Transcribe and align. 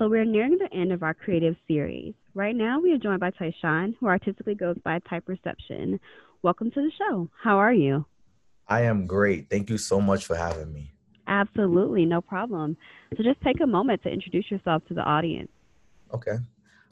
So 0.00 0.08
we're 0.08 0.24
nearing 0.24 0.56
the 0.56 0.74
end 0.74 0.92
of 0.92 1.02
our 1.02 1.12
creative 1.12 1.56
series. 1.68 2.14
Right 2.32 2.56
now, 2.56 2.80
we 2.80 2.90
are 2.94 2.96
joined 2.96 3.20
by 3.20 3.32
Tyshawn, 3.32 3.94
who 4.00 4.06
artistically 4.06 4.54
goes 4.54 4.76
by 4.82 4.98
Typerception. 5.00 6.00
Welcome 6.40 6.70
to 6.70 6.80
the 6.80 6.90
show. 6.96 7.28
How 7.38 7.58
are 7.58 7.74
you? 7.74 8.06
I 8.66 8.80
am 8.84 9.06
great. 9.06 9.50
Thank 9.50 9.68
you 9.68 9.76
so 9.76 10.00
much 10.00 10.24
for 10.24 10.34
having 10.34 10.72
me. 10.72 10.90
Absolutely, 11.26 12.06
no 12.06 12.22
problem. 12.22 12.78
So 13.14 13.22
just 13.22 13.42
take 13.42 13.60
a 13.60 13.66
moment 13.66 14.02
to 14.04 14.08
introduce 14.08 14.50
yourself 14.50 14.82
to 14.88 14.94
the 14.94 15.02
audience. 15.02 15.50
Okay. 16.14 16.38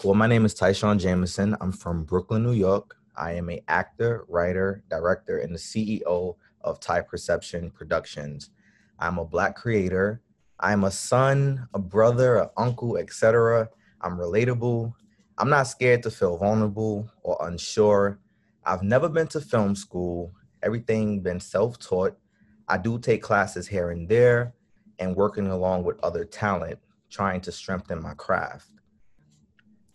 Well, 0.05 0.13
my 0.13 0.27
name 0.27 0.45
is 0.45 0.55
Tyshawn 0.55 0.99
Jamison. 0.99 1.57
I'm 1.63 1.73
from 1.73 2.05
Brooklyn, 2.05 2.43
New 2.43 2.53
York. 2.53 2.95
I 3.17 3.33
am 3.33 3.49
a 3.49 3.63
actor, 3.69 4.27
writer, 4.29 4.83
director, 4.91 5.39
and 5.39 5.55
the 5.55 5.59
CEO 5.59 6.37
of 6.61 6.79
Typerception 6.81 7.73
Productions. 7.73 8.51
I'm 8.99 9.17
a 9.17 9.25
black 9.25 9.57
creator 9.57 10.21
I'm 10.61 10.85
a 10.85 10.91
son, 10.91 11.69
a 11.73 11.79
brother, 11.79 12.39
an 12.39 12.49
uncle, 12.57 12.97
etc. 12.97 13.69
I'm 14.01 14.17
relatable. 14.17 14.93
I'm 15.39 15.51
not 15.51 15.69
scared 15.69 16.03
to 16.03 16.11
feel 16.11 16.37
vulnerable 16.37 17.11
or 17.23 17.37
unsure. 17.41 18.19
I've 18.65 18.83
never 18.83 19.09
been 19.09 19.29
to 19.29 19.41
film 19.41 19.77
school. 19.77 20.33
Everything 20.63 21.21
been 21.21 21.39
self-taught. 21.39 22.19
I 22.67 22.77
do 22.79 22.99
take 22.99 23.23
classes 23.23 23.69
here 23.69 23.91
and 23.91 24.09
there 24.09 24.53
and 24.99 25.15
working 25.15 25.47
along 25.47 25.85
with 25.85 26.03
other 26.03 26.25
talent, 26.25 26.79
trying 27.09 27.41
to 27.43 27.53
strengthen 27.53 28.03
my 28.03 28.15
craft. 28.15 28.71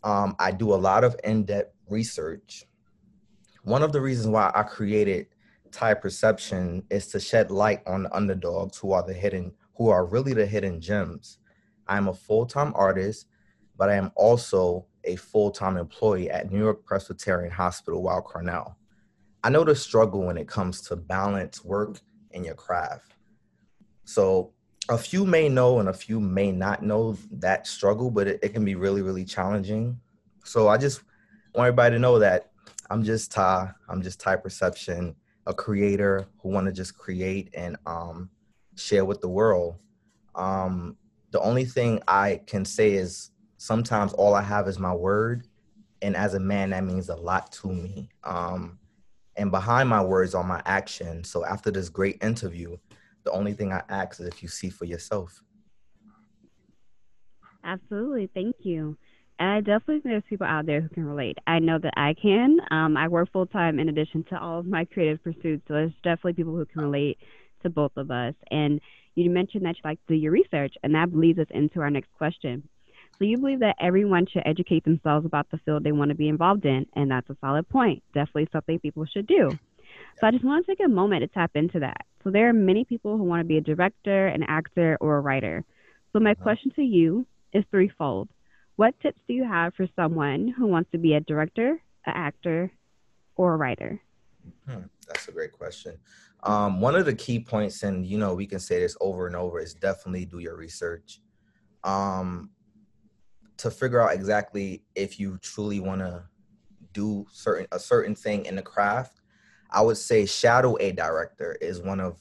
Um, 0.04 0.36
I 0.40 0.52
do 0.52 0.74
a 0.74 0.76
lot 0.76 1.04
of 1.04 1.16
in-depth 1.24 1.76
research. 1.90 2.66
One 3.64 3.84
of 3.84 3.92
the 3.92 4.02
reasons 4.02 4.28
why 4.28 4.52
I 4.56 4.64
created 4.64 5.28
Typerception 5.72 6.84
is 6.90 7.08
to 7.08 7.20
shed 7.20 7.50
light 7.50 7.82
on 7.88 8.04
the 8.04 8.16
underdogs 8.16 8.78
who 8.78 8.92
are 8.92 9.02
the 9.04 9.14
hidden 9.14 9.52
who 9.76 9.90
are 9.90 10.06
really 10.06 10.34
the 10.34 10.46
hidden 10.46 10.80
gems. 10.80 11.40
I'm 11.88 12.08
a 12.08 12.14
full 12.14 12.46
time 12.46 12.74
artist, 12.76 13.28
but 13.78 13.90
I 13.90 13.96
am 13.96 14.12
also 14.16 14.86
a 15.04 15.16
full 15.16 15.52
time 15.52 15.78
employee 15.78 16.30
at 16.30 16.52
New 16.52 16.60
York 16.60 16.86
Presbyterian 16.86 17.52
Hospital, 17.52 18.02
Weill 18.02 18.22
Cornell. 18.22 18.78
I 19.44 19.50
know 19.50 19.64
the 19.64 19.76
struggle 19.76 20.26
when 20.26 20.38
it 20.38 20.48
comes 20.48 20.82
to 20.82 20.96
balance 20.96 21.66
work 21.66 22.00
and 22.34 22.46
your 22.46 22.56
craft. 22.56 23.14
So, 24.06 24.54
a 24.90 24.98
few 24.98 25.26
may 25.26 25.48
know 25.48 25.80
and 25.80 25.88
a 25.88 25.94
few 25.94 26.20
may 26.20 26.52
not 26.52 26.84
know 26.84 27.18
that 27.32 27.68
struggle, 27.68 28.12
but 28.12 28.28
it, 28.28 28.40
it 28.44 28.50
can 28.50 28.66
be 28.66 28.76
really, 28.76 29.02
really 29.02 29.24
challenging. 29.24 30.00
So, 30.44 30.68
I 30.68 30.78
just 30.78 31.02
want 31.56 31.68
everybody 31.68 31.96
to 31.96 32.00
know 32.00 32.20
that 32.20 32.52
I'm 32.90 33.04
just 33.04 33.32
Ty, 33.32 33.72
I'm 33.90 34.02
just 34.02 34.22
Typerception, 34.22 35.16
a 35.46 35.54
creator 35.54 36.26
who 36.42 36.50
want 36.50 36.68
to 36.68 36.74
just 36.74 36.98
create 36.98 37.50
and 37.54 37.76
um, 37.86 38.30
share 38.76 39.06
with 39.06 39.22
the 39.22 39.30
world. 39.30 39.76
Um, 40.36 40.98
the 41.32 41.40
only 41.42 41.66
thing 41.66 42.02
I 42.08 42.42
can 42.46 42.66
say 42.66 42.94
is 42.94 43.32
sometimes 43.58 44.14
all 44.14 44.34
I 44.34 44.42
have 44.42 44.68
is 44.68 44.80
my 44.80 44.94
word. 44.94 45.48
And 46.02 46.16
as 46.16 46.34
a 46.34 46.40
man, 46.40 46.72
that 46.72 46.84
means 46.84 47.10
a 47.10 47.16
lot 47.16 47.52
to 47.54 47.68
me. 47.68 48.10
Um, 48.24 48.78
and 49.36 49.50
behind 49.50 49.90
my 49.90 50.04
words 50.04 50.36
are 50.36 50.44
my 50.44 50.62
actions. 50.66 51.30
So 51.30 51.46
after 51.46 51.72
this 51.72 51.90
great 51.90 52.22
interview, 52.24 52.78
the 53.24 53.32
only 53.32 53.54
thing 53.54 53.72
I 53.72 53.82
ask 53.90 54.20
is 54.20 54.28
if 54.28 54.44
you 54.44 54.50
see 54.50 54.70
for 54.70 54.86
yourself. 54.86 55.42
Absolutely. 57.64 58.30
Thank 58.34 58.58
you. 58.60 58.98
And 59.40 59.50
I 59.50 59.60
definitely 59.62 60.02
think 60.02 60.04
there's 60.04 60.24
people 60.30 60.46
out 60.46 60.66
there 60.66 60.82
who 60.82 60.90
can 60.90 61.06
relate. 61.06 61.38
I 61.48 61.60
know 61.60 61.80
that 61.80 61.94
I 61.98 62.14
can. 62.14 62.60
Um, 62.70 62.96
I 62.96 63.08
work 63.08 63.32
full 63.32 63.48
time 63.48 63.80
in 63.80 63.90
addition 63.90 64.24
to 64.26 64.40
all 64.40 64.60
of 64.60 64.68
my 64.68 64.86
creative 64.86 65.24
pursuits. 65.24 65.64
So 65.68 65.74
there's 65.74 65.94
definitely 66.04 66.34
people 66.34 66.56
who 66.56 66.66
can 66.66 66.82
relate 66.82 67.18
to 67.64 67.70
both 67.70 67.92
of 67.98 68.12
us. 68.12 68.34
And 68.52 68.80
you 69.16 69.30
mentioned 69.30 69.66
that 69.66 69.76
you 69.76 69.82
like 69.84 70.00
to 70.08 70.14
do 70.14 70.16
your 70.16 70.32
research, 70.32 70.76
and 70.84 70.96
that 70.96 71.16
leads 71.16 71.40
us 71.40 71.48
into 71.52 71.82
our 71.82 71.90
next 71.90 72.12
question. 72.18 72.68
So 73.20 73.26
you 73.26 73.38
believe 73.38 73.60
that 73.60 73.76
everyone 73.80 74.26
should 74.26 74.42
educate 74.46 74.84
themselves 74.84 75.26
about 75.26 75.50
the 75.52 75.60
field 75.60 75.84
they 75.84 75.92
want 75.92 76.10
to 76.10 76.16
be 76.16 76.30
involved 76.30 76.66
in, 76.66 76.86
and 76.96 77.12
that's 77.12 77.30
a 77.30 77.38
solid 77.42 77.70
point. 77.70 78.02
Definitely 78.14 78.50
something 78.52 78.80
people 78.80 79.06
should 79.06 79.28
do. 79.28 79.52
So 80.20 80.28
I 80.28 80.32
just 80.32 80.44
want 80.44 80.66
to 80.66 80.72
take 80.72 80.84
a 80.84 80.90
moment 80.90 81.22
to 81.22 81.28
tap 81.28 81.52
into 81.56 81.80
that. 81.80 82.06
So 82.24 82.32
there 82.32 82.50
are 82.50 82.54
many 82.54 82.86
people 82.86 83.18
who 83.18 83.24
want 83.24 83.42
to 83.42 83.48
be 83.48 83.58
a 83.58 83.62
director, 83.62 84.28
an 84.28 84.44
actor, 84.44 84.98
or 85.00 85.18
a 85.18 85.22
writer. 85.22 85.64
So 86.12 86.20
my 86.20 86.32
uh-huh. 86.32 86.44
question 86.44 86.72
to 86.76 86.84
you 86.84 87.26
is 87.54 87.64
threefold. 87.70 88.30
What 88.76 89.00
tips 89.02 89.20
do 89.28 89.34
you 89.34 89.44
have 89.44 89.76
for 89.76 89.88
someone 89.96 90.48
who 90.48 90.68
wants 90.68 90.90
to 90.92 90.98
be 90.98 91.14
a 91.14 91.20
director, 91.20 91.80
an 92.06 92.14
actor, 92.16 92.72
or 93.36 93.54
a 93.54 93.58
writer? 93.58 94.02
Hmm, 94.68 94.84
that's 95.06 95.28
a 95.28 95.32
great 95.32 95.52
question. 95.52 95.98
Um, 96.44 96.82
one 96.82 96.96
of 96.96 97.06
the 97.06 97.16
key 97.16 97.40
points, 97.40 97.84
and 97.84 98.06
you 98.06 98.18
know, 98.18 98.34
we 98.34 98.46
can 98.46 98.60
say 98.60 98.80
this 98.80 98.98
over 99.00 99.28
and 99.28 99.36
over, 99.36 99.60
is 99.60 99.74
definitely 99.74 100.26
do 100.26 100.40
your 100.40 100.58
research 100.58 101.22
um, 101.84 102.50
to 103.58 103.72
figure 103.72 104.02
out 104.02 104.14
exactly 104.14 104.84
if 104.96 105.20
you 105.20 105.38
truly 105.42 105.80
want 105.80 106.02
to 106.02 106.24
do 106.92 107.26
certain 107.32 107.68
a 107.72 107.80
certain 107.80 108.16
thing 108.16 108.46
in 108.46 108.56
the 108.56 108.62
craft. 108.62 109.22
I 109.72 109.82
would 109.82 109.98
say 109.98 110.26
shadow 110.26 110.78
a 110.80 110.92
director 110.92 111.58
is 111.60 111.82
one 111.82 112.00
of 112.00 112.20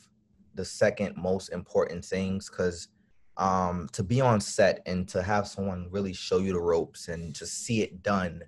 the 0.54 0.64
second 0.64 1.16
most 1.16 1.50
important 1.50 2.04
things 2.04 2.48
because 2.48 2.88
um, 3.36 3.88
to 3.92 4.02
be 4.02 4.20
on 4.20 4.40
set 4.40 4.80
and 4.86 5.08
to 5.08 5.22
have 5.22 5.48
someone 5.48 5.88
really 5.90 6.12
show 6.12 6.38
you 6.38 6.52
the 6.52 6.60
ropes 6.60 7.08
and 7.08 7.34
to 7.34 7.46
see 7.46 7.82
it 7.82 8.02
done 8.02 8.42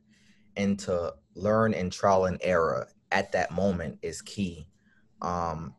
and 0.57 0.79
to 0.81 1.15
learn 1.35 1.75
and 1.75 1.91
trial 1.91 2.27
and 2.27 2.39
error 2.43 2.87
at 3.13 3.33
that 3.33 3.51
moment 3.51 3.99
is 4.03 4.23
key 4.23 4.67
um, 5.25 5.75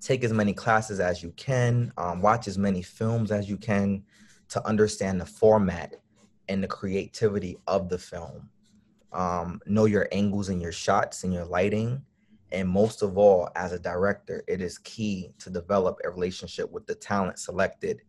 take 0.00 0.24
as 0.24 0.32
many 0.32 0.52
classes 0.52 0.98
as 0.98 1.22
you 1.22 1.30
can, 1.36 1.92
um, 1.96 2.20
watch 2.20 2.48
as 2.48 2.58
many 2.58 2.82
films 2.82 3.30
as 3.30 3.48
you 3.48 3.56
can 3.56 4.02
to 4.48 4.66
understand 4.66 5.20
the 5.20 5.26
format 5.26 5.94
and 6.48 6.62
the 6.62 6.68
creativity 6.68 7.56
of 7.66 7.88
the 7.88 7.98
film. 7.98 8.48
Um, 9.12 9.60
know 9.66 9.84
your 9.84 10.08
angles 10.10 10.48
and 10.48 10.60
your 10.60 10.72
shots 10.72 11.24
and 11.24 11.32
your 11.32 11.44
lighting. 11.44 12.02
And 12.50 12.68
most 12.68 13.02
of 13.02 13.16
all, 13.16 13.48
as 13.56 13.72
a 13.72 13.78
director, 13.78 14.42
it 14.48 14.60
is 14.60 14.78
key 14.78 15.30
to 15.38 15.50
develop 15.50 15.98
a 16.04 16.10
relationship 16.10 16.70
with 16.70 16.86
the 16.86 16.94
talent 16.94 17.38
selected 17.38 18.02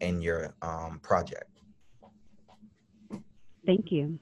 in 0.00 0.20
your 0.20 0.54
um, 0.62 1.00
project. 1.02 1.60
Thank 3.66 3.90
you. 3.90 4.18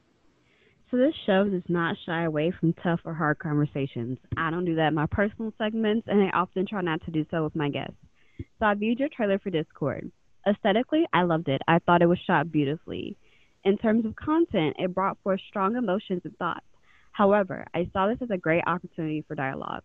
This 0.96 1.14
show 1.26 1.44
does 1.44 1.62
not 1.68 1.94
shy 2.06 2.24
away 2.24 2.50
from 2.58 2.72
tough 2.82 3.00
or 3.04 3.12
hard 3.12 3.38
conversations. 3.38 4.16
I 4.34 4.50
don't 4.50 4.64
do 4.64 4.76
that 4.76 4.88
in 4.88 4.94
my 4.94 5.04
personal 5.04 5.52
segments, 5.58 6.08
and 6.08 6.22
I 6.22 6.30
often 6.34 6.66
try 6.66 6.80
not 6.80 7.04
to 7.04 7.10
do 7.10 7.26
so 7.30 7.44
with 7.44 7.54
my 7.54 7.68
guests. 7.68 7.98
So 8.58 8.64
I 8.64 8.72
viewed 8.72 8.98
your 8.98 9.10
trailer 9.14 9.38
for 9.38 9.50
Discord. 9.50 10.10
Aesthetically, 10.48 11.04
I 11.12 11.24
loved 11.24 11.48
it. 11.48 11.60
I 11.68 11.80
thought 11.80 12.00
it 12.00 12.08
was 12.08 12.18
shot 12.26 12.50
beautifully. 12.50 13.18
In 13.62 13.76
terms 13.76 14.06
of 14.06 14.16
content, 14.16 14.76
it 14.78 14.94
brought 14.94 15.18
forth 15.22 15.40
strong 15.46 15.76
emotions 15.76 16.22
and 16.24 16.34
thoughts. 16.38 16.64
However, 17.12 17.66
I 17.74 17.90
saw 17.92 18.08
this 18.08 18.22
as 18.22 18.30
a 18.30 18.38
great 18.38 18.64
opportunity 18.66 19.22
for 19.28 19.34
dialogue. 19.34 19.82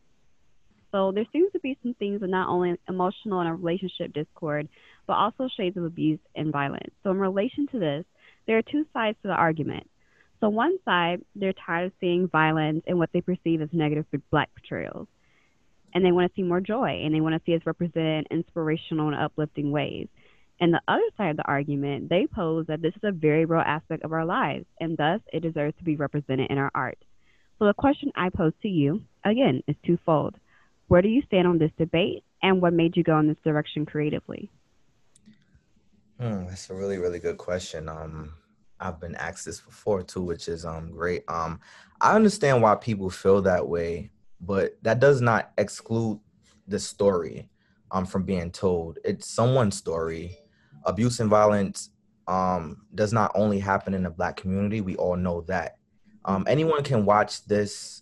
So 0.94 1.12
there 1.12 1.26
seems 1.34 1.52
to 1.52 1.60
be 1.60 1.78
some 1.84 1.94
things 1.96 2.22
of 2.22 2.30
not 2.30 2.48
only 2.48 2.78
emotional 2.88 3.42
in 3.42 3.48
a 3.48 3.56
relationship 3.56 4.14
discord, 4.14 4.70
but 5.08 5.18
also 5.18 5.50
shades 5.58 5.76
of 5.76 5.84
abuse 5.84 6.20
and 6.38 6.54
violence. 6.54 6.94
So 7.04 7.12
in 7.12 7.18
relation 7.18 7.68
to 7.74 7.80
this, 7.80 8.06
there 8.48 8.58
are 8.58 8.62
two 8.62 8.86
sides 8.94 9.18
to 9.24 9.28
the 9.28 9.34
argument. 9.34 9.88
So 10.42 10.50
one 10.50 10.78
side, 10.84 11.22
they're 11.36 11.54
tired 11.54 11.86
of 11.88 11.92
seeing 12.02 12.28
violence 12.28 12.84
and 12.88 12.98
what 12.98 13.12
they 13.14 13.22
perceive 13.22 13.62
as 13.62 13.70
negative 13.72 14.06
black 14.32 14.50
portrayals. 14.56 15.08
And 15.94 16.04
they 16.04 16.12
want 16.12 16.32
to 16.32 16.36
see 16.36 16.44
more 16.44 16.60
joy 16.60 17.04
and 17.06 17.14
they 17.14 17.22
want 17.22 17.36
to 17.36 17.42
see 17.46 17.56
us 17.56 17.62
represented 17.66 18.26
in 18.32 18.38
inspirational 18.38 19.08
and 19.08 19.16
uplifting 19.16 19.72
ways. 19.72 20.08
And 20.60 20.74
the 20.74 20.82
other 20.88 21.04
side 21.16 21.32
of 21.32 21.38
the 21.38 21.48
argument, 21.48 22.10
they 22.10 22.28
pose 22.28 22.68
that 22.68 22.82
this 22.82 22.96
is 22.96 23.04
a 23.04 23.12
very 23.12 23.46
real 23.46 23.62
aspect 23.62 24.04
of 24.04 24.14
our 24.14 24.26
lives 24.26 24.66
and 24.80 24.98
thus 24.98 25.22
it 25.32 25.42
deserves 25.42 25.78
to 25.78 25.84
be 25.84 25.96
represented 25.96 26.50
in 26.50 26.58
our 26.58 26.72
art. 26.74 26.98
So 27.60 27.66
the 27.66 27.74
question 27.74 28.12
I 28.16 28.30
pose 28.30 28.54
to 28.64 28.68
you, 28.68 29.02
again, 29.24 29.62
is 29.68 29.76
twofold. 29.86 30.36
Where 30.88 31.04
do 31.04 31.08
you 31.08 31.22
stand 31.28 31.48
on 31.48 31.60
this 31.60 31.72
debate 31.78 32.24
and 32.42 32.62
what 32.62 32.74
made 32.74 32.98
you 32.98 33.04
go 33.04 33.20
in 33.20 33.28
this 33.28 33.38
direction 33.44 33.86
creatively? 33.86 34.50
Hmm, 36.20 36.46
that's 36.46 36.70
a 36.70 36.74
really, 36.74 36.98
really 36.98 37.20
good 37.20 37.38
question. 37.38 37.88
Um, 37.88 38.34
I've 38.82 39.00
been 39.00 39.16
asked 39.16 39.46
this 39.46 39.62
before 39.62 40.04
too, 40.04 40.22
which 40.22 40.48
is 40.48 40.66
um 40.66 40.92
great. 40.92 41.24
Um, 41.28 41.60
I 42.02 42.16
understand 42.16 42.62
why 42.62 42.76
people 42.76 43.10
feel 43.10 43.42
that 43.44 43.68
way, 43.68 44.12
but 44.42 44.78
that 44.82 45.00
does 45.00 45.22
not 45.22 45.52
exclude 45.58 46.20
the 46.68 46.80
story 46.80 47.50
um 47.92 48.06
from 48.06 48.24
being 48.24 48.52
told. 48.52 49.00
It's 49.06 49.28
someone's 49.28 49.78
story. 49.78 50.38
Abuse 50.84 51.20
and 51.20 51.30
violence 51.30 51.92
um 52.28 52.86
does 52.96 53.14
not 53.14 53.32
only 53.36 53.60
happen 53.60 53.94
in 53.94 54.04
the 54.04 54.10
black 54.10 54.38
community. 54.38 54.82
We 54.82 54.96
all 54.96 55.16
know 55.16 55.42
that. 55.42 55.78
Um, 56.26 56.46
anyone 56.48 56.84
can 56.84 57.06
watch 57.06 57.46
this 57.46 58.02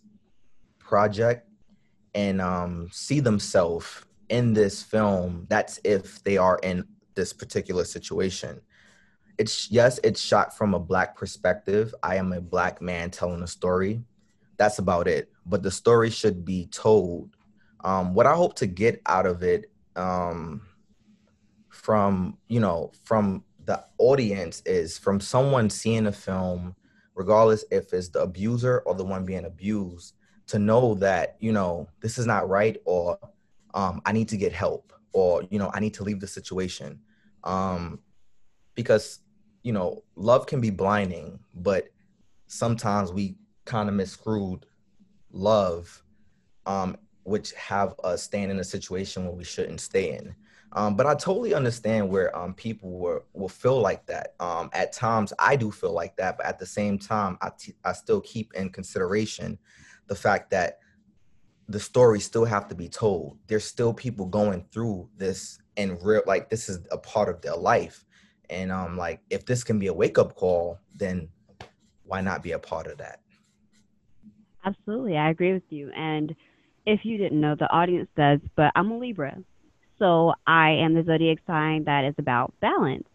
project 0.79 1.47
and 2.15 2.41
um 2.41 2.89
see 2.91 3.19
themselves 3.19 4.05
in 4.29 4.53
this 4.53 4.81
film. 4.81 5.45
That's 5.49 5.79
if 5.83 6.23
they 6.23 6.37
are 6.37 6.59
in 6.63 6.85
this 7.15 7.33
particular 7.33 7.83
situation 7.83 8.61
it's 9.39 9.71
yes, 9.71 10.01
it's 10.03 10.19
shot 10.19 10.55
from 10.55 10.73
a 10.73 10.79
black 10.79 11.15
perspective. 11.15 11.95
I 12.03 12.17
am 12.17 12.33
a 12.33 12.41
black 12.41 12.81
man 12.81 13.09
telling 13.09 13.41
a 13.41 13.47
story. 13.47 14.03
That's 14.57 14.79
about 14.79 15.07
it. 15.07 15.31
But 15.45 15.63
the 15.63 15.71
story 15.71 16.09
should 16.09 16.43
be 16.43 16.67
told. 16.67 17.37
Um, 17.85 18.13
what 18.13 18.27
I 18.27 18.35
hope 18.35 18.55
to 18.55 18.67
get 18.67 19.01
out 19.05 19.25
of 19.25 19.41
it 19.41 19.71
um, 19.95 20.61
from 21.69 22.37
you 22.49 22.59
know 22.59 22.91
from 23.05 23.45
the 23.63 23.81
audience 23.97 24.61
is 24.65 24.97
from 24.97 25.21
someone 25.21 25.69
seeing 25.69 26.07
a 26.07 26.11
film, 26.11 26.75
regardless 27.15 27.63
if 27.71 27.93
it's 27.93 28.09
the 28.09 28.21
abuser 28.21 28.79
or 28.79 28.93
the 28.93 29.05
one 29.05 29.25
being 29.25 29.45
abused, 29.45 30.15
to 30.47 30.59
know 30.59 30.95
that 30.95 31.37
you 31.39 31.53
know 31.53 31.87
this 32.01 32.17
is 32.17 32.25
not 32.25 32.49
right 32.49 32.75
or 32.83 33.17
um, 33.73 34.01
I 34.05 34.11
need 34.11 34.27
to 34.29 34.37
get 34.37 34.51
help 34.51 34.91
or 35.13 35.43
you 35.49 35.59
know 35.59 35.71
I 35.73 35.79
need 35.79 35.93
to 35.93 36.03
leave 36.03 36.19
the 36.19 36.27
situation, 36.27 36.99
um, 37.45 37.99
because 38.75 39.19
you 39.63 39.71
know 39.71 40.03
love 40.15 40.45
can 40.47 40.61
be 40.61 40.69
blinding, 40.69 41.39
but 41.55 41.89
sometimes 42.47 43.11
we 43.11 43.35
kind 43.65 43.89
of 43.89 43.95
miscrewed 43.95 44.65
love, 45.31 46.03
um, 46.65 46.97
which 47.23 47.53
have 47.53 47.93
us 48.03 48.23
stand 48.23 48.51
in 48.51 48.59
a 48.59 48.63
situation 48.63 49.25
where 49.25 49.35
we 49.35 49.43
shouldn't 49.43 49.81
stay 49.81 50.17
in. 50.17 50.35
Um, 50.73 50.95
but 50.95 51.07
I 51.07 51.15
totally 51.15 51.53
understand 51.53 52.09
where 52.09 52.35
um, 52.37 52.53
people 52.53 52.91
were, 52.91 53.25
will 53.33 53.49
feel 53.49 53.81
like 53.81 54.05
that. 54.05 54.35
Um, 54.39 54.69
at 54.73 54.93
times, 54.93 55.33
I 55.39 55.55
do 55.55 55.71
feel 55.71 55.93
like 55.93 56.15
that, 56.17 56.37
but 56.37 56.45
at 56.45 56.59
the 56.59 56.65
same 56.65 56.99
time, 56.99 57.37
I, 57.41 57.49
t- 57.57 57.75
I 57.83 57.93
still 57.93 58.21
keep 58.21 58.53
in 58.53 58.69
consideration 58.69 59.57
the 60.07 60.15
fact 60.15 60.51
that 60.51 60.79
the 61.69 61.79
stories 61.79 62.25
still 62.25 62.45
have 62.45 62.67
to 62.67 62.75
be 62.75 62.87
told. 62.87 63.37
There's 63.47 63.65
still 63.65 63.93
people 63.93 64.25
going 64.27 64.65
through 64.71 65.09
this 65.17 65.59
and 65.77 65.97
real, 66.03 66.23
like 66.27 66.49
this 66.49 66.69
is 66.69 66.79
a 66.91 66.97
part 66.97 67.29
of 67.29 67.41
their 67.41 67.55
life. 67.55 68.05
And 68.49 68.71
um, 68.71 68.97
like 68.97 69.21
if 69.29 69.45
this 69.45 69.63
can 69.63 69.79
be 69.79 69.87
a 69.87 69.93
wake 69.93 70.17
up 70.17 70.35
call, 70.35 70.79
then 70.95 71.29
why 72.03 72.21
not 72.21 72.41
be 72.41 72.51
a 72.53 72.59
part 72.59 72.87
of 72.87 72.97
that? 72.97 73.21
Absolutely, 74.65 75.17
I 75.17 75.29
agree 75.29 75.53
with 75.53 75.63
you. 75.69 75.91
And 75.95 76.35
if 76.85 77.01
you 77.03 77.17
didn't 77.17 77.39
know, 77.39 77.55
the 77.55 77.71
audience 77.71 78.09
does, 78.17 78.39
but 78.55 78.71
I'm 78.75 78.91
a 78.91 78.97
Libra. 78.97 79.37
So 79.99 80.33
I 80.47 80.71
am 80.71 80.93
the 80.93 81.03
zodiac 81.03 81.37
sign 81.45 81.83
that 81.85 82.05
is 82.05 82.15
about 82.17 82.53
balance. 82.61 83.07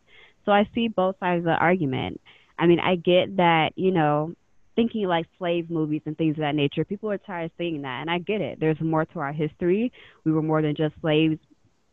So 0.45 0.53
I 0.53 0.69
see 0.75 0.89
both 0.89 1.17
sides 1.19 1.41
of 1.41 1.45
the 1.45 1.53
argument. 1.53 2.21
I 2.59 2.67
mean, 2.67 2.79
I 2.79 2.97
get 2.97 3.37
that, 3.39 3.73
you 3.77 3.91
know, 3.91 4.35
thinking 4.77 5.07
like 5.07 5.27
slave 5.39 5.71
movies 5.71 6.03
and 6.07 6.17
things 6.17 6.37
of 6.37 6.41
that 6.43 6.55
nature, 6.55 6.85
people 6.85 7.11
are 7.11 7.19
tired 7.19 7.47
of 7.47 7.51
seeing 7.59 7.83
that. 7.83 8.01
And 8.01 8.11
I 8.11 8.19
get 8.19 8.41
it. 8.41 8.61
There's 8.61 8.81
more 8.81 9.05
to 9.07 9.19
our 9.21 9.33
history. 9.33 9.93
We 10.25 10.33
were 10.33 10.43
more 10.43 10.63
than 10.63 10.75
just 10.77 10.95
slaves 11.01 11.39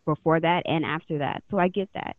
before 0.06 0.40
that 0.40 0.64
and 0.66 0.84
after 0.84 1.20
that. 1.20 1.44
So 1.50 1.58
I 1.58 1.68
get 1.68 1.90
that. 1.94 2.16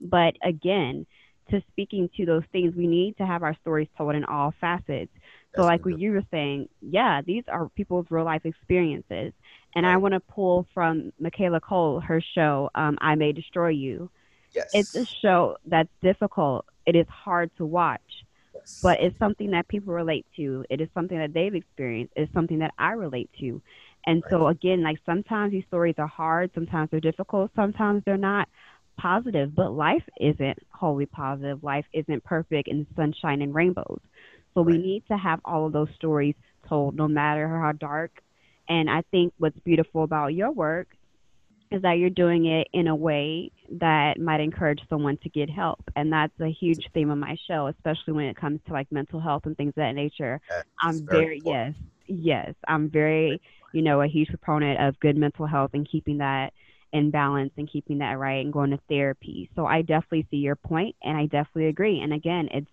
But 0.00 0.36
again, 0.42 1.06
to 1.50 1.62
speaking 1.72 2.10
to 2.16 2.26
those 2.26 2.42
things, 2.52 2.74
we 2.74 2.86
need 2.86 3.16
to 3.18 3.26
have 3.26 3.42
our 3.42 3.56
stories 3.60 3.88
told 3.96 4.14
in 4.14 4.24
all 4.24 4.52
facets. 4.60 5.12
So, 5.54 5.62
like 5.62 5.86
what 5.86 5.98
you 5.98 6.12
were 6.12 6.24
saying, 6.30 6.68
yeah, 6.82 7.22
these 7.22 7.44
are 7.48 7.70
people's 7.70 8.06
real 8.10 8.24
life 8.24 8.44
experiences. 8.44 9.32
And 9.74 9.86
right. 9.86 9.94
I 9.94 9.96
want 9.96 10.12
to 10.12 10.20
pull 10.20 10.66
from 10.74 11.12
Michaela 11.18 11.60
Coel, 11.60 12.00
her 12.00 12.20
show, 12.34 12.70
um, 12.74 12.98
I 13.00 13.14
May 13.14 13.32
Destroy 13.32 13.68
You. 13.68 14.10
Yes. 14.54 14.70
It's 14.74 14.94
a 14.94 15.06
show 15.06 15.56
that's 15.64 15.88
difficult. 16.02 16.66
It 16.84 16.94
is 16.94 17.06
hard 17.08 17.50
to 17.56 17.64
watch, 17.64 18.24
yes. 18.54 18.80
but 18.82 19.00
it's 19.00 19.18
something 19.18 19.50
that 19.52 19.66
people 19.68 19.94
relate 19.94 20.26
to. 20.36 20.64
It 20.68 20.80
is 20.82 20.88
something 20.92 21.18
that 21.18 21.32
they've 21.32 21.54
experienced. 21.54 22.12
It's 22.16 22.32
something 22.34 22.58
that 22.58 22.74
I 22.78 22.92
relate 22.92 23.30
to. 23.40 23.62
And 24.06 24.22
right. 24.22 24.30
so, 24.30 24.46
again, 24.48 24.82
like 24.82 24.98
sometimes 25.06 25.52
these 25.52 25.64
stories 25.68 25.96
are 25.98 26.06
hard, 26.06 26.50
sometimes 26.54 26.90
they're 26.90 27.00
difficult, 27.00 27.50
sometimes 27.56 28.02
they're 28.04 28.16
not 28.16 28.48
positive, 28.96 29.54
but 29.54 29.72
life 29.72 30.02
isn't 30.20 30.58
wholly 30.70 31.06
positive. 31.06 31.62
Life 31.62 31.86
isn't 31.92 32.24
perfect 32.24 32.68
and 32.68 32.86
sunshine 32.96 33.42
and 33.42 33.54
rainbows. 33.54 34.00
So 34.54 34.62
right. 34.62 34.66
we 34.66 34.78
need 34.78 35.04
to 35.08 35.16
have 35.16 35.40
all 35.44 35.66
of 35.66 35.72
those 35.72 35.88
stories 35.96 36.34
told, 36.68 36.96
no 36.96 37.08
matter 37.08 37.48
how 37.48 37.72
dark. 37.72 38.10
And 38.68 38.90
I 38.90 39.02
think 39.10 39.32
what's 39.38 39.58
beautiful 39.60 40.02
about 40.02 40.34
your 40.34 40.50
work 40.50 40.88
is 41.70 41.82
that 41.82 41.98
you're 41.98 42.10
doing 42.10 42.46
it 42.46 42.68
in 42.72 42.86
a 42.86 42.94
way 42.94 43.50
that 43.80 44.18
might 44.20 44.40
encourage 44.40 44.80
someone 44.88 45.18
to 45.22 45.28
get 45.28 45.50
help. 45.50 45.80
And 45.96 46.12
that's 46.12 46.32
a 46.40 46.50
huge 46.50 46.88
theme 46.94 47.10
of 47.10 47.18
my 47.18 47.36
show, 47.48 47.66
especially 47.66 48.12
when 48.12 48.26
it 48.26 48.36
comes 48.36 48.60
to 48.66 48.72
like 48.72 48.90
mental 48.92 49.20
health 49.20 49.42
and 49.46 49.56
things 49.56 49.70
of 49.70 49.76
that 49.76 49.94
nature. 49.94 50.40
That's 50.48 50.68
I'm 50.82 51.06
very, 51.06 51.24
very 51.24 51.42
yes, 51.44 51.74
yes, 52.06 52.54
I'm 52.68 52.88
very, 52.88 53.40
you 53.72 53.82
know, 53.82 54.00
a 54.00 54.06
huge 54.06 54.28
proponent 54.28 54.80
of 54.80 54.98
good 55.00 55.16
mental 55.16 55.46
health 55.46 55.72
and 55.74 55.88
keeping 55.88 56.18
that 56.18 56.52
in 56.92 57.10
balance 57.10 57.52
and 57.56 57.70
keeping 57.70 57.98
that 57.98 58.18
right 58.18 58.44
and 58.44 58.52
going 58.52 58.70
to 58.70 58.78
therapy. 58.88 59.50
So 59.56 59.66
I 59.66 59.82
definitely 59.82 60.26
see 60.30 60.38
your 60.38 60.56
point 60.56 60.96
and 61.02 61.16
I 61.16 61.24
definitely 61.24 61.66
agree. 61.66 62.00
And 62.00 62.12
again, 62.12 62.48
it's 62.52 62.70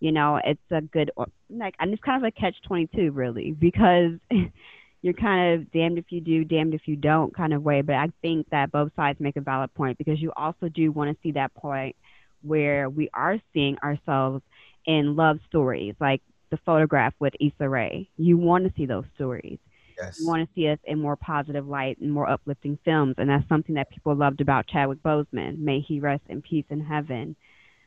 you 0.00 0.12
know, 0.12 0.40
it's 0.44 0.60
a 0.70 0.80
good 0.80 1.10
like 1.50 1.74
and 1.80 1.92
it's 1.92 2.02
kind 2.02 2.24
of 2.24 2.28
a 2.28 2.40
catch 2.40 2.54
twenty 2.66 2.88
two 2.94 3.10
really 3.10 3.52
because 3.52 4.12
you're 5.02 5.14
kind 5.14 5.54
of 5.54 5.72
damned 5.72 5.98
if 5.98 6.06
you 6.10 6.20
do, 6.20 6.44
damned 6.44 6.74
if 6.74 6.82
you 6.86 6.96
don't 6.96 7.34
kind 7.34 7.52
of 7.52 7.62
way. 7.62 7.82
But 7.82 7.96
I 7.96 8.08
think 8.22 8.48
that 8.50 8.72
both 8.72 8.92
sides 8.96 9.20
make 9.20 9.36
a 9.36 9.40
valid 9.40 9.74
point 9.74 9.98
because 9.98 10.20
you 10.20 10.32
also 10.36 10.68
do 10.68 10.92
want 10.92 11.10
to 11.10 11.16
see 11.22 11.32
that 11.32 11.54
point 11.54 11.96
where 12.42 12.88
we 12.88 13.10
are 13.14 13.38
seeing 13.52 13.76
ourselves 13.78 14.42
in 14.86 15.16
love 15.16 15.38
stories, 15.48 15.94
like 16.00 16.22
the 16.50 16.58
photograph 16.64 17.14
with 17.18 17.34
Issa 17.40 17.68
Rae. 17.68 18.08
You 18.16 18.38
want 18.38 18.64
to 18.64 18.72
see 18.76 18.86
those 18.86 19.04
stories. 19.14 19.58
Yes. 20.00 20.20
You 20.20 20.26
want 20.26 20.48
to 20.48 20.54
see 20.54 20.68
us 20.68 20.78
in 20.84 21.00
more 21.00 21.16
positive 21.16 21.66
light 21.66 21.98
and 21.98 22.12
more 22.12 22.28
uplifting 22.28 22.78
films, 22.84 23.16
and 23.18 23.28
that's 23.28 23.48
something 23.48 23.74
that 23.74 23.90
people 23.90 24.14
loved 24.14 24.40
about 24.40 24.66
Chadwick 24.66 25.02
Boseman. 25.02 25.58
May 25.58 25.80
he 25.80 26.00
rest 26.00 26.22
in 26.28 26.42
peace 26.42 26.66
in 26.70 26.80
heaven. 26.80 27.36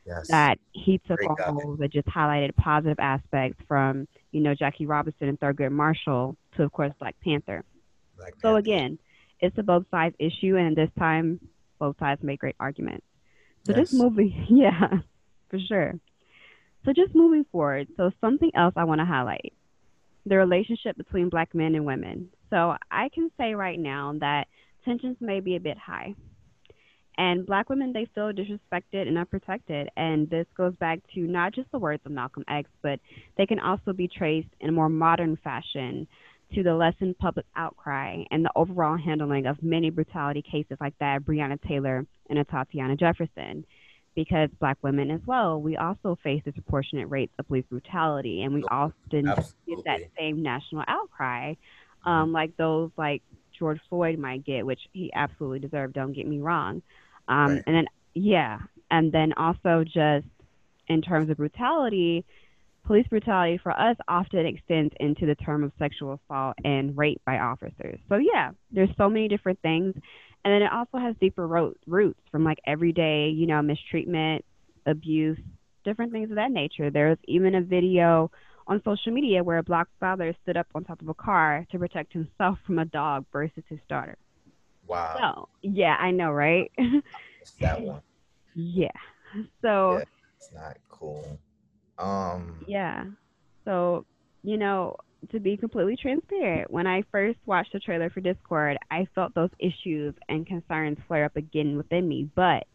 Yes. 0.06 0.28
That 0.28 0.58
he 0.72 0.98
took 0.98 1.18
Great 1.18 1.30
on 1.30 1.56
roles 1.56 1.78
that 1.78 1.92
just 1.92 2.08
highlighted 2.08 2.56
positive 2.56 2.98
aspects 2.98 3.62
from, 3.68 4.08
you 4.32 4.40
know, 4.40 4.52
Jackie 4.52 4.84
Robinson 4.84 5.28
and 5.28 5.38
Thurgood 5.38 5.70
Marshall 5.70 6.36
to, 6.56 6.64
of 6.64 6.72
course, 6.72 6.92
Black 6.98 7.14
Panther. 7.22 7.64
Black 8.16 8.34
so 8.42 8.54
Panther. 8.54 8.58
again, 8.58 8.98
it's 9.40 9.56
a 9.58 9.62
both 9.62 9.84
sides 9.90 10.16
issue, 10.18 10.56
and 10.56 10.76
this 10.76 10.90
time 10.98 11.40
both 11.78 11.98
sides 11.98 12.22
make 12.22 12.40
great 12.40 12.56
arguments. 12.58 13.06
So 13.64 13.72
yes. 13.72 13.90
just 13.90 13.94
moving, 13.94 14.46
yeah, 14.50 14.98
for 15.48 15.58
sure. 15.60 15.94
So 16.84 16.92
just 16.92 17.14
moving 17.14 17.44
forward, 17.52 17.86
so 17.96 18.10
something 18.20 18.50
else 18.54 18.74
I 18.76 18.84
want 18.84 19.00
to 19.00 19.04
highlight 19.04 19.54
the 20.26 20.36
relationship 20.36 20.96
between 20.96 21.28
black 21.28 21.54
men 21.54 21.74
and 21.74 21.84
women. 21.84 22.28
So 22.50 22.76
I 22.90 23.08
can 23.14 23.30
say 23.38 23.54
right 23.54 23.78
now 23.78 24.14
that 24.20 24.46
tensions 24.84 25.16
may 25.20 25.40
be 25.40 25.56
a 25.56 25.60
bit 25.60 25.78
high. 25.78 26.14
And 27.18 27.44
black 27.46 27.68
women, 27.68 27.92
they 27.92 28.06
feel 28.14 28.32
disrespected 28.32 29.06
and 29.06 29.18
unprotected. 29.18 29.88
And 29.96 30.28
this 30.30 30.46
goes 30.56 30.74
back 30.76 31.00
to 31.14 31.20
not 31.20 31.54
just 31.54 31.70
the 31.70 31.78
words 31.78 32.02
of 32.06 32.12
Malcolm 32.12 32.44
X, 32.48 32.70
but 32.82 33.00
they 33.36 33.46
can 33.46 33.58
also 33.58 33.92
be 33.92 34.08
traced 34.08 34.48
in 34.60 34.70
a 34.70 34.72
more 34.72 34.88
modern 34.88 35.36
fashion 35.44 36.06
to 36.54 36.62
the 36.62 36.74
lessened 36.74 37.18
public 37.18 37.46
outcry 37.56 38.22
and 38.30 38.44
the 38.44 38.50
overall 38.56 38.96
handling 38.96 39.46
of 39.46 39.62
many 39.62 39.90
brutality 39.90 40.42
cases 40.42 40.76
like 40.80 40.94
that 41.00 41.18
of 41.18 41.22
Breonna 41.22 41.60
Taylor 41.66 42.06
and 42.28 42.38
Atatiana 42.38 42.98
Jefferson 42.98 43.64
because 44.14 44.50
black 44.60 44.78
women 44.82 45.10
as 45.10 45.20
well, 45.26 45.60
we 45.60 45.76
also 45.76 46.18
face 46.22 46.42
disproportionate 46.44 47.08
rates 47.10 47.32
of 47.38 47.46
police 47.48 47.64
brutality, 47.70 48.42
and 48.42 48.54
we 48.54 48.62
often 48.64 49.28
Absolutely. 49.28 49.74
get 49.76 49.84
that 49.84 50.00
same 50.18 50.42
national 50.42 50.84
outcry, 50.86 51.54
um, 52.04 52.24
mm-hmm. 52.26 52.32
like 52.32 52.56
those 52.56 52.90
like 52.96 53.22
George 53.58 53.80
Floyd 53.88 54.18
might 54.18 54.44
get, 54.44 54.66
which 54.66 54.80
he 54.92 55.10
absolutely 55.14 55.60
deserved. 55.60 55.94
Don't 55.94 56.12
get 56.12 56.26
me 56.26 56.40
wrong. 56.40 56.82
Um, 57.28 57.54
right. 57.54 57.62
And 57.66 57.76
then 57.76 57.86
yeah, 58.14 58.58
and 58.90 59.12
then 59.12 59.32
also 59.34 59.84
just 59.84 60.26
in 60.88 61.00
terms 61.00 61.30
of 61.30 61.38
brutality, 61.38 62.24
police 62.84 63.06
brutality 63.08 63.58
for 63.62 63.72
us 63.72 63.96
often 64.08 64.44
extends 64.46 64.92
into 65.00 65.26
the 65.26 65.34
term 65.36 65.64
of 65.64 65.72
sexual 65.78 66.20
assault 66.24 66.56
and 66.64 66.96
rape 66.96 67.20
by 67.24 67.38
officers. 67.38 67.98
So 68.08 68.16
yeah, 68.16 68.50
there's 68.70 68.90
so 68.98 69.08
many 69.08 69.28
different 69.28 69.60
things 69.60 69.94
and 70.44 70.52
then 70.52 70.62
it 70.62 70.72
also 70.72 70.98
has 70.98 71.14
deeper 71.20 71.46
ro- 71.46 71.74
roots 71.86 72.20
from 72.30 72.44
like 72.44 72.58
everyday, 72.66 73.28
you 73.28 73.46
know, 73.46 73.62
mistreatment, 73.62 74.44
abuse, 74.86 75.38
different 75.84 76.12
things 76.12 76.30
of 76.30 76.36
that 76.36 76.50
nature. 76.50 76.90
There's 76.90 77.18
even 77.24 77.54
a 77.54 77.60
video 77.60 78.30
on 78.66 78.80
social 78.84 79.12
media 79.12 79.42
where 79.42 79.58
a 79.58 79.62
black 79.62 79.88
father 80.00 80.34
stood 80.42 80.56
up 80.56 80.66
on 80.74 80.84
top 80.84 81.00
of 81.02 81.08
a 81.08 81.14
car 81.14 81.66
to 81.70 81.78
protect 81.78 82.12
himself 82.12 82.58
from 82.66 82.78
a 82.78 82.84
dog 82.84 83.24
versus 83.32 83.64
his 83.68 83.80
daughter. 83.88 84.16
Wow. 84.86 85.48
So, 85.62 85.68
yeah, 85.70 85.96
I 85.98 86.10
know, 86.10 86.30
right? 86.30 86.70
that 87.60 87.80
one. 87.80 88.00
Yeah. 88.54 88.88
So 89.62 89.92
yeah, 89.92 90.04
it's 90.36 90.52
not 90.52 90.76
cool. 90.90 91.38
Um 91.98 92.62
Yeah. 92.68 93.04
So, 93.64 94.04
you 94.42 94.58
know, 94.58 94.96
to 95.30 95.40
be 95.40 95.56
completely 95.56 95.96
transparent, 95.96 96.70
when 96.70 96.86
I 96.86 97.02
first 97.10 97.38
watched 97.46 97.72
the 97.72 97.80
trailer 97.80 98.10
for 98.10 98.20
Discord, 98.20 98.76
I 98.90 99.06
felt 99.14 99.34
those 99.34 99.50
issues 99.58 100.14
and 100.28 100.46
concerns 100.46 100.98
flare 101.06 101.24
up 101.24 101.36
again 101.36 101.76
within 101.76 102.08
me. 102.08 102.28
But, 102.34 102.66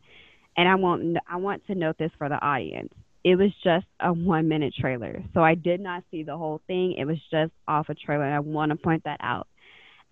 and 0.55 0.67
I 0.67 0.75
want 0.75 1.17
I 1.29 1.37
want 1.37 1.65
to 1.67 1.75
note 1.75 1.97
this 1.97 2.11
for 2.17 2.29
the 2.29 2.41
audience. 2.43 2.93
It 3.23 3.35
was 3.35 3.51
just 3.63 3.85
a 3.99 4.13
one 4.13 4.47
minute 4.47 4.73
trailer, 4.79 5.21
so 5.33 5.41
I 5.41 5.55
did 5.55 5.81
not 5.81 6.03
see 6.09 6.23
the 6.23 6.37
whole 6.37 6.61
thing. 6.67 6.95
It 6.97 7.05
was 7.05 7.17
just 7.29 7.51
off 7.67 7.89
a 7.89 7.95
trailer, 7.95 8.23
and 8.23 8.35
I 8.35 8.39
want 8.39 8.71
to 8.71 8.77
point 8.77 9.03
that 9.03 9.19
out. 9.21 9.47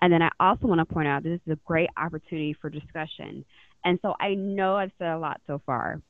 And 0.02 0.12
then 0.12 0.22
I 0.22 0.30
also 0.40 0.68
want 0.68 0.80
to 0.80 0.94
point 0.94 1.08
out 1.08 1.24
this 1.24 1.40
is 1.46 1.54
a 1.54 1.60
great 1.66 1.90
opportunity 1.98 2.56
for 2.60 2.70
discussion. 2.70 3.46
And 3.86 3.98
so 4.02 4.14
I 4.20 4.34
know 4.34 4.76
I've 4.76 4.92
said 5.00 5.10
a 5.10 5.18
lot 5.18 5.40
so 5.48 5.62
far. 5.66 6.02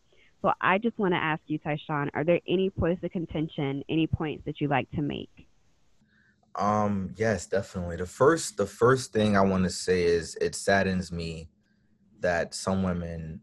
So 0.42 0.52
I 0.62 0.78
just 0.78 0.98
want 0.98 1.14
to 1.14 1.18
ask 1.18 1.42
you, 1.48 1.60
Tyshawn, 1.60 2.10
are 2.14 2.24
there 2.24 2.40
any 2.48 2.70
points 2.70 3.04
of 3.04 3.12
contention, 3.12 3.84
any 3.90 4.08
points 4.08 4.44
that 4.46 4.60
you'd 4.60 4.70
like 4.70 4.90
to 4.92 5.02
make? 5.02 5.30
Um, 6.58 7.14
yes, 7.18 7.48
definitely. 7.48 7.98
The 7.98 8.06
first 8.06 8.56
the 8.58 8.66
first 8.66 9.12
thing 9.12 9.36
I 9.36 9.42
want 9.42 9.66
to 9.66 9.70
say 9.70 10.04
is 10.04 10.38
it 10.40 10.56
saddens 10.56 11.12
me 11.12 11.50
that 12.22 12.54
some 12.54 12.82
women 12.82 13.42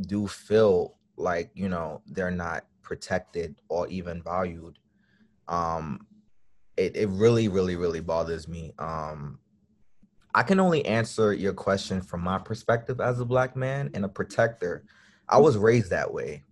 do 0.00 0.26
feel 0.26 0.96
like 1.16 1.50
you 1.54 1.68
know 1.68 2.02
they're 2.06 2.30
not 2.30 2.64
protected 2.82 3.60
or 3.68 3.86
even 3.88 4.22
valued. 4.22 4.78
Um 5.48 6.06
it, 6.76 6.96
it 6.96 7.08
really 7.08 7.48
really 7.48 7.76
really 7.76 8.00
bothers 8.00 8.48
me. 8.48 8.72
Um 8.78 9.38
i 10.34 10.42
can 10.42 10.60
only 10.60 10.84
answer 10.84 11.32
your 11.32 11.54
question 11.54 12.02
from 12.02 12.20
my 12.20 12.38
perspective 12.38 13.00
as 13.00 13.20
a 13.20 13.24
black 13.24 13.56
man 13.56 13.90
and 13.94 14.04
a 14.04 14.08
protector. 14.08 14.84
I 15.28 15.38
was 15.38 15.56
raised 15.56 15.90
that 15.90 16.12
way. 16.12 16.42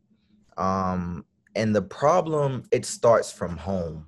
Um 0.56 1.24
and 1.56 1.74
the 1.74 1.82
problem 1.82 2.64
it 2.70 2.86
starts 2.86 3.32
from 3.32 3.56
home 3.56 4.06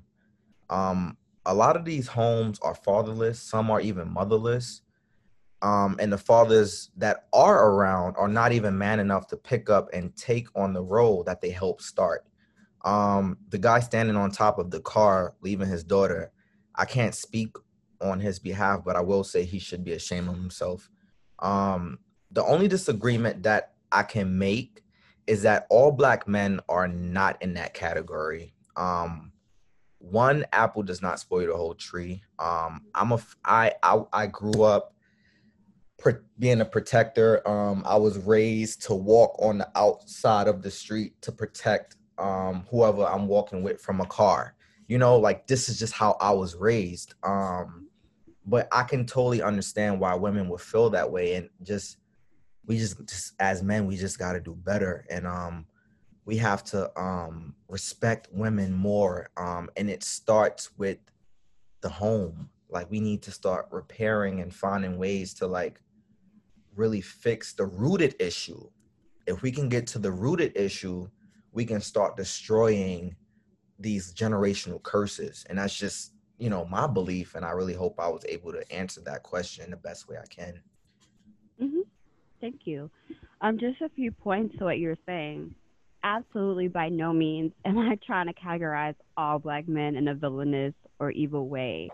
um 0.70 1.16
a 1.44 1.54
lot 1.54 1.76
of 1.76 1.85
these 1.85 2.08
homes 2.08 2.58
are 2.61 2.75
fatherless 2.75 3.40
some 3.40 3.70
are 3.70 3.80
even 3.80 4.08
motherless 4.12 4.82
um, 5.62 5.96
and 5.99 6.12
the 6.12 6.18
fathers 6.18 6.90
that 6.96 7.26
are 7.32 7.70
around 7.70 8.16
are 8.16 8.28
not 8.28 8.52
even 8.52 8.76
man 8.76 9.00
enough 9.00 9.26
to 9.28 9.37
pick 9.37 9.70
up 9.70 9.88
and 9.92 10.14
take 10.16 10.49
on 10.54 10.73
the 10.73 10.82
role 10.82 11.25
that 11.25 11.40
they 11.40 11.50
helped 11.50 11.82
start. 11.82 12.26
Um, 12.85 13.38
the 13.49 13.58
guy 13.58 13.80
standing 13.80 14.16
on 14.16 14.30
top 14.30 14.58
of 14.58 14.70
the 14.70 14.80
car 14.80 15.35
leaving 15.40 15.68
his 15.68 15.82
daughter, 15.82 16.30
I 16.75 16.85
can't 16.85 17.14
speak 17.14 17.56
on 18.00 18.20
his 18.20 18.38
behalf, 18.38 18.82
but 18.85 18.96
I 18.96 19.00
will 19.00 19.25
say 19.25 19.44
he 19.44 19.58
should 19.58 19.82
be 19.82 19.92
ashamed 19.92 20.28
of 20.28 20.37
himself. 20.37 20.90
Um, 21.38 21.99
the 22.30 22.44
only 22.44 22.68
disagreement 22.68 23.42
that 23.44 23.73
I 23.90 24.02
can 24.02 24.38
make 24.38 24.82
is 25.26 25.42
that 25.42 25.66
all 25.70 25.90
black 25.90 26.28
men 26.28 26.61
are 26.68 26.87
not 26.87 27.40
in 27.42 27.54
that 27.54 27.73
category. 27.73 28.54
Um, 28.76 29.32
one 30.11 30.45
apple 30.53 30.83
does 30.83 31.03
not 31.03 31.19
spoil 31.19 31.47
the 31.47 31.57
whole 31.57 31.75
tree. 31.75 32.23
Um, 32.39 32.83
I'm 32.95 33.13
a 33.13 33.19
I 33.45 33.73
I, 33.83 34.03
I 34.13 34.27
grew 34.27 34.63
up 34.63 34.93
being 36.39 36.61
a 36.61 36.65
protector. 36.65 37.47
Um, 37.49 37.83
I 37.87 37.97
was 37.97 38.19
raised 38.19 38.83
to 38.83 38.95
walk 38.95 39.37
on 39.41 39.59
the 39.59 39.69
outside 39.75 40.47
of 40.47 40.63
the 40.63 40.71
street 40.71 41.21
to 41.23 41.33
protect 41.33 41.97
um, 42.19 42.67
whoever 42.71 43.05
I'm 43.05 43.27
walking 43.27 43.63
with 43.63 43.81
from 43.81 44.01
a 44.01 44.07
car. 44.07 44.55
You 44.89 44.99
know, 44.99 45.17
like 45.17 45.47
this 45.47 45.69
is 45.69 45.79
just 45.79 45.93
how 45.93 46.17
I 46.21 46.31
was 46.33 46.55
raised. 46.55 47.15
Um, 47.25 47.89
but 48.45 48.69
I 48.71 48.85
can 48.85 49.07
totally 49.07 49.43
understand 49.43 49.99
why 49.99 50.15
women 50.15 50.49
would 50.49 50.61
feel 50.61 50.91
that 50.91 51.11
way, 51.11 51.35
and 51.35 51.49
just 51.63 51.97
we 52.67 52.79
just, 52.79 53.05
just 53.09 53.35
as 53.41 53.63
men, 53.63 53.87
we 53.87 53.97
just 53.97 54.19
got 54.19 54.35
to 54.35 54.41
do 54.41 54.55
better, 54.55 55.05
and 55.11 55.27
um, 55.27 55.67
we 56.26 56.37
have 56.37 56.64
to 56.64 56.90
um, 57.00 57.54
respect 57.68 58.28
women 58.33 58.73
more. 58.73 59.30
Um, 59.37 59.71
and 59.76 59.88
it 59.88 60.02
starts 60.02 60.76
with 60.76 60.99
the 61.80 61.88
home. 61.88 62.50
Like 62.68 62.90
we 62.90 63.00
need 63.00 63.23
to 63.23 63.30
start 63.30 63.68
repairing 63.71 64.40
and 64.40 64.52
finding 64.52 64.99
ways 64.99 65.33
to 65.35 65.47
like 65.47 65.80
really 66.75 67.00
fix 67.00 67.52
the 67.52 67.64
rooted 67.64 68.16
issue. 68.18 68.68
If 69.26 69.42
we 69.42 69.52
can 69.52 69.68
get 69.68 69.87
to 69.88 69.99
the 70.00 70.11
rooted 70.11 70.52
issue, 70.56 71.09
we 71.52 71.64
can 71.64 71.80
start 71.80 72.16
destroying 72.16 73.14
these 73.78 74.12
generational 74.12 74.83
curses. 74.83 75.47
And 75.49 75.59
that's 75.59 75.78
just, 75.78 76.12
you 76.38 76.50
know, 76.50 76.66
my 76.66 76.88
belief. 76.88 77.37
And 77.37 77.45
I 77.45 77.50
really 77.50 77.75
hope 77.75 78.00
I 78.00 78.09
was 78.09 78.25
able 78.28 78.52
to 78.52 78.73
answer 78.73 79.00
that 79.02 79.23
question 79.23 79.71
the 79.71 79.76
best 79.76 80.09
way 80.09 80.16
I 80.21 80.26
can. 80.26 80.61
Mm-hmm. 81.62 81.80
Thank 82.40 82.62
you. 82.64 82.90
Um, 83.40 83.59
just 83.59 83.80
a 83.80 83.88
few 83.90 84.11
points 84.11 84.59
to 84.59 84.64
what 84.64 84.78
you're 84.78 84.99
saying. 85.06 85.54
Absolutely, 86.07 86.69
by 86.69 86.89
no 86.89 87.13
means 87.13 87.53
am 87.65 87.79
I 87.79 87.99
trying 88.07 88.27
to 88.29 88.33
categorize 88.33 88.95
all 89.17 89.39
black 89.39 89.69
men 89.69 89.97
in 89.97 90.09
a 90.09 90.15
villainous 90.15 90.75
or 90.99 91.11
evil 91.11 91.49
way. 91.49 91.91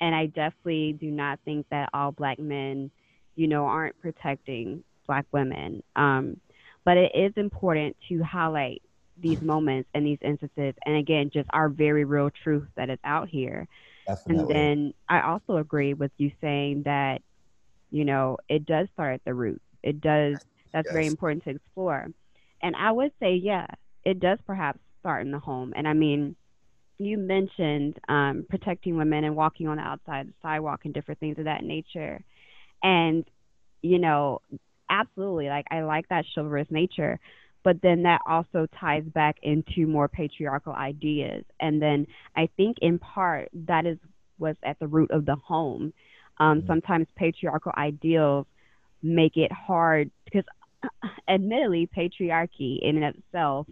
And 0.00 0.14
I 0.14 0.26
definitely 0.26 0.92
do 0.92 1.10
not 1.10 1.40
think 1.44 1.66
that 1.70 1.88
all 1.94 2.12
black 2.12 2.38
men 2.38 2.90
you 3.36 3.46
know, 3.46 3.66
aren't 3.66 4.00
protecting 4.00 4.82
black 5.06 5.26
women. 5.30 5.82
Um, 5.94 6.40
but 6.84 6.96
it 6.96 7.12
is 7.14 7.32
important 7.36 7.96
to 8.08 8.22
highlight 8.22 8.82
these 9.18 9.40
moments 9.40 9.88
and 9.94 10.04
these 10.04 10.18
instances, 10.22 10.74
and 10.84 10.96
again, 10.96 11.30
just 11.32 11.48
our 11.52 11.68
very 11.68 12.04
real 12.04 12.30
truth 12.42 12.66
that 12.76 12.90
is 12.90 12.98
out 13.04 13.28
here. 13.28 13.68
Definitely. 14.06 14.42
And 14.42 14.50
then 14.50 14.94
I 15.08 15.22
also 15.22 15.56
agree 15.56 15.94
with 15.94 16.10
you 16.18 16.30
saying 16.40 16.82
that, 16.84 17.22
you 17.90 18.04
know, 18.04 18.38
it 18.48 18.66
does 18.66 18.88
start 18.92 19.14
at 19.14 19.24
the 19.24 19.34
root. 19.34 19.60
It 19.82 20.00
does. 20.00 20.36
That's 20.72 20.86
yes. 20.86 20.92
very 20.92 21.06
important 21.06 21.44
to 21.44 21.50
explore. 21.50 22.08
And 22.62 22.74
I 22.76 22.90
would 22.92 23.12
say, 23.20 23.34
yeah, 23.34 23.66
it 24.04 24.20
does 24.20 24.38
perhaps 24.46 24.78
start 25.00 25.24
in 25.24 25.32
the 25.32 25.38
home. 25.38 25.72
And 25.76 25.86
I 25.86 25.92
mean, 25.92 26.36
you 26.98 27.18
mentioned 27.18 27.98
um, 28.08 28.46
protecting 28.48 28.96
women 28.96 29.24
and 29.24 29.36
walking 29.36 29.68
on 29.68 29.76
the 29.76 29.82
outside 29.82 30.22
of 30.22 30.26
the 30.28 30.32
sidewalk 30.42 30.80
and 30.84 30.94
different 30.94 31.20
things 31.20 31.38
of 31.38 31.44
that 31.44 31.62
nature. 31.62 32.22
And, 32.82 33.24
you 33.82 33.98
know, 33.98 34.40
absolutely, 34.88 35.48
like 35.48 35.66
I 35.70 35.82
like 35.82 36.08
that 36.08 36.24
chivalrous 36.34 36.68
nature. 36.70 37.18
But 37.64 37.82
then 37.82 38.04
that 38.04 38.20
also 38.26 38.66
ties 38.78 39.02
back 39.04 39.36
into 39.42 39.86
more 39.86 40.08
patriarchal 40.08 40.72
ideas. 40.72 41.44
And 41.58 41.82
then 41.82 42.06
I 42.36 42.48
think 42.56 42.78
in 42.80 42.98
part 42.98 43.48
that 43.66 43.86
is 43.86 43.98
what's 44.38 44.58
at 44.62 44.78
the 44.78 44.86
root 44.86 45.10
of 45.10 45.26
the 45.26 45.36
home. 45.36 45.92
Um, 46.38 46.58
mm-hmm. 46.58 46.66
Sometimes 46.68 47.06
patriarchal 47.16 47.72
ideals 47.76 48.46
make 49.02 49.36
it 49.36 49.50
hard 49.52 50.10
because, 50.24 50.44
admittedly, 51.28 51.88
patriarchy 51.96 52.78
in 52.82 52.96
and 52.96 53.04
of 53.04 53.14
itself 53.16 53.66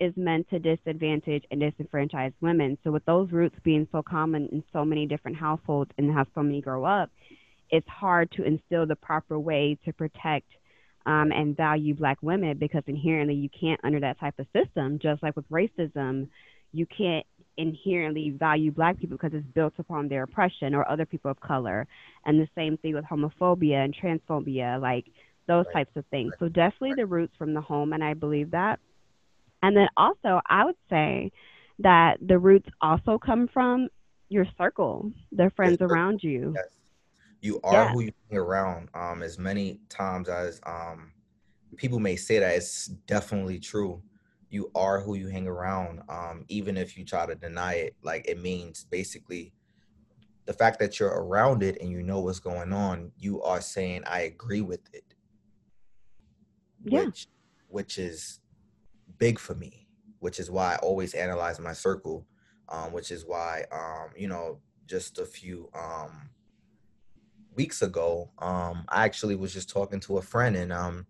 is 0.00 0.14
meant 0.16 0.48
to 0.48 0.58
disadvantage 0.58 1.44
and 1.50 1.60
disenfranchise 1.60 2.32
women. 2.40 2.78
So, 2.82 2.90
with 2.90 3.04
those 3.04 3.30
roots 3.32 3.56
being 3.62 3.86
so 3.92 4.02
common 4.02 4.48
in 4.52 4.64
so 4.72 4.84
many 4.84 5.06
different 5.06 5.36
households 5.36 5.90
and 5.98 6.12
how 6.12 6.26
so 6.34 6.42
many 6.42 6.60
grow 6.60 6.84
up, 6.84 7.10
it's 7.70 7.88
hard 7.88 8.30
to 8.32 8.44
instill 8.44 8.86
the 8.86 8.96
proper 8.96 9.38
way 9.38 9.78
to 9.84 9.92
protect 9.92 10.46
um, 11.06 11.32
and 11.32 11.56
value 11.56 11.94
black 11.94 12.18
women 12.22 12.58
because 12.58 12.82
inherently 12.86 13.34
you 13.34 13.48
can't 13.48 13.80
under 13.84 14.00
that 14.00 14.18
type 14.18 14.38
of 14.38 14.46
system. 14.54 14.98
Just 15.00 15.22
like 15.22 15.36
with 15.36 15.48
racism 15.50 16.28
you 16.72 16.86
can't 16.86 17.26
inherently 17.56 18.30
value 18.30 18.70
black 18.70 18.98
people 18.98 19.16
because 19.16 19.36
it's 19.36 19.46
built 19.54 19.74
upon 19.78 20.08
their 20.08 20.22
oppression 20.22 20.74
or 20.74 20.88
other 20.88 21.04
people 21.04 21.30
of 21.30 21.40
color. 21.40 21.86
And 22.24 22.40
the 22.40 22.48
same 22.54 22.76
thing 22.78 22.94
with 22.94 23.04
homophobia 23.04 23.84
and 23.84 23.94
transphobia. 23.94 24.80
Like 24.80 25.06
those 25.50 25.66
right. 25.66 25.84
types 25.84 25.96
of 25.96 26.04
things 26.10 26.32
so 26.38 26.48
definitely 26.48 26.94
the 26.94 27.06
roots 27.06 27.34
from 27.36 27.54
the 27.54 27.60
home 27.60 27.92
and 27.92 28.02
i 28.02 28.14
believe 28.14 28.50
that 28.50 28.78
and 29.62 29.76
then 29.76 29.88
also 29.96 30.40
i 30.48 30.64
would 30.64 30.76
say 30.88 31.30
that 31.78 32.16
the 32.20 32.38
roots 32.38 32.68
also 32.80 33.18
come 33.18 33.48
from 33.52 33.88
your 34.28 34.46
circle 34.56 35.10
the 35.32 35.50
friends 35.56 35.78
yes. 35.80 35.90
around 35.90 36.20
you 36.22 36.52
yes 36.54 36.80
you 37.40 37.60
are 37.64 37.84
yeah. 37.84 37.92
who 37.92 38.00
you 38.02 38.12
hang 38.28 38.38
around. 38.38 38.88
Um, 38.94 39.22
as 39.22 39.38
many 39.38 39.80
times 39.88 40.28
as 40.28 40.60
um, 40.66 41.12
people 41.76 41.98
may 41.98 42.16
say 42.16 42.38
that, 42.38 42.54
it's 42.54 42.86
definitely 42.86 43.58
true. 43.58 44.02
You 44.50 44.70
are 44.74 45.00
who 45.00 45.14
you 45.14 45.28
hang 45.28 45.46
around. 45.46 46.02
Um, 46.08 46.44
even 46.48 46.76
if 46.76 46.98
you 46.98 47.04
try 47.04 47.26
to 47.26 47.34
deny 47.34 47.74
it, 47.74 47.96
like 48.02 48.26
it 48.28 48.40
means 48.40 48.84
basically 48.84 49.52
the 50.44 50.52
fact 50.52 50.78
that 50.80 50.98
you're 50.98 51.08
around 51.08 51.62
it 51.62 51.78
and 51.80 51.90
you 51.90 52.02
know 52.02 52.20
what's 52.20 52.40
going 52.40 52.72
on. 52.72 53.12
You 53.16 53.42
are 53.42 53.60
saying, 53.60 54.02
"I 54.06 54.22
agree 54.22 54.62
with 54.62 54.82
it," 54.92 55.09
yeah. 56.84 57.04
which 57.04 57.28
which 57.68 57.98
is 57.98 58.40
big 59.18 59.38
for 59.38 59.54
me. 59.54 59.86
Which 60.18 60.38
is 60.38 60.50
why 60.50 60.74
I 60.74 60.76
always 60.78 61.14
analyze 61.14 61.58
my 61.60 61.72
circle. 61.72 62.26
Um, 62.68 62.92
which 62.92 63.10
is 63.10 63.24
why 63.26 63.64
um, 63.72 64.10
you 64.16 64.28
know 64.28 64.60
just 64.86 65.18
a 65.18 65.24
few 65.24 65.70
um 65.74 66.30
weeks 67.54 67.82
ago, 67.82 68.30
um, 68.38 68.84
I 68.88 69.04
actually 69.04 69.36
was 69.36 69.52
just 69.52 69.68
talking 69.68 70.00
to 70.00 70.18
a 70.18 70.22
friend 70.22 70.56
and 70.56 70.72
um, 70.72 71.06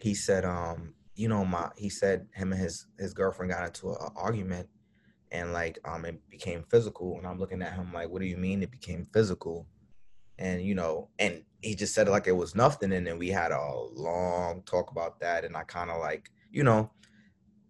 he 0.00 0.14
said, 0.14 0.44
um, 0.44 0.94
you 1.14 1.28
know, 1.28 1.44
my 1.44 1.70
he 1.76 1.88
said 1.88 2.26
him 2.32 2.52
and 2.52 2.60
his 2.60 2.86
his 2.98 3.14
girlfriend 3.14 3.52
got 3.52 3.66
into 3.66 3.90
an 3.90 4.12
argument 4.16 4.68
and 5.30 5.52
like 5.52 5.78
um 5.84 6.04
it 6.04 6.18
became 6.30 6.64
physical 6.70 7.18
and 7.18 7.26
I'm 7.26 7.38
looking 7.38 7.62
at 7.62 7.74
him 7.74 7.92
like, 7.92 8.08
what 8.08 8.20
do 8.20 8.26
you 8.26 8.36
mean 8.36 8.62
it 8.62 8.70
became 8.70 9.06
physical? 9.12 9.66
And 10.38 10.62
you 10.62 10.74
know, 10.74 11.08
and 11.18 11.42
he 11.60 11.74
just 11.74 11.94
said 11.94 12.06
it 12.06 12.10
like 12.10 12.26
it 12.26 12.32
was 12.36 12.54
nothing 12.54 12.92
and 12.92 13.06
then 13.06 13.18
we 13.18 13.28
had 13.28 13.50
a 13.50 13.72
long 13.94 14.62
talk 14.62 14.90
about 14.90 15.18
that 15.20 15.44
and 15.44 15.56
I 15.56 15.64
kind 15.64 15.90
of 15.90 15.98
like, 16.00 16.30
you 16.52 16.62
know, 16.62 16.90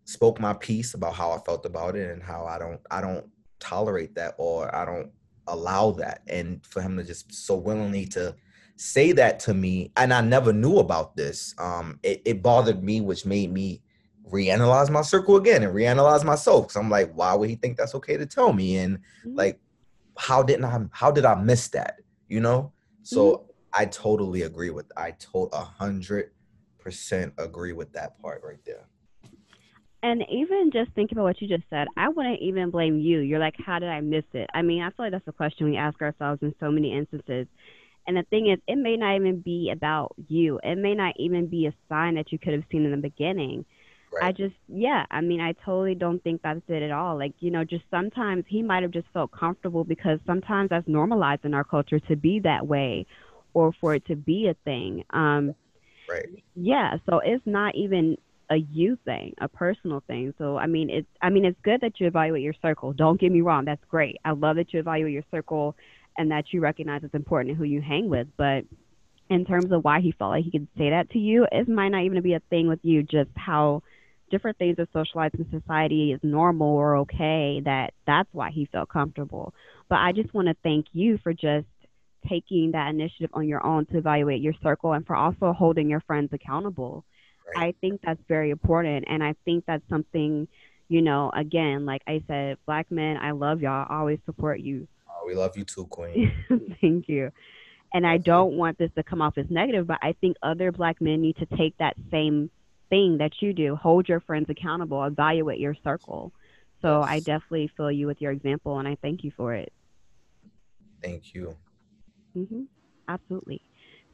spoke 0.05 0.41
my 0.41 0.53
piece 0.55 0.95
about 0.95 1.15
how 1.15 1.33
I 1.33 1.39
felt 1.39 1.65
about 1.65 1.97
it 1.97 2.11
and 2.11 2.23
how 2.23 2.45
I 2.45 2.59
don't 2.59 2.81
I 2.91 3.01
don't 3.01 3.27
tolerate 3.61 4.15
that 4.17 4.35
or 4.39 4.75
I 4.75 4.85
don't 4.85 5.11
allow 5.49 5.91
that 5.93 6.23
and 6.29 6.65
for 6.65 6.83
him 6.83 6.97
to 6.97 7.05
just 7.05 7.33
so 7.33 7.57
willingly 7.57 8.05
to 8.05 8.35
say 8.77 9.13
that 9.13 9.41
to 9.41 9.55
me 9.55 9.91
and 9.97 10.13
i 10.13 10.21
never 10.21 10.53
knew 10.53 10.79
about 10.79 11.17
this 11.17 11.55
um 11.59 11.99
it, 12.03 12.23
it 12.25 12.43
bothered 12.43 12.83
me 12.83 13.01
which 13.01 13.27
made 13.27 13.53
me 13.53 13.83
reanalyze 14.31 14.91
my 14.91 15.03
circle 15.03 15.37
again 15.37 15.63
and 15.63 15.75
reanalyze 15.75 16.25
myself 16.25 16.67
because 16.67 16.77
i'm 16.77 16.91
like 16.91 17.11
why 17.15 17.35
would 17.35 17.49
he 17.49 17.57
think 17.57 17.77
that's 17.77 17.95
okay 17.95 18.17
to 18.17 18.27
tell 18.27 18.53
me 18.53 18.77
and 18.77 18.99
mm-hmm. 18.99 19.35
like 19.35 19.59
how 20.17 20.43
didn't 20.43 20.65
i 20.65 20.79
how 20.93 21.11
did 21.11 21.25
i 21.25 21.35
miss 21.35 21.69
that 21.69 21.97
you 22.29 22.41
know 22.41 22.73
so 23.03 23.33
mm-hmm. 23.33 23.51
i 23.75 23.85
totally 23.85 24.43
agree 24.43 24.71
with 24.71 24.87
i 24.97 25.11
told 25.13 25.51
a 25.53 25.65
hundred 25.65 26.31
percent 26.79 27.33
agree 27.39 27.73
with 27.73 27.93
that 27.93 28.21
part 28.21 28.43
right 28.45 28.65
there 28.65 28.89
and 30.03 30.23
even 30.31 30.71
just 30.73 30.93
thinking 30.93 31.19
about 31.19 31.25
what 31.25 31.43
you 31.43 31.49
just 31.49 31.69
said, 31.71 31.89
I 31.97 32.09
wouldn't 32.09 32.41
even 32.41 32.71
blame 32.71 33.01
you. 33.01 33.19
You're 33.19 33.41
like, 33.41 33.57
how 33.59 33.81
did 33.81 33.89
I 33.89 34.01
miss 34.01 34.25
it? 34.33 34.49
I 34.55 34.63
mean, 34.63 34.81
I 34.81 34.91
feel 34.91 35.07
like 35.07 35.13
that's 35.13 35.27
a 35.27 35.33
question 35.33 35.69
we 35.69 35.77
ask 35.77 36.01
ourselves 36.01 36.41
in 36.43 36.55
so 36.61 36.71
many 36.71 36.97
instances. 36.97 37.49
And 38.07 38.17
the 38.17 38.23
thing 38.31 38.49
is, 38.49 38.61
it 38.69 38.77
may 38.77 38.97
not 38.97 39.17
even 39.17 39.41
be 39.41 39.71
about 39.73 40.15
you. 40.29 40.61
It 40.63 40.79
may 40.79 40.95
not 40.95 41.15
even 41.19 41.49
be 41.49 41.67
a 41.67 41.75
sign 41.89 42.15
that 42.15 42.31
you 42.31 42.39
could 42.39 42.53
have 42.53 42.63
seen 42.71 42.85
in 42.85 42.93
the 42.93 42.97
beginning. 42.97 43.65
Right. 44.13 44.25
I 44.25 44.33
just, 44.33 44.55
yeah, 44.69 45.05
I 45.11 45.21
mean, 45.21 45.41
I 45.41 45.53
totally 45.65 45.95
don't 45.95 46.23
think 46.23 46.43
that's 46.43 46.61
it 46.69 46.83
at 46.83 46.91
all. 46.91 47.19
Like, 47.19 47.35
you 47.41 47.51
know, 47.51 47.65
just 47.65 47.85
sometimes 47.91 48.45
he 48.49 48.63
might 48.63 48.83
have 48.83 48.91
just 48.91 49.07
felt 49.13 49.31
comfortable 49.33 49.85
because 49.85 50.19
sometimes 50.27 50.71
that's 50.71 50.89
normalized 50.89 51.45
in 51.45 51.55
our 51.55 51.65
culture 51.65 52.01
to 52.01 52.17
be 52.17 52.41
that 52.41 52.67
way 52.67 53.07
or 53.55 53.73
for 53.81 53.95
it 53.95 54.05
to 54.07 54.17
be 54.17 54.49
a 54.49 54.55
thing. 54.65 55.05
Um, 55.11 55.55
right. 56.09 56.29
yeah, 56.55 56.97
so 57.09 57.21
it's 57.25 57.47
not 57.47 57.75
even 57.75 58.17
a 58.51 58.57
you 58.57 58.99
thing, 59.05 59.35
a 59.41 59.49
personal 59.49 60.03
thing. 60.07 60.33
So 60.39 60.57
I 60.57 60.67
mean, 60.67 60.91
it's 60.91 61.09
I 61.21 61.31
mean, 61.31 61.45
it's 61.45 61.59
good 61.63 61.81
that 61.83 62.01
you 62.01 62.07
evaluate 62.07 62.43
your 62.43 62.55
circle. 62.63 62.93
Don't 62.93 63.21
get 63.21 63.31
me 63.31 63.41
wrong, 63.41 63.65
that's 63.65 63.85
great. 63.91 64.17
I 64.25 64.31
love 64.31 64.57
that 64.57 64.73
you 64.73 64.81
evaluate 64.81 65.13
your 65.13 65.25
circle 65.31 65.77
and 66.17 66.31
that 66.31 66.47
you 66.51 66.61
recognize 66.61 67.03
it's 67.05 67.15
important 67.15 67.57
who 67.57 67.65
you 67.65 67.81
hang 67.81 68.09
with. 68.09 68.27
But 68.37 68.65
in 69.31 69.45
terms 69.45 69.71
of 69.71 69.85
why 69.85 70.01
he 70.01 70.13
felt 70.13 70.31
like 70.31 70.45
he 70.45 70.51
could 70.51 70.69
say 70.77 70.91
that 70.91 71.11
to 71.11 71.19
you, 71.19 71.47
it 71.53 71.69
might 71.69 71.91
not 71.91 72.05
even 72.05 72.23
be 72.23 72.35
a 72.35 72.41
thing 72.51 72.69
with 72.69 72.81
you. 72.83 73.03
Just 73.03 73.31
how 73.37 73.83
different 74.31 74.59
things 74.59 74.79
are 74.79 74.89
socialized 74.93 75.35
in 75.35 75.49
society 75.51 76.13
is 76.13 76.21
normal 76.23 76.69
or 76.69 76.97
okay. 76.99 77.61
That 77.65 77.93
that's 78.07 78.29
why 78.33 78.51
he 78.51 78.69
felt 78.71 78.89
comfortable. 78.89 79.55
But 79.89 79.97
I 79.97 80.13
just 80.13 80.33
want 80.35 80.49
to 80.49 80.57
thank 80.63 80.87
you 80.93 81.19
for 81.23 81.33
just 81.33 81.67
taking 82.29 82.73
that 82.73 82.91
initiative 82.91 83.31
on 83.33 83.47
your 83.47 83.65
own 83.65 83.87
to 83.87 83.99
evaluate 83.99 84.41
your 84.41 84.55
circle 84.63 84.93
and 84.93 85.07
for 85.07 85.17
also 85.17 85.53
holding 85.53 85.89
your 85.89 86.01
friends 86.01 86.31
accountable. 86.33 87.05
Right. 87.55 87.69
I 87.69 87.75
think 87.81 88.01
that's 88.05 88.21
very 88.29 88.51
important. 88.51 89.07
And 89.09 89.23
I 89.23 89.35
think 89.45 89.65
that's 89.67 89.89
something, 89.89 90.49
you 90.89 91.03
know, 91.03 91.31
again, 91.35 91.87
like 91.87 92.03
I 92.07 92.23
said, 92.27 92.59
black 92.67 92.91
men, 92.91 93.17
I 93.17 93.31
love 93.31 93.63
y'all. 93.63 93.87
I 93.89 93.99
always 93.99 94.19
support 94.27 94.61
you. 94.61 94.87
Oh, 95.09 95.27
we 95.27 95.35
love 95.35 95.57
you 95.57 95.65
too, 95.65 95.87
Queen. 95.87 96.33
Thank 96.81 97.09
you. 97.09 97.33
And 97.95 98.07
I 98.07 98.19
don't 98.19 98.55
want 98.55 98.77
this 98.77 98.91
to 98.97 99.03
come 99.03 99.23
off 99.23 99.39
as 99.39 99.47
negative, 99.49 99.87
but 99.87 99.99
I 100.03 100.15
think 100.21 100.37
other 100.43 100.73
black 100.73 101.01
men 101.01 101.23
need 101.23 101.37
to 101.37 101.47
take 101.57 101.77
that 101.79 101.97
same 102.11 102.51
thing 102.91 103.19
that 103.19 103.33
you 103.41 103.53
do. 103.53 103.77
Hold 103.77 104.09
your 104.09 104.21
friends 104.21 104.47
accountable, 104.49 105.03
evaluate 105.05 105.59
your 105.59 105.77
circle. 105.85 106.33
So 106.83 107.01
yes. 107.01 107.11
I 107.11 107.19
definitely 107.21 107.71
feel 107.77 107.91
you 107.91 108.07
with 108.07 108.21
your 108.21 108.33
example, 108.33 108.79
and 108.79 108.87
I 108.87 108.97
thank 109.03 109.25
you 109.25 109.33
for 109.37 109.55
it. 109.55 109.73
Thank 111.03 111.35
you. 111.35 111.57
Mm-hmm. 112.37 112.63
Absolutely. 113.09 113.63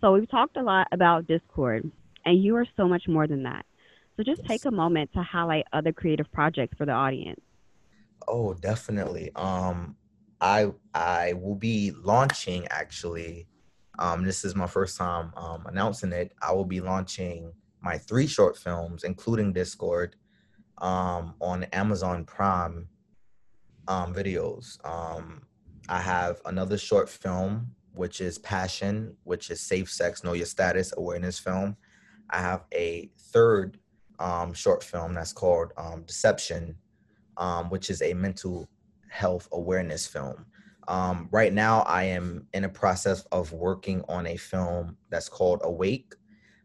So 0.01 0.13
we've 0.13 0.31
talked 0.31 0.57
a 0.57 0.63
lot 0.63 0.87
about 0.93 1.27
Discord, 1.27 1.91
and 2.25 2.43
you 2.43 2.57
are 2.57 2.67
so 2.77 2.89
much 2.89 3.09
more 3.09 3.27
than 3.27 3.43
that. 3.45 3.65
So 4.17 4.23
just 4.23 4.43
yes. 4.43 4.49
take 4.49 4.65
a 4.65 4.71
moment 4.71 5.13
to 5.15 5.23
highlight 5.23 5.67
other 5.73 5.93
creative 5.93 6.31
projects 6.33 6.77
for 6.77 6.87
the 6.87 6.93
audience. 6.93 7.41
Oh, 8.29 8.55
definitely. 8.55 9.31
Um, 9.35 9.97
I 10.41 10.73
I 10.95 11.35
will 11.35 11.57
be 11.57 11.93
launching 12.03 12.67
actually. 12.69 13.47
Um, 13.99 14.25
this 14.25 14.45
is 14.45 14.55
my 14.55 14.67
first 14.67 14.97
time 14.97 15.33
um, 15.37 15.67
announcing 15.67 16.13
it. 16.13 16.33
I 16.43 16.53
will 16.53 16.65
be 16.65 16.81
launching 16.81 17.53
my 17.85 17.99
three 17.99 18.27
short 18.27 18.57
films, 18.57 19.05
including 19.05 19.53
Discord, 19.53 20.17
um, 20.79 21.35
on 21.41 21.65
Amazon 21.65 22.25
Prime 22.25 22.89
um, 23.87 24.15
videos. 24.15 24.79
Um, 24.89 25.43
I 25.89 26.01
have 26.01 26.41
another 26.47 26.79
short 26.79 27.11
film, 27.11 27.69
which 27.93 28.23
is 28.23 28.39
Passion, 28.39 29.15
which 29.25 29.51
is 29.51 29.61
Safe 29.61 29.91
Sex, 29.93 30.25
Know 30.25 30.33
Your 30.33 30.47
Status 30.47 30.95
awareness 30.97 31.39
film. 31.39 31.77
I 32.31 32.39
have 32.41 32.65
a 32.73 33.11
third 33.19 33.79
um, 34.19 34.55
short 34.55 34.83
film 34.83 35.13
that's 35.13 35.35
called 35.35 35.73
um, 35.77 36.05
Deception, 36.05 36.77
which 37.69 37.91
is 37.91 38.01
a 38.01 38.15
mental 38.15 38.67
health 39.11 39.47
awareness 39.53 40.07
film. 40.07 40.47
Um, 40.89 41.29
right 41.31 41.53
now, 41.53 41.81
I 41.83 42.05
am 42.05 42.47
in 42.55 42.65
a 42.65 42.69
process 42.69 43.25
of 43.31 43.53
working 43.53 44.03
on 44.09 44.27
a 44.27 44.37
film 44.37 44.97
that's 45.11 45.29
called 45.29 45.61
Awake. 45.65 46.15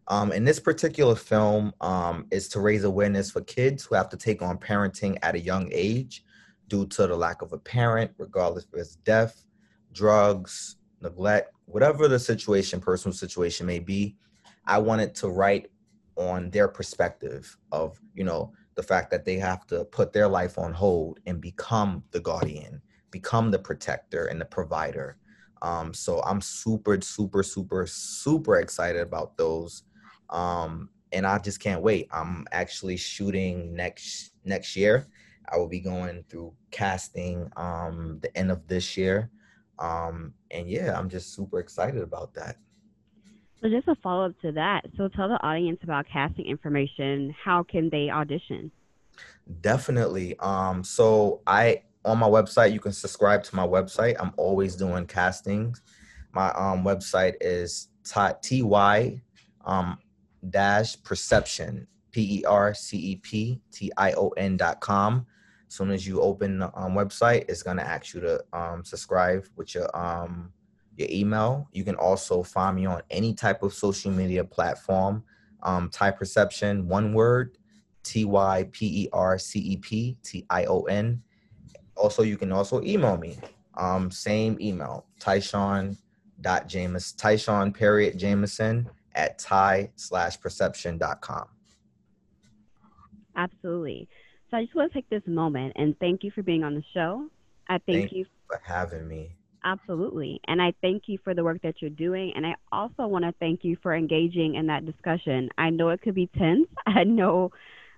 Um, 0.10 0.32
and 0.32 0.48
this 0.48 0.60
particular 0.60 1.16
film 1.16 1.72
um, 1.82 2.26
is 2.32 2.50
to 2.50 2.60
raise 2.60 2.84
awareness 2.84 3.30
for 3.30 3.42
kids 3.42 3.86
who 3.86 3.96
have 3.96 4.10
to 4.10 4.18
take 4.18 4.42
on 4.42 4.58
parenting 4.58 5.18
at 5.22 5.36
a 5.36 5.40
young 5.40 5.70
age 5.72 6.24
due 6.68 6.88
to 6.88 7.06
the 7.06 7.16
lack 7.16 7.44
of 7.44 7.54
a 7.54 7.60
parent, 7.60 8.12
regardless 8.18 8.66
if 8.74 8.80
it's 8.80 8.96
death, 8.96 9.46
drugs, 9.94 10.78
neglect, 11.02 11.54
whatever 11.66 12.08
the 12.08 12.18
situation, 12.18 12.80
personal 12.80 13.14
situation 13.14 13.68
may 13.68 13.80
be. 13.80 14.16
I 14.66 14.80
wanted 14.80 15.14
to 15.16 15.30
write 15.30 15.70
on 16.16 16.50
their 16.50 16.68
perspective 16.68 17.56
of, 17.72 18.00
you 18.16 18.24
know, 18.24 18.52
the 18.76 18.84
fact 18.84 19.12
that 19.12 19.26
they 19.26 19.36
have 19.36 19.68
to 19.68 19.86
put 19.86 20.12
their 20.12 20.28
life 20.28 20.58
on 20.58 20.74
hold 20.74 21.20
and 21.26 21.40
become 21.40 22.04
the 22.12 22.20
guardian, 22.20 22.82
become 23.12 23.52
the 23.52 23.60
protector 23.60 24.26
and 24.26 24.42
the 24.42 24.46
provider. 24.46 25.18
Um, 25.62 25.94
so 25.94 26.22
I'm 26.22 26.42
super, 26.42 27.00
super, 27.02 27.44
super, 27.44 27.86
super 27.86 28.58
excited 28.58 29.02
about 29.02 29.38
those. 29.38 29.84
Um, 30.30 30.90
and 31.12 31.26
I 31.26 31.40
just 31.40 31.60
can't 31.60 31.82
wait. 31.82 32.08
I'm 32.12 32.46
actually 32.52 32.98
shooting 32.98 33.76
next 33.76 34.32
next 34.46 34.76
year. 34.76 35.08
I 35.52 35.58
will 35.58 35.68
be 35.68 35.80
going 35.80 36.24
through 36.30 36.54
casting 36.72 37.52
um, 37.58 38.20
the 38.22 38.36
end 38.38 38.52
of 38.52 38.68
this 38.68 38.96
year. 38.96 39.32
Um, 39.80 40.34
and 40.52 40.70
yeah, 40.70 40.98
I'm 40.98 41.10
just 41.10 41.34
super 41.34 41.60
excited 41.60 42.02
about 42.02 42.34
that. 42.36 42.58
So 43.62 43.70
just 43.70 43.88
a 43.88 43.96
follow 43.96 44.28
up 44.28 44.40
to 44.42 44.52
that. 44.54 44.86
So 44.96 45.08
tell 45.08 45.28
the 45.28 45.42
audience 45.44 45.80
about 45.84 46.06
casting 46.12 46.46
information. 46.46 47.36
How 47.44 47.64
can 47.64 47.90
they 47.90 48.10
audition? 48.10 48.72
Definitely. 49.62 50.38
Um, 50.40 50.84
so 50.84 51.42
I 51.48 51.84
on 52.06 52.18
my 52.18 52.28
website, 52.28 52.72
you 52.72 52.80
can 52.80 52.94
subscribe 52.94 53.44
to 53.44 53.56
my 53.56 53.68
website. 53.68 54.16
I'm 54.20 54.34
always 54.38 54.76
doing 54.76 55.06
castings. 55.08 55.82
My 56.32 56.50
um 56.52 56.84
website 56.84 57.36
is 57.42 57.90
ty 58.04 58.36
um 59.66 59.98
dash 60.50 61.02
perception 61.04 61.88
p 62.12 62.40
e 62.40 62.46
r 62.46 62.74
c 62.74 62.98
e 62.98 63.16
p 63.18 63.62
t 63.72 63.92
i 63.98 64.14
o 64.14 64.30
n 64.30 64.58
dot 64.58 64.80
com. 64.82 65.26
As 65.68 65.76
soon 65.76 65.92
as 65.92 66.08
you 66.08 66.22
open 66.22 66.60
the 66.60 66.72
um, 66.76 66.94
website, 66.94 67.46
it's 67.48 67.62
gonna 67.62 67.84
ask 67.84 68.14
you 68.14 68.22
to 68.22 68.44
um, 68.54 68.84
subscribe 68.84 69.46
with 69.56 69.76
your 69.76 69.96
um 69.96 70.52
your 70.96 71.08
email. 71.12 71.68
You 71.72 71.84
can 71.84 71.96
also 71.96 72.44
find 72.44 72.76
me 72.76 72.86
on 72.86 73.02
any 73.10 73.34
type 73.34 73.64
of 73.64 73.74
social 73.74 74.12
media 74.12 74.44
platform. 74.44 75.24
Um, 75.62 75.90
Perception, 75.90 76.88
one 76.88 77.14
word, 77.14 77.58
T 78.04 78.26
Y 78.26 78.70
P 78.72 79.04
E 79.04 79.10
R 79.12 79.38
C 79.38 79.60
E 79.60 79.78
P 79.78 80.18
T 80.24 80.46
I 80.50 80.66
O 80.66 80.84
N. 80.84 81.22
Also, 81.96 82.24
you 82.24 82.38
can 82.38 82.52
also 82.52 82.82
email 82.82 83.18
me. 83.18 83.38
Um, 83.78 84.10
same 84.10 84.58
email, 84.60 85.06
Tyshawn 85.20 85.98
dot 86.42 86.68
James 86.68 87.14
Tyshawn 87.14 87.74
period 87.74 88.18
Jamison 88.18 88.90
at 89.20 89.38
Ty 89.38 89.92
slash 89.96 90.40
perception 90.40 90.98
dot 90.98 91.22
com. 91.22 91.46
Absolutely. 93.36 94.08
So 94.50 94.58
I 94.58 94.64
just 94.64 94.76
want 94.76 94.92
to 94.92 94.98
take 94.98 95.10
this 95.10 95.22
moment 95.28 95.74
and 95.76 95.98
thank 96.00 96.24
you 96.24 96.32
for 96.32 96.42
being 96.42 96.64
on 96.64 96.74
the 96.74 96.84
show. 96.94 97.28
I 97.68 97.74
thank, 97.86 98.00
thank 98.00 98.12
you 98.14 98.26
for 98.48 98.60
having 98.64 99.08
me. 99.08 99.36
Absolutely. 99.64 100.40
And 100.48 100.62
I 100.62 100.74
thank 100.82 101.04
you 101.08 101.20
for 101.24 101.34
the 101.34 101.44
work 101.44 101.62
that 101.62 101.76
you're 101.82 101.92
doing. 101.92 102.32
And 102.36 102.48
I 102.48 102.56
also 102.72 103.06
want 103.08 103.26
to 103.26 103.34
thank 103.40 103.64
you 103.64 103.78
for 103.84 103.94
engaging 103.94 104.56
in 104.56 104.68
that 104.68 104.86
discussion. 104.86 105.50
I 105.58 105.70
know 105.70 105.90
it 105.90 106.02
could 106.02 106.16
be 106.16 106.28
tense. 106.38 106.68
I 106.88 107.04
know 107.04 107.52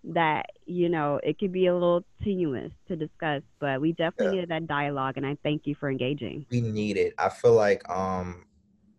that, 0.03 0.47
you 0.65 0.89
know, 0.89 1.19
it 1.23 1.37
could 1.39 1.51
be 1.51 1.67
a 1.67 1.73
little 1.73 2.03
tenuous 2.23 2.71
to 2.87 2.95
discuss, 2.95 3.43
but 3.59 3.79
we 3.79 3.91
definitely 3.91 4.25
yeah. 4.25 4.31
needed 4.31 4.49
that 4.49 4.67
dialogue. 4.67 5.17
And 5.17 5.25
I 5.25 5.37
thank 5.43 5.65
you 5.65 5.75
for 5.75 5.89
engaging. 5.89 6.45
We 6.49 6.61
need 6.61 6.97
it. 6.97 7.13
I 7.19 7.29
feel 7.29 7.53
like 7.53 7.87
um, 7.89 8.45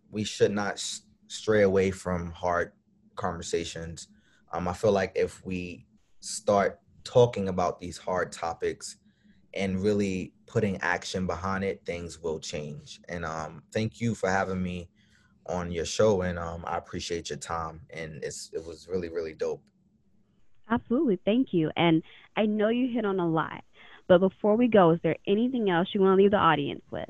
we 0.09 0.23
should 0.23 0.51
not 0.51 0.79
stray 1.27 1.63
away 1.63 1.91
from 1.91 2.31
hard 2.31 2.71
conversations. 3.15 4.07
Um, 4.51 4.67
I 4.67 4.73
feel 4.73 4.91
like 4.91 5.13
if 5.15 5.45
we 5.45 5.87
start 6.19 6.79
talking 7.03 7.49
about 7.49 7.79
these 7.79 7.97
hard 7.97 8.31
topics 8.31 8.97
and 9.53 9.81
really 9.81 10.33
putting 10.47 10.77
action 10.77 11.27
behind 11.27 11.63
it, 11.63 11.81
things 11.85 12.19
will 12.19 12.39
change. 12.39 13.01
And 13.09 13.25
um, 13.25 13.63
thank 13.71 14.01
you 14.01 14.15
for 14.15 14.29
having 14.29 14.61
me 14.61 14.89
on 15.47 15.71
your 15.71 15.85
show, 15.85 16.21
and 16.21 16.39
um, 16.39 16.63
I 16.65 16.77
appreciate 16.77 17.29
your 17.29 17.39
time. 17.39 17.81
And 17.89 18.23
it's 18.23 18.49
it 18.53 18.65
was 18.65 18.87
really 18.89 19.09
really 19.09 19.33
dope. 19.33 19.61
Absolutely, 20.69 21.19
thank 21.25 21.49
you. 21.51 21.69
And 21.75 22.01
I 22.37 22.45
know 22.45 22.69
you 22.69 22.87
hit 22.87 23.05
on 23.05 23.19
a 23.19 23.27
lot, 23.27 23.63
but 24.07 24.19
before 24.19 24.55
we 24.55 24.67
go, 24.67 24.91
is 24.91 24.99
there 25.03 25.17
anything 25.27 25.69
else 25.69 25.89
you 25.93 26.01
want 26.01 26.17
to 26.17 26.21
leave 26.21 26.31
the 26.31 26.37
audience 26.37 26.83
with? 26.89 27.09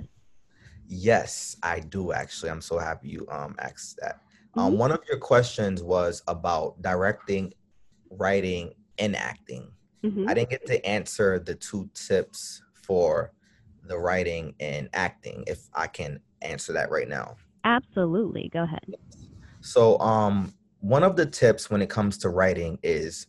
Yes, 0.87 1.57
I 1.63 1.79
do 1.79 2.11
actually. 2.11 2.51
I'm 2.51 2.61
so 2.61 2.77
happy 2.77 3.09
you 3.09 3.27
um 3.31 3.55
asked 3.59 3.97
that. 4.01 4.21
Um, 4.55 4.71
mm-hmm. 4.71 4.79
One 4.79 4.91
of 4.91 5.01
your 5.09 5.17
questions 5.17 5.81
was 5.81 6.21
about 6.27 6.81
directing, 6.81 7.53
writing, 8.09 8.73
and 8.99 9.15
acting. 9.15 9.71
Mm-hmm. 10.03 10.29
I 10.29 10.33
didn't 10.33 10.49
get 10.49 10.65
to 10.67 10.85
answer 10.85 11.39
the 11.39 11.55
two 11.55 11.89
tips 11.93 12.61
for 12.73 13.31
the 13.85 13.97
writing 13.97 14.53
and 14.59 14.89
acting 14.93 15.43
if 15.47 15.69
I 15.73 15.87
can 15.87 16.19
answer 16.41 16.73
that 16.73 16.91
right 16.91 17.07
now. 17.07 17.35
Absolutely. 17.63 18.49
Go 18.53 18.63
ahead. 18.63 18.95
So, 19.61 19.97
um, 19.99 20.53
one 20.81 21.03
of 21.03 21.15
the 21.15 21.25
tips 21.25 21.69
when 21.69 21.81
it 21.81 21.89
comes 21.89 22.17
to 22.19 22.29
writing 22.29 22.77
is 22.83 23.27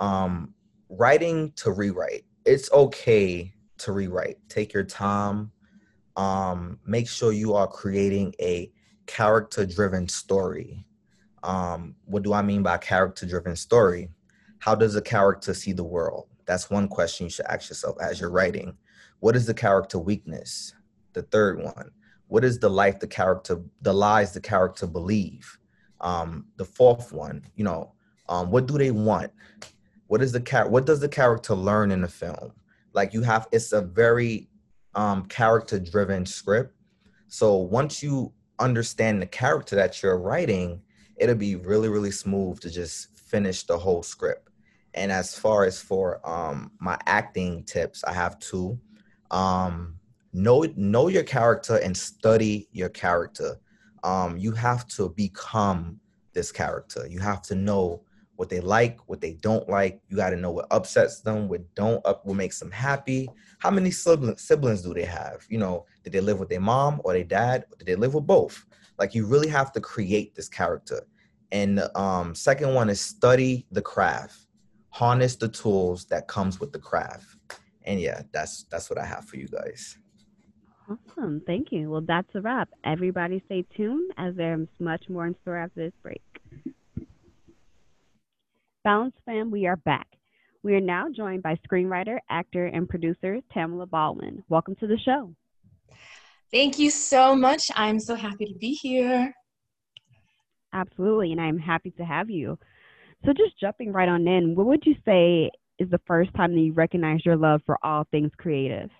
um, 0.00 0.52
writing 0.88 1.52
to 1.52 1.70
rewrite. 1.70 2.24
It's 2.44 2.70
okay 2.72 3.52
to 3.78 3.92
rewrite. 3.92 4.36
Take 4.48 4.72
your 4.72 4.82
time. 4.82 5.52
Um, 6.18 6.80
make 6.84 7.08
sure 7.08 7.32
you 7.32 7.54
are 7.54 7.68
creating 7.68 8.34
a 8.40 8.72
character 9.06 9.64
driven 9.64 10.08
story. 10.08 10.84
Um, 11.44 11.94
what 12.06 12.24
do 12.24 12.32
I 12.32 12.42
mean 12.42 12.64
by 12.64 12.76
character 12.78 13.24
driven 13.24 13.54
story? 13.54 14.10
How 14.58 14.74
does 14.74 14.96
a 14.96 15.00
character 15.00 15.54
see 15.54 15.72
the 15.72 15.84
world? 15.84 16.26
That's 16.44 16.70
one 16.70 16.88
question 16.88 17.26
you 17.26 17.30
should 17.30 17.46
ask 17.46 17.70
yourself 17.70 17.96
as 18.00 18.20
you're 18.20 18.32
writing. 18.32 18.76
What 19.20 19.36
is 19.36 19.46
the 19.46 19.54
character 19.54 20.00
weakness? 20.00 20.74
The 21.12 21.22
third 21.22 21.62
one. 21.62 21.92
What 22.26 22.44
is 22.44 22.58
the 22.58 22.68
life 22.68 22.98
the 22.98 23.06
character, 23.06 23.62
the 23.82 23.92
lies 23.92 24.32
the 24.32 24.40
character 24.40 24.88
believe? 24.88 25.56
Um, 26.00 26.46
the 26.56 26.64
fourth 26.64 27.12
one, 27.12 27.44
you 27.54 27.62
know, 27.62 27.92
um, 28.28 28.50
what 28.50 28.66
do 28.66 28.76
they 28.76 28.90
want? 28.90 29.30
What 30.08 30.20
is 30.20 30.32
the 30.32 30.40
car? 30.40 30.68
What 30.68 30.84
does 30.84 30.98
the 30.98 31.08
character 31.08 31.54
learn 31.54 31.92
in 31.92 32.00
the 32.00 32.08
film? 32.08 32.52
Like 32.92 33.14
you 33.14 33.22
have, 33.22 33.46
it's 33.52 33.72
a 33.72 33.80
very 33.80 34.48
um, 34.98 35.26
character 35.26 35.78
driven 35.78 36.26
script. 36.26 36.74
So 37.28 37.54
once 37.54 38.02
you 38.02 38.32
understand 38.58 39.22
the 39.22 39.26
character 39.26 39.76
that 39.76 40.02
you're 40.02 40.18
writing, 40.18 40.82
it'll 41.16 41.36
be 41.36 41.54
really, 41.54 41.88
really 41.88 42.10
smooth 42.10 42.58
to 42.60 42.68
just 42.68 43.16
finish 43.16 43.62
the 43.62 43.78
whole 43.78 44.02
script. 44.02 44.48
And 44.94 45.12
as 45.12 45.38
far 45.38 45.64
as 45.64 45.80
for 45.80 46.20
um, 46.28 46.72
my 46.80 46.98
acting 47.06 47.62
tips, 47.62 48.02
I 48.02 48.12
have 48.12 48.40
two. 48.40 48.76
Um, 49.30 49.94
know 50.32 50.66
know 50.76 51.06
your 51.08 51.22
character 51.22 51.76
and 51.76 51.96
study 51.96 52.68
your 52.72 52.88
character. 52.88 53.56
Um, 54.02 54.36
you 54.36 54.50
have 54.52 54.84
to 54.96 55.10
become 55.10 56.00
this 56.32 56.50
character. 56.50 57.06
You 57.06 57.20
have 57.20 57.42
to 57.42 57.54
know 57.54 58.02
what 58.38 58.48
they 58.48 58.60
like, 58.60 59.00
what 59.06 59.20
they 59.20 59.32
don't 59.32 59.68
like. 59.68 60.00
You 60.08 60.16
got 60.16 60.30
to 60.30 60.36
know 60.36 60.52
what 60.52 60.68
upsets 60.70 61.22
them, 61.22 61.48
what 61.48 61.74
don't 61.74 62.00
up, 62.06 62.24
what 62.24 62.36
makes 62.36 62.60
them 62.60 62.70
happy. 62.70 63.28
How 63.58 63.68
many 63.68 63.90
siblings, 63.90 64.42
siblings 64.42 64.80
do 64.80 64.94
they 64.94 65.04
have? 65.06 65.44
You 65.48 65.58
know, 65.58 65.86
did 66.04 66.12
they 66.12 66.20
live 66.20 66.38
with 66.38 66.48
their 66.48 66.60
mom 66.60 67.00
or 67.02 67.14
their 67.14 67.24
dad? 67.24 67.64
Or 67.68 67.76
did 67.76 67.88
they 67.88 67.96
live 67.96 68.14
with 68.14 68.28
both? 68.28 68.64
Like 68.96 69.12
you 69.12 69.26
really 69.26 69.48
have 69.48 69.72
to 69.72 69.80
create 69.80 70.36
this 70.36 70.48
character. 70.48 71.04
And 71.50 71.82
um, 71.96 72.32
second 72.32 72.74
one 72.74 72.88
is 72.90 73.00
study 73.00 73.66
the 73.72 73.82
craft, 73.82 74.46
harness 74.90 75.34
the 75.34 75.48
tools 75.48 76.04
that 76.04 76.28
comes 76.28 76.60
with 76.60 76.72
the 76.72 76.78
craft. 76.78 77.26
And 77.86 78.00
yeah, 78.00 78.22
that's 78.30 78.66
that's 78.70 78.88
what 78.88 79.00
I 79.00 79.04
have 79.04 79.24
for 79.24 79.36
you 79.36 79.48
guys. 79.48 79.98
Awesome, 80.88 81.42
thank 81.44 81.72
you. 81.72 81.90
Well, 81.90 82.04
that's 82.06 82.32
a 82.36 82.40
wrap. 82.40 82.68
Everybody, 82.84 83.42
stay 83.46 83.66
tuned 83.76 84.12
as 84.16 84.36
there's 84.36 84.68
much 84.78 85.08
more 85.08 85.26
in 85.26 85.34
store 85.42 85.56
after 85.56 85.86
this 85.86 85.92
break. 86.04 86.22
Balance 88.84 89.14
fam, 89.26 89.50
we 89.50 89.66
are 89.66 89.76
back. 89.76 90.06
We 90.62 90.74
are 90.74 90.80
now 90.80 91.08
joined 91.14 91.42
by 91.42 91.58
screenwriter, 91.68 92.18
actor, 92.30 92.66
and 92.66 92.88
producer 92.88 93.40
Tamala 93.52 93.86
Baldwin. 93.86 94.44
Welcome 94.48 94.76
to 94.76 94.86
the 94.86 94.98
show. 94.98 95.34
Thank 96.52 96.78
you 96.78 96.90
so 96.90 97.34
much. 97.34 97.70
I'm 97.74 97.98
so 97.98 98.14
happy 98.14 98.46
to 98.46 98.54
be 98.54 98.72
here. 98.74 99.34
Absolutely, 100.72 101.32
and 101.32 101.40
I'm 101.40 101.58
happy 101.58 101.90
to 101.92 102.04
have 102.04 102.30
you. 102.30 102.58
So, 103.24 103.32
just 103.32 103.58
jumping 103.60 103.92
right 103.92 104.08
on 104.08 104.26
in, 104.28 104.54
what 104.54 104.66
would 104.66 104.86
you 104.86 104.94
say 105.04 105.50
is 105.78 105.90
the 105.90 106.00
first 106.06 106.32
time 106.34 106.54
that 106.54 106.60
you 106.60 106.72
recognized 106.72 107.26
your 107.26 107.36
love 107.36 107.62
for 107.66 107.78
all 107.82 108.06
things 108.10 108.30
creative? 108.36 108.90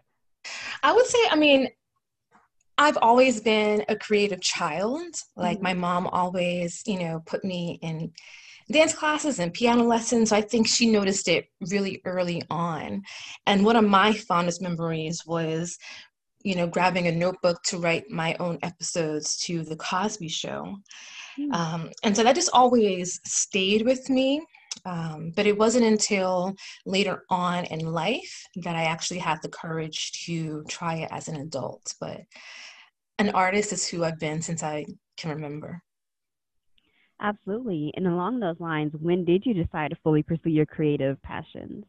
I 0.82 0.92
would 0.92 1.06
say, 1.06 1.18
I 1.30 1.36
mean, 1.36 1.68
I've 2.78 2.98
always 3.00 3.40
been 3.40 3.84
a 3.88 3.96
creative 3.96 4.40
child. 4.40 5.14
Like 5.36 5.58
mm-hmm. 5.58 5.64
my 5.64 5.74
mom 5.74 6.08
always, 6.08 6.82
you 6.86 6.98
know, 6.98 7.22
put 7.26 7.44
me 7.44 7.78
in 7.82 8.12
dance 8.70 8.94
classes 8.94 9.38
and 9.38 9.52
piano 9.52 9.85
lessons. 9.85 10.31
So 10.31 10.37
I 10.37 10.40
think 10.40 10.66
she 10.66 10.90
noticed 10.90 11.28
it 11.28 11.46
really 11.70 12.00
early 12.04 12.42
on. 12.50 13.02
And 13.46 13.64
one 13.64 13.76
of 13.76 13.85
my 13.85 14.12
fondest 14.12 14.61
memories 14.61 15.24
was, 15.26 15.78
you 16.42 16.54
know, 16.54 16.66
grabbing 16.66 17.07
a 17.07 17.12
notebook 17.12 17.62
to 17.64 17.78
write 17.78 18.11
my 18.11 18.37
own 18.40 18.59
episodes 18.62 19.37
to 19.44 19.62
The 19.62 19.76
Cosby 19.76 20.28
Show. 20.28 20.76
Mm. 21.38 21.54
Um, 21.54 21.90
and 22.02 22.16
so 22.16 22.22
that 22.22 22.35
just 22.35 22.50
always 22.52 23.20
stayed 23.24 23.83
with 23.83 24.09
me. 24.11 24.44
Um, 24.85 25.33
but 25.35 25.46
it 25.46 25.59
wasn't 25.59 25.85
until 25.85 26.54
later 26.87 27.24
on 27.31 27.64
in 27.64 27.92
life 27.92 28.46
that 28.57 28.76
I 28.76 28.85
actually 28.85 29.18
had 29.18 29.38
the 29.42 29.48
courage 29.48 30.24
to 30.26 30.64
try 30.68 30.96
it 30.96 31.09
as 31.11 31.28
an 31.28 31.37
adult. 31.37 31.94
But 32.00 32.20
an 33.18 33.31
artist 33.31 33.72
is 33.72 33.88
who 33.88 34.04
I've 34.04 34.20
been 34.20 34.40
since 34.40 34.62
I 34.62 34.87
can 35.16 35.31
remember. 35.31 35.83
Absolutely. 37.20 37.92
And 37.96 38.07
along 38.07 38.40
those 38.40 38.61
lines, 38.61 38.92
when 39.00 39.24
did 39.24 39.44
you 39.44 39.54
decide 39.54 39.90
to 39.90 39.96
fully 40.02 40.22
pursue 40.22 40.50
your 40.50 40.66
creative 40.66 41.20
passions? 41.22 41.85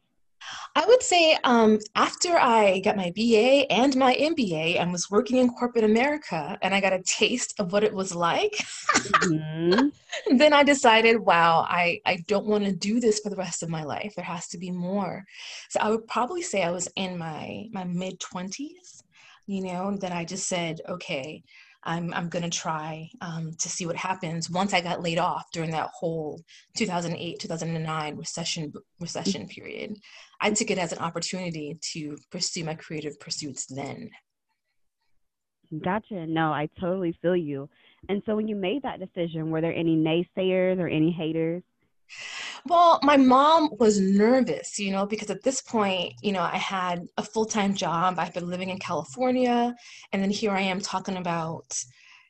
I 0.75 0.85
would 0.85 1.03
say 1.03 1.37
um, 1.43 1.79
after 1.95 2.37
I 2.37 2.79
got 2.79 2.95
my 2.95 3.11
BA 3.15 3.71
and 3.71 3.95
my 3.95 4.15
MBA 4.15 4.79
and 4.79 4.91
was 4.91 5.09
working 5.09 5.37
in 5.37 5.49
corporate 5.49 5.83
America 5.83 6.57
and 6.61 6.73
I 6.73 6.81
got 6.81 6.93
a 6.93 7.03
taste 7.03 7.59
of 7.59 7.71
what 7.71 7.83
it 7.83 7.93
was 7.93 8.15
like, 8.15 8.55
mm-hmm. 8.95 9.89
then 10.37 10.53
I 10.53 10.63
decided, 10.63 11.19
wow, 11.19 11.65
I, 11.67 11.99
I 12.05 12.23
don't 12.27 12.45
want 12.45 12.65
to 12.65 12.71
do 12.71 12.99
this 12.99 13.19
for 13.19 13.29
the 13.29 13.35
rest 13.35 13.63
of 13.63 13.69
my 13.69 13.83
life. 13.83 14.13
There 14.15 14.25
has 14.25 14.47
to 14.49 14.57
be 14.57 14.71
more. 14.71 15.25
So 15.69 15.79
I 15.81 15.89
would 15.89 16.07
probably 16.07 16.41
say 16.41 16.63
I 16.63 16.71
was 16.71 16.87
in 16.95 17.17
my, 17.17 17.67
my 17.71 17.83
mid 17.83 18.19
20s, 18.19 19.03
you 19.47 19.63
know, 19.63 19.97
that 19.97 20.11
I 20.11 20.25
just 20.25 20.47
said, 20.47 20.81
okay, 20.87 21.43
I'm, 21.83 22.13
I'm 22.13 22.29
going 22.29 22.43
to 22.43 22.49
try 22.49 23.09
um, 23.21 23.53
to 23.57 23.69
see 23.69 23.85
what 23.85 23.95
happens 23.95 24.49
once 24.49 24.73
I 24.73 24.81
got 24.81 25.01
laid 25.01 25.17
off 25.17 25.45
during 25.53 25.71
that 25.71 25.89
whole 25.93 26.41
2008 26.75 27.39
2009 27.39 28.17
recession 28.17 28.73
recession 28.99 29.47
period. 29.47 29.95
I 30.41 30.51
took 30.51 30.71
it 30.71 30.77
as 30.77 30.91
an 30.91 30.99
opportunity 30.99 31.77
to 31.93 32.17
pursue 32.31 32.63
my 32.63 32.75
creative 32.75 33.19
pursuits 33.19 33.65
then. 33.65 34.09
Gotcha. 35.83 36.25
No, 36.25 36.51
I 36.51 36.67
totally 36.79 37.17
feel 37.21 37.35
you. 37.35 37.69
And 38.07 38.23
so 38.25 38.35
when 38.35 38.47
you 38.47 38.55
made 38.55 38.81
that 38.83 38.99
decision, 38.99 39.51
were 39.51 39.61
there 39.61 39.73
any 39.73 39.95
naysayers 39.95 40.79
or 40.79 40.87
any 40.87 41.11
haters? 41.11 41.61
Well, 42.65 42.99
my 43.03 43.17
mom 43.17 43.69
was 43.79 43.99
nervous, 43.99 44.79
you 44.79 44.91
know, 44.91 45.05
because 45.05 45.29
at 45.29 45.43
this 45.43 45.61
point, 45.61 46.13
you 46.21 46.31
know, 46.31 46.41
I 46.41 46.57
had 46.57 47.07
a 47.17 47.23
full 47.23 47.45
time 47.45 47.73
job. 47.73 48.15
I've 48.17 48.33
been 48.33 48.49
living 48.49 48.69
in 48.69 48.79
California. 48.79 49.75
And 50.11 50.21
then 50.21 50.29
here 50.29 50.51
I 50.51 50.61
am 50.61 50.81
talking 50.81 51.17
about, 51.17 51.77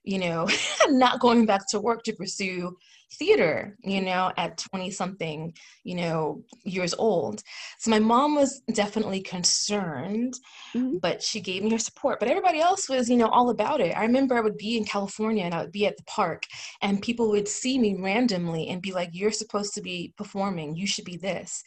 you 0.03 0.19
know, 0.19 0.47
not 0.87 1.19
going 1.19 1.45
back 1.45 1.61
to 1.69 1.79
work 1.79 2.03
to 2.03 2.13
pursue 2.13 2.75
theater, 3.13 3.75
you 3.81 4.01
know, 4.01 4.31
at 4.37 4.57
20 4.57 4.91
something, 4.91 5.53
you 5.83 5.95
know, 5.95 6.43
years 6.63 6.93
old. 6.93 7.41
So 7.79 7.89
my 7.89 7.99
mom 7.99 8.35
was 8.35 8.61
definitely 8.73 9.21
concerned, 9.21 10.35
mm-hmm. 10.75 10.97
but 10.97 11.23
she 11.23 11.39
gave 11.39 11.63
me 11.63 11.71
her 11.71 11.79
support. 11.79 12.19
But 12.19 12.29
everybody 12.29 12.59
else 12.59 12.87
was, 12.87 13.09
you 13.09 13.17
know, 13.17 13.27
all 13.27 13.49
about 13.49 13.81
it. 13.81 13.95
I 13.97 14.03
remember 14.03 14.37
I 14.37 14.41
would 14.41 14.57
be 14.57 14.77
in 14.77 14.85
California 14.85 15.43
and 15.43 15.53
I 15.53 15.61
would 15.61 15.71
be 15.71 15.87
at 15.87 15.97
the 15.97 16.03
park 16.03 16.43
and 16.81 17.01
people 17.01 17.29
would 17.29 17.47
see 17.47 17.79
me 17.79 17.95
randomly 17.95 18.67
and 18.69 18.81
be 18.81 18.91
like, 18.91 19.09
You're 19.13 19.31
supposed 19.31 19.73
to 19.73 19.81
be 19.81 20.13
performing, 20.17 20.75
you 20.75 20.87
should 20.87 21.05
be 21.05 21.17
this. 21.17 21.63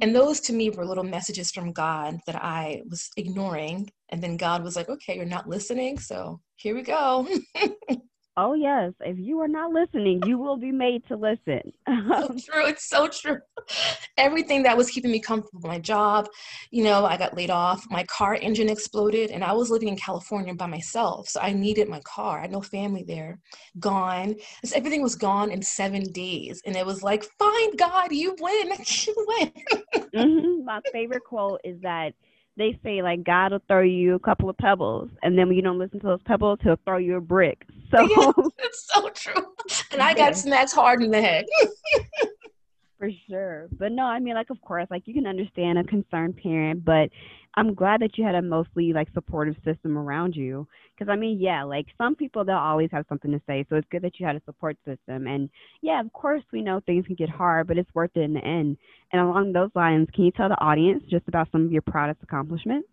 And 0.00 0.14
those 0.14 0.40
to 0.40 0.52
me 0.52 0.70
were 0.70 0.86
little 0.86 1.04
messages 1.04 1.50
from 1.50 1.72
God 1.72 2.18
that 2.26 2.36
I 2.36 2.82
was 2.88 3.10
ignoring. 3.16 3.90
And 4.10 4.22
then 4.22 4.36
God 4.36 4.62
was 4.62 4.76
like, 4.76 4.88
Okay, 4.88 5.16
you're 5.16 5.24
not 5.24 5.48
listening. 5.48 5.98
So 5.98 6.40
here 6.56 6.74
we 6.74 6.82
go. 6.82 7.28
Oh 8.38 8.52
yes, 8.52 8.92
if 9.00 9.18
you 9.18 9.40
are 9.40 9.48
not 9.48 9.72
listening, 9.72 10.20
you 10.26 10.36
will 10.36 10.58
be 10.58 10.70
made 10.70 11.06
to 11.08 11.16
listen. 11.16 11.72
so 11.88 12.28
true. 12.46 12.66
It's 12.66 12.86
so 12.86 13.08
true. 13.08 13.38
Everything 14.18 14.62
that 14.64 14.76
was 14.76 14.90
keeping 14.90 15.10
me 15.10 15.20
comfortable, 15.20 15.66
my 15.66 15.78
job, 15.78 16.28
you 16.70 16.84
know, 16.84 17.06
I 17.06 17.16
got 17.16 17.34
laid 17.34 17.48
off. 17.48 17.86
My 17.90 18.04
car 18.04 18.34
engine 18.34 18.68
exploded, 18.68 19.30
and 19.30 19.42
I 19.42 19.52
was 19.52 19.70
living 19.70 19.88
in 19.88 19.96
California 19.96 20.52
by 20.52 20.66
myself, 20.66 21.28
so 21.28 21.40
I 21.40 21.54
needed 21.54 21.88
my 21.88 22.00
car. 22.00 22.38
I 22.38 22.42
had 22.42 22.52
no 22.52 22.60
family 22.60 23.04
there. 23.04 23.38
Gone. 23.80 24.36
So 24.66 24.76
everything 24.76 25.02
was 25.02 25.14
gone 25.14 25.50
in 25.50 25.62
seven 25.62 26.02
days, 26.12 26.60
and 26.66 26.76
it 26.76 26.84
was 26.84 27.02
like, 27.02 27.24
"Fine, 27.38 27.76
God, 27.76 28.12
you 28.12 28.36
win. 28.38 28.72
You 29.06 29.26
win." 29.28 29.52
mm-hmm. 30.14 30.64
My 30.64 30.80
favorite 30.92 31.24
quote 31.24 31.62
is 31.64 31.80
that 31.80 32.12
they 32.56 32.78
say 32.82 33.02
like 33.02 33.24
God 33.24 33.52
will 33.52 33.62
throw 33.68 33.82
you 33.82 34.14
a 34.14 34.18
couple 34.18 34.48
of 34.48 34.56
pebbles, 34.56 35.10
and 35.22 35.38
then 35.38 35.48
when 35.48 35.56
you 35.56 35.62
don't 35.62 35.78
listen 35.78 36.00
to 36.00 36.06
those 36.06 36.22
pebbles, 36.24 36.58
He'll 36.62 36.78
throw 36.84 36.98
you 36.98 37.16
a 37.16 37.20
brick. 37.20 37.64
So 37.88 38.00
yeah, 38.00 38.32
it's 38.58 38.90
so 38.92 39.08
true. 39.10 39.46
And 39.92 40.02
I 40.02 40.12
got 40.12 40.36
smacked 40.36 40.72
hard 40.72 41.04
in 41.04 41.12
the 41.12 41.22
head. 41.22 41.46
For 42.98 43.10
sure, 43.28 43.68
but 43.78 43.92
no, 43.92 44.02
I 44.02 44.18
mean 44.18 44.34
like 44.34 44.50
of 44.50 44.60
course, 44.60 44.88
like 44.90 45.04
you 45.06 45.14
can 45.14 45.24
understand 45.24 45.78
a 45.78 45.84
concerned 45.84 46.36
parent, 46.36 46.84
but 46.84 47.10
I'm 47.56 47.74
glad 47.74 48.00
that 48.02 48.18
you 48.18 48.24
had 48.24 48.34
a 48.34 48.42
mostly 48.42 48.92
like 48.92 49.08
supportive 49.14 49.56
system 49.64 49.96
around 49.96 50.36
you. 50.36 50.66
Because 50.94 51.10
I 51.10 51.16
mean, 51.16 51.40
yeah, 51.40 51.62
like 51.62 51.86
some 51.98 52.14
people 52.14 52.44
they'll 52.44 52.56
always 52.56 52.90
have 52.92 53.06
something 53.08 53.30
to 53.32 53.40
say, 53.46 53.64
so 53.68 53.76
it's 53.76 53.88
good 53.90 54.02
that 54.02 54.18
you 54.18 54.26
had 54.26 54.36
a 54.36 54.42
support 54.44 54.76
system. 54.84 55.26
And 55.26 55.48
yeah, 55.82 56.00
of 56.00 56.12
course 56.12 56.42
we 56.52 56.62
know 56.62 56.80
things 56.80 57.06
can 57.06 57.14
get 57.16 57.28
hard, 57.28 57.66
but 57.66 57.78
it's 57.78 57.94
worth 57.94 58.10
it 58.14 58.20
in 58.20 58.34
the 58.34 58.44
end. 58.44 58.76
And 59.12 59.20
along 59.22 59.52
those 59.52 59.70
lines, 59.74 60.08
can 60.14 60.24
you 60.24 60.30
tell 60.32 60.48
the 60.48 60.60
audience 60.60 61.02
just 61.10 61.28
about 61.28 61.48
some 61.52 61.64
of 61.64 61.72
your 61.72 61.82
proudest 61.82 62.22
accomplishments? 62.22 62.88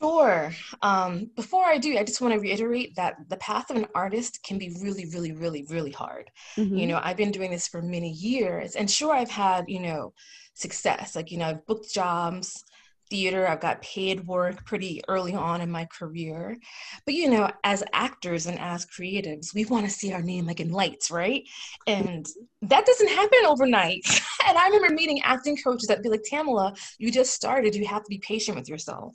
Sure. 0.00 0.52
Um, 0.82 1.30
before 1.36 1.64
I 1.64 1.78
do, 1.78 1.96
I 1.96 2.04
just 2.04 2.20
want 2.20 2.34
to 2.34 2.40
reiterate 2.40 2.94
that 2.96 3.16
the 3.28 3.36
path 3.38 3.70
of 3.70 3.76
an 3.76 3.86
artist 3.94 4.42
can 4.42 4.58
be 4.58 4.76
really, 4.82 5.06
really, 5.06 5.32
really, 5.32 5.64
really 5.70 5.90
hard. 5.90 6.30
Mm-hmm. 6.56 6.76
You 6.76 6.86
know, 6.86 7.00
I've 7.02 7.16
been 7.16 7.30
doing 7.30 7.50
this 7.50 7.66
for 7.66 7.80
many 7.80 8.10
years, 8.10 8.76
and 8.76 8.90
sure, 8.90 9.14
I've 9.14 9.30
had, 9.30 9.64
you 9.68 9.80
know, 9.80 10.12
success. 10.54 11.16
Like, 11.16 11.30
you 11.30 11.38
know, 11.38 11.46
I've 11.46 11.66
booked 11.66 11.92
jobs, 11.94 12.62
theater. 13.10 13.46
I've 13.46 13.60
got 13.60 13.82
paid 13.82 14.26
work 14.26 14.64
pretty 14.64 15.00
early 15.08 15.34
on 15.34 15.60
in 15.60 15.70
my 15.70 15.86
career. 15.86 16.56
But 17.04 17.14
you 17.14 17.30
know, 17.30 17.50
as 17.64 17.84
actors 17.92 18.46
and 18.46 18.58
as 18.58 18.86
creatives, 18.86 19.54
we 19.54 19.64
want 19.64 19.86
to 19.86 19.90
see 19.90 20.12
our 20.12 20.22
name 20.22 20.46
like 20.46 20.60
in 20.60 20.70
lights, 20.70 21.10
right? 21.10 21.42
And 21.86 22.26
that 22.62 22.86
doesn't 22.86 23.08
happen 23.08 23.38
overnight. 23.46 24.02
and 24.48 24.58
I 24.58 24.66
remember 24.66 24.94
meeting 24.94 25.20
acting 25.22 25.56
coaches 25.56 25.88
that 25.88 26.02
be 26.02 26.08
like, 26.08 26.24
Tamala, 26.28 26.74
you 26.98 27.10
just 27.10 27.32
started. 27.32 27.74
You 27.74 27.86
have 27.86 28.02
to 28.02 28.10
be 28.10 28.18
patient 28.18 28.56
with 28.56 28.68
yourself 28.68 29.14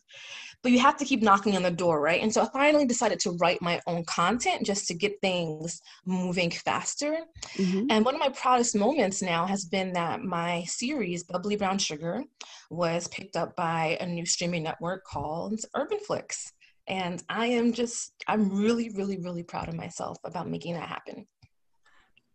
but 0.64 0.72
you 0.72 0.80
have 0.80 0.98
to 0.98 1.06
keep 1.06 1.22
knocking 1.22 1.56
on 1.56 1.64
the 1.64 1.72
door, 1.72 2.02
right? 2.02 2.22
And 2.22 2.32
so 2.32 2.44
I 2.44 2.50
finally 2.54 2.86
decided 2.86 3.20
to 3.22 3.32
write 3.40 3.62
my 3.62 3.82
own 3.88 4.04
content 4.06 4.66
just 4.66 4.88
to 4.88 4.94
get 4.94 5.20
things 5.22 5.82
moving 6.06 6.52
faster. 6.52 7.20
Mm-hmm. 7.56 7.88
And 7.90 8.06
one 8.06 8.14
of 8.14 8.20
my 8.20 8.30
proudest 8.30 8.76
moments 8.76 9.22
now 9.22 9.46
has 9.46 9.66
been 9.66 9.94
that 9.94 10.22
my 10.22 10.64
series, 10.68 11.24
Bubbly 11.24 11.56
Brown 11.56 11.78
Sugar, 11.78 12.24
was 12.70 13.08
picked 13.08 13.36
up 13.36 13.56
by 13.56 13.98
a 14.00 14.06
new 14.06 14.26
streaming 14.26 14.64
network 14.64 15.04
called 15.04 15.60
Urban 15.76 16.00
Flix. 16.06 16.54
And 16.88 17.24
I 17.30 17.48
am 17.48 17.74
just, 17.74 18.14
I'm 18.28 18.50
really, 18.50 18.90
really, 18.90 19.18
really 19.18 19.44
proud 19.44 19.70
of 19.70 19.76
myself 19.76 20.18
about 20.24 20.50
making 20.50 20.74
that 20.76 20.90
happen. 20.90 21.26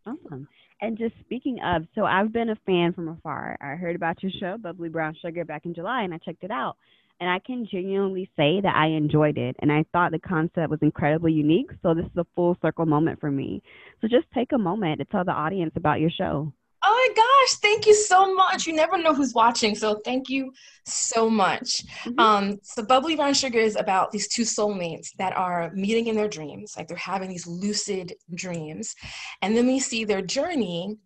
Awesome. 0.06 0.48
And 0.80 0.98
just 0.98 1.14
speaking 1.20 1.58
of, 1.64 1.84
so 1.94 2.04
I've 2.04 2.32
been 2.32 2.50
a 2.50 2.56
fan 2.66 2.92
from 2.92 3.08
afar. 3.08 3.56
I 3.60 3.76
heard 3.76 3.96
about 3.96 4.22
your 4.22 4.32
show, 4.38 4.56
Bubbly 4.58 4.88
Brown 4.88 5.16
Sugar, 5.22 5.44
back 5.44 5.64
in 5.64 5.74
July, 5.74 6.02
and 6.02 6.12
I 6.12 6.18
checked 6.18 6.44
it 6.44 6.50
out. 6.50 6.76
And 7.20 7.30
I 7.30 7.38
can 7.38 7.66
genuinely 7.70 8.30
say 8.36 8.60
that 8.60 8.76
I 8.76 8.88
enjoyed 8.88 9.38
it. 9.38 9.56
And 9.60 9.72
I 9.72 9.84
thought 9.92 10.12
the 10.12 10.18
concept 10.18 10.70
was 10.70 10.80
incredibly 10.82 11.32
unique. 11.32 11.70
So 11.82 11.94
this 11.94 12.04
is 12.04 12.16
a 12.16 12.26
full 12.34 12.56
circle 12.60 12.86
moment 12.86 13.20
for 13.20 13.30
me. 13.30 13.62
So 14.00 14.08
just 14.08 14.26
take 14.34 14.52
a 14.52 14.58
moment 14.58 14.98
to 14.98 15.06
tell 15.06 15.24
the 15.24 15.32
audience 15.32 15.72
about 15.76 16.00
your 16.00 16.10
show. 16.10 16.52
Oh 16.88 16.92
my 16.92 17.14
gosh, 17.16 17.58
thank 17.58 17.86
you 17.86 17.94
so 17.94 18.32
much. 18.32 18.66
You 18.66 18.72
never 18.72 18.96
know 18.96 19.12
who's 19.12 19.34
watching, 19.34 19.74
so 19.74 20.00
thank 20.04 20.28
you 20.28 20.52
so 20.84 21.28
much. 21.28 21.82
Mm-hmm. 22.04 22.20
Um, 22.20 22.58
so 22.62 22.84
Bubbly 22.84 23.16
Brown 23.16 23.34
Sugar 23.34 23.58
is 23.58 23.74
about 23.74 24.12
these 24.12 24.28
two 24.28 24.42
soulmates 24.42 25.08
that 25.18 25.36
are 25.36 25.72
meeting 25.74 26.06
in 26.06 26.14
their 26.14 26.28
dreams, 26.28 26.74
like 26.76 26.86
they're 26.86 26.96
having 26.96 27.28
these 27.28 27.46
lucid 27.46 28.14
dreams. 28.34 28.94
And 29.42 29.56
then 29.56 29.66
we 29.66 29.80
see 29.80 30.04
their 30.04 30.22
journey 30.22 30.96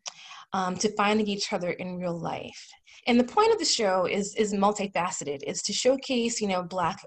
um, 0.53 0.77
to 0.77 0.92
finding 0.96 1.29
each 1.29 1.53
other 1.53 1.70
in 1.70 1.96
real 1.96 2.18
life. 2.18 2.68
And 3.06 3.18
the 3.18 3.24
point 3.24 3.52
of 3.52 3.58
the 3.58 3.64
show 3.64 4.06
is 4.06 4.34
is 4.36 4.52
multifaceted. 4.52 5.42
Is 5.46 5.62
to 5.62 5.72
showcase, 5.72 6.40
you 6.40 6.48
know, 6.48 6.62
black 6.62 7.00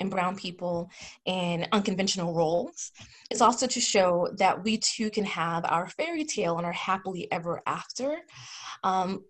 and 0.00 0.10
brown 0.10 0.36
people 0.36 0.90
in 1.24 1.66
unconventional 1.72 2.34
roles. 2.34 2.92
It's 3.30 3.40
also 3.40 3.66
to 3.66 3.80
show 3.80 4.28
that 4.38 4.62
we 4.62 4.78
too 4.78 5.10
can 5.10 5.24
have 5.24 5.64
our 5.64 5.88
fairy 5.88 6.24
tale 6.24 6.58
and 6.58 6.66
our 6.66 6.72
happily 6.72 7.30
ever 7.32 7.62
after, 7.66 8.18
um, 8.84 9.24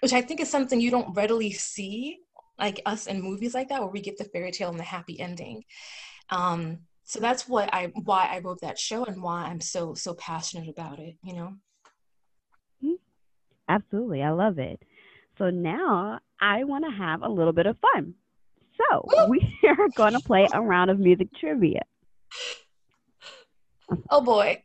which 0.00 0.12
I 0.12 0.20
think 0.20 0.40
is 0.40 0.50
something 0.50 0.80
you 0.80 0.90
don't 0.90 1.14
readily 1.14 1.52
see, 1.52 2.18
like 2.58 2.80
us 2.86 3.06
in 3.06 3.22
movies 3.22 3.54
like 3.54 3.68
that, 3.68 3.80
where 3.80 3.90
we 3.90 4.00
get 4.00 4.18
the 4.18 4.24
fairy 4.24 4.50
tale 4.50 4.70
and 4.70 4.78
the 4.78 4.84
happy 4.84 5.18
ending. 5.20 5.64
Um, 6.30 6.80
so 7.04 7.20
that's 7.20 7.48
what 7.48 7.72
I 7.72 7.92
why 8.04 8.28
I 8.30 8.38
wrote 8.38 8.60
that 8.62 8.78
show 8.78 9.04
and 9.04 9.22
why 9.22 9.44
I'm 9.44 9.60
so 9.60 9.94
so 9.94 10.14
passionate 10.14 10.68
about 10.68 10.98
it. 10.98 11.16
You 11.22 11.34
know. 11.34 11.54
Mm-hmm. 12.82 12.94
Absolutely, 13.68 14.22
I 14.22 14.30
love 14.30 14.58
it. 14.58 14.82
So 15.42 15.50
now 15.50 16.20
I 16.40 16.62
want 16.62 16.84
to 16.84 16.96
have 16.96 17.22
a 17.22 17.28
little 17.28 17.52
bit 17.52 17.66
of 17.66 17.76
fun. 17.78 18.14
So 18.78 19.08
we 19.28 19.40
are 19.68 19.88
going 19.96 20.12
to 20.12 20.20
play 20.20 20.46
a 20.52 20.62
round 20.62 20.88
of 20.88 21.00
music 21.00 21.30
trivia. 21.40 21.80
Oh 24.08 24.20
boy. 24.20 24.62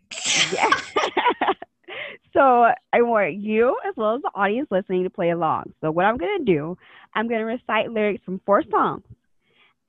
yeah. 0.53 0.69
so 2.33 2.67
I 2.93 3.01
want 3.01 3.37
you 3.37 3.75
as 3.87 3.95
well 3.97 4.17
as 4.17 4.21
the 4.21 4.29
audience 4.35 4.67
listening 4.69 5.05
to 5.05 5.09
play 5.09 5.31
along. 5.31 5.73
So 5.81 5.89
what 5.89 6.05
I'm 6.05 6.17
going 6.17 6.45
to 6.45 6.45
do, 6.45 6.77
I'm 7.15 7.27
going 7.27 7.39
to 7.39 7.45
recite 7.45 7.89
lyrics 7.89 8.23
from 8.23 8.39
four 8.45 8.61
songs, 8.69 9.01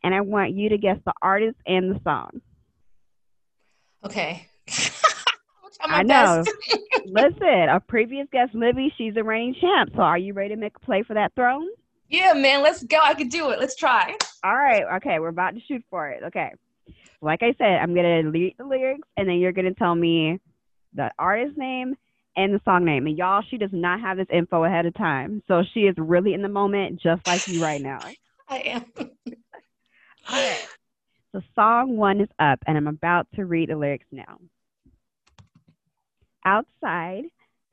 and 0.02 0.14
I 0.14 0.22
want 0.22 0.54
you 0.54 0.70
to 0.70 0.78
guess 0.78 0.96
the 1.04 1.12
artist 1.20 1.58
and 1.66 1.94
the 1.94 2.00
song. 2.02 2.40
Okay. 4.06 4.48
I 5.80 6.02
know. 6.02 6.44
Listen, 7.06 7.68
a 7.70 7.80
previous 7.80 8.26
guest, 8.32 8.54
Libby, 8.54 8.92
she's 8.98 9.16
a 9.16 9.24
reigning 9.24 9.54
champ. 9.60 9.90
So 9.94 10.02
are 10.02 10.18
you 10.18 10.34
ready 10.34 10.50
to 10.50 10.60
make 10.60 10.76
a 10.76 10.80
play 10.80 11.02
for 11.02 11.14
that 11.14 11.34
throne? 11.34 11.68
Yeah, 12.08 12.32
man, 12.32 12.62
let's 12.62 12.82
go. 12.84 12.98
I 13.02 13.14
can 13.14 13.28
do 13.28 13.50
it. 13.50 13.60
Let's 13.60 13.76
try. 13.76 14.14
All 14.44 14.56
right. 14.56 14.84
Okay, 14.96 15.18
we're 15.18 15.28
about 15.28 15.54
to 15.54 15.60
shoot 15.66 15.84
for 15.90 16.08
it. 16.08 16.22
Okay. 16.24 16.52
Like 17.20 17.42
I 17.42 17.54
said, 17.58 17.78
I'm 17.82 17.94
gonna 17.94 18.30
read 18.30 18.54
the 18.58 18.64
lyrics 18.64 19.06
and 19.16 19.28
then 19.28 19.36
you're 19.36 19.52
gonna 19.52 19.74
tell 19.74 19.94
me 19.94 20.38
the 20.94 21.10
artist 21.18 21.56
name 21.58 21.96
and 22.36 22.54
the 22.54 22.60
song 22.64 22.84
name. 22.84 23.06
And 23.06 23.18
y'all, 23.18 23.42
she 23.50 23.58
does 23.58 23.72
not 23.72 24.00
have 24.00 24.16
this 24.16 24.28
info 24.32 24.64
ahead 24.64 24.86
of 24.86 24.94
time. 24.94 25.42
So 25.48 25.62
she 25.74 25.80
is 25.80 25.94
really 25.98 26.34
in 26.34 26.42
the 26.42 26.48
moment, 26.48 27.00
just 27.02 27.26
like 27.26 27.46
you 27.48 27.62
right 27.62 27.82
now. 27.82 28.00
I 28.48 28.58
am. 28.58 28.84
All 28.96 29.04
right. 30.30 30.68
So 31.32 31.42
song 31.54 31.96
one 31.96 32.20
is 32.22 32.28
up, 32.38 32.58
and 32.66 32.78
I'm 32.78 32.86
about 32.86 33.26
to 33.34 33.44
read 33.44 33.68
the 33.68 33.76
lyrics 33.76 34.06
now. 34.10 34.38
Outside, 36.48 37.24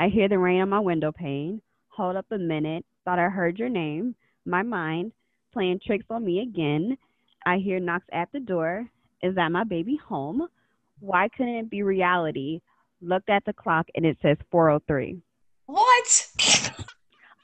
I 0.02 0.10
hear 0.10 0.28
the 0.28 0.38
rain 0.38 0.60
on 0.60 0.68
my 0.68 0.82
window 0.82 1.14
pane. 1.14 1.62
Hold 1.88 2.18
up 2.18 2.26
a 2.32 2.38
minute, 2.38 2.86
thought 3.06 3.20
I 3.20 3.30
heard 3.30 3.58
your 3.58 3.70
name 3.70 4.16
my 4.46 4.64
mind 4.64 5.14
playing 5.54 5.80
tricks 5.86 6.04
on 6.10 6.26
me 6.26 6.42
again. 6.42 6.98
I 7.46 7.58
hear 7.58 7.80
knocks 7.80 8.08
at 8.12 8.28
the 8.34 8.42
door. 8.42 8.86
Is 9.24 9.34
that 9.36 9.54
my 9.54 9.64
baby 9.64 9.96
home? 9.96 10.50
Why 11.00 11.30
couldn't 11.30 11.56
it 11.56 11.70
be 11.70 11.84
reality? 11.84 12.60
Looked 13.02 13.30
at 13.30 13.46
the 13.46 13.54
clock 13.54 13.88
and 13.96 14.06
it 14.06 14.18
says 14.22 14.36
403. 14.52 15.22
What? 15.68 16.28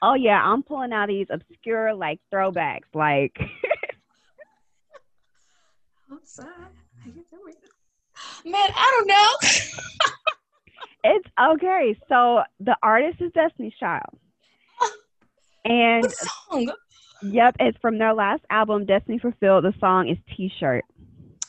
oh 0.02 0.12
yeah, 0.12 0.42
I'm 0.44 0.62
pulling 0.62 0.92
out 0.92 1.08
these 1.08 1.28
obscure 1.30 1.94
like 1.94 2.20
throwbacks 2.30 2.92
like 2.92 3.38
outside. 6.12 6.46
Man, 8.44 8.54
I 8.54 8.92
don't 8.96 9.06
know. 9.06 9.30
it's 11.04 11.28
okay. 11.40 11.98
So 12.08 12.42
the 12.60 12.76
artist 12.82 13.20
is 13.20 13.32
Destiny's 13.32 13.74
Child. 13.78 14.18
And 15.64 16.02
what 16.02 16.12
song? 16.12 16.72
Yep, 17.22 17.56
it's 17.60 17.78
from 17.78 17.96
their 17.98 18.14
last 18.14 18.42
album, 18.50 18.84
Destiny 18.84 19.20
Fulfilled. 19.20 19.64
The 19.64 19.72
song 19.78 20.08
is 20.08 20.18
T-shirt. 20.36 20.84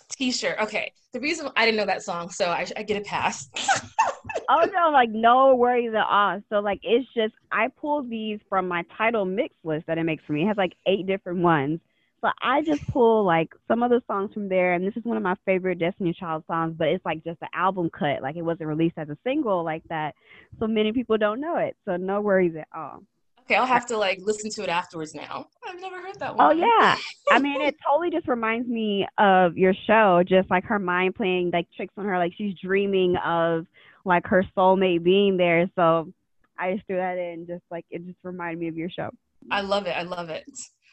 T-shirt. 0.10 0.58
Okay. 0.62 0.92
The 1.14 1.20
reason 1.20 1.50
I 1.56 1.66
didn't 1.66 1.78
know 1.78 1.86
that 1.86 2.04
song, 2.04 2.30
so 2.30 2.46
I, 2.46 2.68
I 2.78 2.84
get 2.84 3.02
a 3.02 3.02
pass. 3.02 3.50
oh 4.50 4.68
no, 4.72 4.92
like 4.92 5.10
no 5.10 5.56
worries 5.56 5.94
at 5.94 6.06
all. 6.08 6.42
So 6.50 6.60
like 6.60 6.80
it's 6.84 7.08
just 7.16 7.34
I 7.52 7.68
pull 7.68 8.04
these 8.04 8.40
from 8.50 8.68
my 8.68 8.84
Tidal 8.98 9.26
mix 9.26 9.56
list 9.64 9.88
that 9.88 9.98
it 9.98 10.04
makes 10.04 10.24
for 10.26 10.34
me. 10.34 10.44
It 10.44 10.48
has 10.48 10.58
like 10.58 10.74
eight 10.88 11.08
different 11.08 11.40
ones. 11.40 11.80
So 12.24 12.30
I 12.42 12.62
just 12.62 12.88
pull 12.88 13.26
like 13.26 13.50
some 13.68 13.84
of 13.84 13.90
the 13.90 14.02
songs 14.08 14.34
from 14.34 14.48
there, 14.48 14.74
and 14.74 14.88
this 14.88 14.96
is 14.96 15.04
one 15.04 15.18
of 15.18 15.24
my 15.24 15.36
favorite 15.46 15.78
Destiny 15.78 16.16
Child 16.18 16.46
songs. 16.48 16.74
But 16.78 16.88
it's 16.88 17.04
like 17.04 17.22
just 17.26 17.42
an 17.42 17.50
album 17.54 17.90
cut, 17.90 18.22
like 18.22 18.38
it 18.38 18.42
wasn't 18.42 18.70
released 18.70 18.98
as 18.98 19.10
a 19.10 19.18
single 19.26 19.62
like 19.62 19.84
that. 19.90 20.16
So 20.58 20.66
many 20.66 20.94
people 20.94 21.18
don't 21.18 21.42
know 21.42 21.58
it. 21.58 21.76
So 21.84 21.98
no 21.98 22.22
worries 22.22 22.56
at 22.56 22.70
all. 22.74 23.04
Okay, 23.42 23.56
I'll 23.56 23.66
have 23.66 23.86
to 23.88 23.98
like 23.98 24.20
listen 24.22 24.50
to 24.52 24.64
it 24.64 24.70
afterwards 24.70 25.14
now. 25.14 25.48
I've 25.68 25.82
never 25.82 26.02
heard 26.02 26.18
that 26.20 26.32
oh, 26.32 26.36
one. 26.36 26.64
Oh 26.64 26.66
yeah. 26.80 26.96
I 27.30 27.40
mean 27.40 27.62
it 27.68 27.76
totally 27.86 28.10
just 28.10 28.30
reminds 28.30 28.70
me 28.70 29.06
of 29.18 29.58
your 29.58 29.74
show, 29.86 30.24
just 30.26 30.50
like 30.50 30.64
her 30.64 30.80
mind 30.80 31.16
playing 31.16 31.52
like 31.52 31.68
tricks 31.76 31.94
on 31.98 32.06
her, 32.06 32.18
like 32.18 32.32
she's 32.38 32.56
dreaming 32.58 33.18
of 33.18 33.66
like 34.06 34.26
her 34.28 34.46
soulmate 34.56 35.04
being 35.04 35.36
there. 35.36 35.70
So 35.76 36.14
I 36.58 36.76
just 36.76 36.88
threw 36.88 36.96
that 36.96 37.18
in 37.18 37.48
just 37.48 37.64
like 37.70 37.84
it 37.90 38.06
just 38.06 38.20
reminded 38.24 38.60
me 38.60 38.70
of 38.70 38.78
your 38.78 38.90
show. 38.90 39.10
I 39.52 39.60
love 39.60 39.88
it. 39.88 39.98
I 39.98 40.04
love 40.04 40.30
it. 40.30 40.46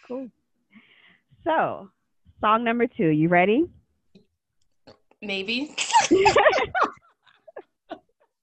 Cool. 0.08 0.28
So 1.44 1.90
song 2.40 2.64
number 2.64 2.86
two, 2.86 3.08
you 3.08 3.28
ready? 3.28 3.66
Maybe. 5.22 5.74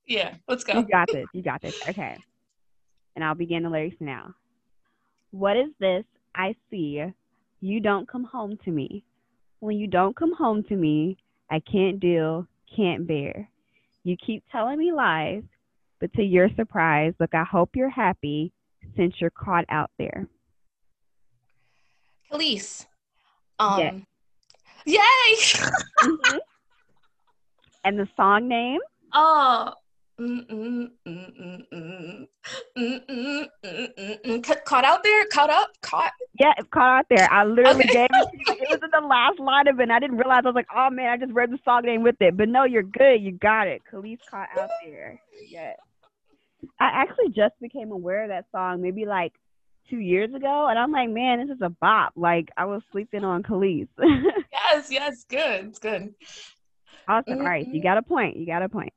yeah, 0.08 0.36
let's 0.48 0.64
go. 0.64 0.80
You 0.80 0.88
got 0.88 1.08
this. 1.12 1.26
You 1.34 1.42
got 1.42 1.62
this. 1.62 1.80
Okay 1.90 2.18
and 3.18 3.24
I'll 3.26 3.36
begin 3.36 3.64
the 3.64 3.70
lyrics 3.70 3.98
now. 4.00 4.36
What 5.32 5.58
is 5.58 5.70
this 5.80 6.06
I 6.36 6.56
see? 6.70 7.04
You 7.62 7.80
don't 7.80 8.08
come 8.08 8.24
home 8.24 8.60
to 8.64 8.72
me. 8.72 9.04
When 9.60 9.76
you 9.76 9.88
don't 9.88 10.16
come 10.16 10.36
home 10.36 10.64
to 10.70 10.76
me, 10.76 11.18
I 11.50 11.60
can't 11.60 12.00
deal, 12.00 12.46
can't 12.74 13.08
bear. 13.08 13.50
You 14.04 14.16
keep 14.24 14.44
telling 14.52 14.78
me 14.78 14.92
lies, 14.92 15.42
but 16.00 16.14
to 16.14 16.22
your 16.22 16.48
surprise, 16.56 17.14
look, 17.20 17.34
I 17.34 17.44
hope 17.44 17.72
you're 17.74 17.90
happy 17.90 18.54
since 18.96 19.16
you're 19.20 19.32
caught 19.32 19.66
out 19.70 19.90
there. 19.98 20.28
Kelis. 22.32 22.86
Um, 23.60 23.80
yeah. 23.80 23.92
Yay! 24.86 25.36
mm-hmm. 25.36 26.38
And 27.84 28.00
the 28.00 28.08
song 28.16 28.48
name? 28.48 28.80
Oh, 29.14 29.74
Caught 34.66 34.84
out 34.84 35.04
there? 35.04 35.26
Caught 35.28 35.50
up? 35.52 35.70
Caught? 35.82 36.12
Yeah, 36.40 36.54
caught 36.74 37.00
out 37.00 37.06
there. 37.10 37.32
I 37.32 37.46
literally 37.46 37.84
okay. 37.84 37.94
gave 37.94 38.08
it 38.12 38.30
to 38.32 38.38
you. 38.38 38.58
It 38.62 38.70
was 38.70 38.80
in 38.84 38.90
the 39.00 39.08
last 39.08 39.40
line 39.40 39.68
of 39.68 39.80
it. 39.80 39.84
And 39.84 39.94
I 39.94 40.00
didn't 40.00 40.18
realize. 40.18 40.42
I 40.44 40.48
was 40.48 40.56
like, 40.56 40.68
oh 40.76 40.90
man, 40.90 41.10
I 41.12 41.18
just 41.18 41.34
read 41.34 41.52
the 41.52 41.60
song 41.64 41.84
name 41.84 42.02
with 42.02 42.16
it. 42.20 42.36
But 42.36 42.50
no, 42.50 42.64
you're 42.64 42.82
good. 42.82 43.22
You 43.22 43.34
got 43.34 43.68
it. 43.68 43.84
Kelis 43.92 44.18
caught 44.30 44.50
out 44.58 44.70
there. 44.84 45.22
Yeah. 45.48 45.74
I 46.80 46.90
actually 46.94 47.30
just 47.30 47.54
became 47.62 47.92
aware 47.92 48.24
of 48.24 48.30
that 48.30 48.46
song 48.52 48.82
maybe 48.82 49.06
like 49.06 49.34
two 49.90 50.00
years 50.00 50.34
ago, 50.34 50.68
and 50.70 50.78
I'm 50.78 50.92
like, 50.92 51.10
man, 51.10 51.40
this 51.40 51.56
is 51.56 51.62
a 51.62 51.70
bop. 51.70 52.14
Like 52.16 52.50
I 52.58 52.66
was 52.66 52.82
sleeping 52.92 53.24
on 53.24 53.44
Kelis. 53.44 53.88
yes, 54.00 54.92
yes, 54.92 55.26
good, 55.30 55.66
it's 55.66 55.80
good. 55.80 56.14
Awesome. 57.08 57.34
Mm-hmm. 57.34 57.42
All 57.42 57.48
right, 57.48 57.68
you 57.68 57.82
got 57.82 57.98
a 57.98 58.02
point. 58.02 58.38
You 58.38 58.46
got 58.46 58.64
a 58.64 58.70
point. 58.70 58.94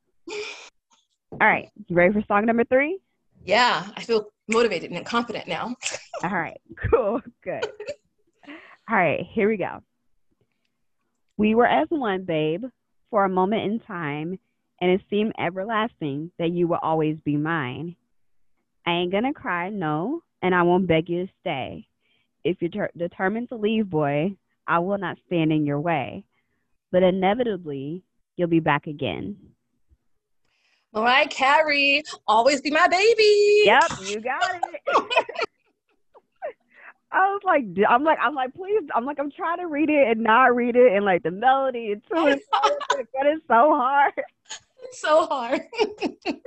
All 1.32 1.38
right, 1.40 1.68
you 1.86 1.96
ready 1.96 2.12
for 2.12 2.24
song 2.26 2.46
number 2.46 2.64
three? 2.64 2.98
Yeah, 3.44 3.86
I 3.96 4.02
feel 4.02 4.30
motivated 4.48 4.90
and 4.90 5.06
confident 5.06 5.48
now. 5.48 5.74
All 6.24 6.30
right, 6.30 6.60
cool, 6.90 7.20
good. 7.42 7.64
All 8.88 8.96
right, 8.96 9.26
here 9.32 9.48
we 9.48 9.56
go. 9.56 9.82
We 11.36 11.54
were 11.54 11.66
as 11.66 11.86
one, 11.88 12.24
babe, 12.24 12.64
for 13.10 13.24
a 13.24 13.28
moment 13.28 13.62
in 13.62 13.80
time, 13.80 14.38
and 14.80 14.90
it 14.90 15.00
seemed 15.08 15.32
everlasting 15.38 16.32
that 16.38 16.50
you 16.50 16.66
will 16.68 16.80
always 16.82 17.16
be 17.24 17.36
mine. 17.36 17.96
I 18.86 18.92
ain't 18.92 19.12
gonna 19.12 19.32
cry, 19.32 19.70
no, 19.70 20.22
and 20.42 20.54
I 20.54 20.62
won't 20.62 20.86
beg 20.86 21.08
you 21.08 21.26
to 21.26 21.32
stay. 21.40 21.86
If 22.44 22.60
you're 22.60 22.70
ter- 22.70 22.90
determined 22.96 23.48
to 23.50 23.56
leave, 23.56 23.90
boy, 23.90 24.36
I 24.66 24.78
will 24.78 24.98
not 24.98 25.18
stand 25.26 25.52
in 25.52 25.66
your 25.66 25.80
way. 25.80 26.24
But 26.92 27.02
inevitably, 27.02 28.02
you'll 28.36 28.48
be 28.48 28.60
back 28.60 28.86
again. 28.86 29.36
Mariah 30.92 31.28
Carey, 31.28 32.02
always 32.26 32.60
be 32.60 32.70
my 32.70 32.88
baby. 32.88 33.62
Yep, 33.64 33.92
you 34.08 34.20
got 34.20 34.42
it. 34.72 34.80
I 37.12 37.28
was 37.32 37.42
like, 37.44 37.64
I'm 37.88 38.04
like, 38.04 38.18
I'm 38.20 38.34
like, 38.34 38.54
please, 38.54 38.82
I'm 38.94 39.04
like, 39.04 39.18
I'm 39.18 39.30
trying 39.32 39.58
to 39.58 39.66
read 39.66 39.90
it 39.90 40.08
and 40.08 40.22
not 40.22 40.54
read 40.54 40.76
it, 40.76 40.92
and 40.92 41.04
like 41.04 41.22
the 41.22 41.30
melody, 41.30 41.92
it's 41.96 42.06
so, 42.08 42.24
but 42.90 43.26
it's 43.26 43.46
so 43.48 43.74
hard. 43.74 44.12
It's 44.82 45.00
so 45.00 45.26
hard. 45.26 45.62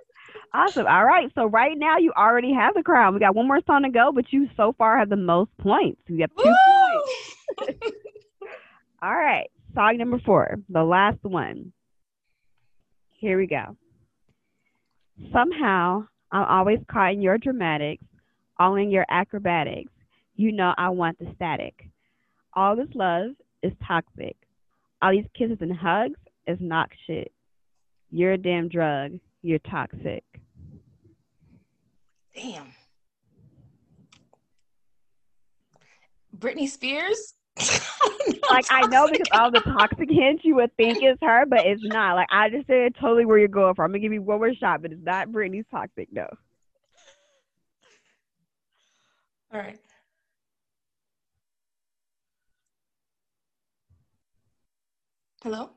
awesome. 0.53 0.87
All 0.87 1.05
right, 1.05 1.31
so 1.35 1.45
right 1.45 1.77
now 1.77 1.97
you 1.97 2.11
already 2.15 2.53
have 2.53 2.73
the 2.73 2.83
crown. 2.83 3.13
We 3.13 3.19
got 3.19 3.35
one 3.35 3.47
more 3.47 3.61
song 3.65 3.83
to 3.83 3.89
go, 3.89 4.11
but 4.13 4.31
you 4.31 4.49
so 4.55 4.73
far 4.77 4.97
have 4.97 5.09
the 5.09 5.15
most 5.15 5.51
points. 5.57 6.01
We 6.09 6.21
have 6.21 6.31
two 6.37 6.43
Woo! 6.45 7.65
points. 7.65 7.79
All 9.01 9.15
right, 9.15 9.49
song 9.73 9.97
number 9.97 10.19
four, 10.25 10.57
the 10.69 10.83
last 10.83 11.23
one. 11.23 11.73
Here 13.17 13.37
we 13.37 13.47
go. 13.47 13.75
Somehow, 15.31 16.05
I'm 16.31 16.45
always 16.45 16.79
caught 16.91 17.13
in 17.13 17.21
your 17.21 17.37
dramatics, 17.37 18.03
all 18.59 18.75
in 18.75 18.91
your 18.91 19.05
acrobatics 19.09 19.91
you 20.35 20.51
know 20.51 20.73
I 20.77 20.89
want 20.89 21.19
the 21.19 21.31
static. 21.35 21.87
All 22.53 22.75
this 22.75 22.93
love 22.95 23.31
is 23.61 23.71
toxic. 23.87 24.35
All 25.01 25.11
these 25.11 25.25
kisses 25.37 25.57
and 25.61 25.75
hugs 25.75 26.19
is 26.47 26.57
knock 26.59 26.89
shit. 27.05 27.31
You're 28.11 28.33
a 28.33 28.37
damn 28.37 28.67
drug. 28.67 29.19
You're 29.41 29.59
toxic. 29.59 30.23
Damn. 32.35 32.73
Britney 36.37 36.67
Spears? 36.67 37.33
like 38.49 38.65
I 38.71 38.87
know 38.87 39.07
because 39.07 39.27
all 39.31 39.51
the 39.51 39.59
toxic 39.59 40.09
hints 40.09 40.43
you 40.43 40.55
would 40.55 40.75
think 40.75 41.03
is 41.03 41.17
her, 41.21 41.45
but 41.45 41.65
it's 41.65 41.83
not. 41.83 42.15
Like 42.15 42.27
I 42.31 42.49
just 42.49 42.65
said 42.65 42.95
totally 42.99 43.25
where 43.25 43.37
you're 43.37 43.47
going 43.47 43.75
for. 43.75 43.85
I'm 43.85 43.91
gonna 43.91 43.99
give 43.99 44.13
you 44.13 44.21
one 44.21 44.39
more 44.39 44.53
shot, 44.55 44.81
but 44.81 44.91
it's 44.91 45.03
not 45.03 45.29
Britney's 45.29 45.65
toxic, 45.69 46.07
no. 46.11 46.27
All 49.53 49.59
right. 49.59 49.79
Hello? 55.43 55.69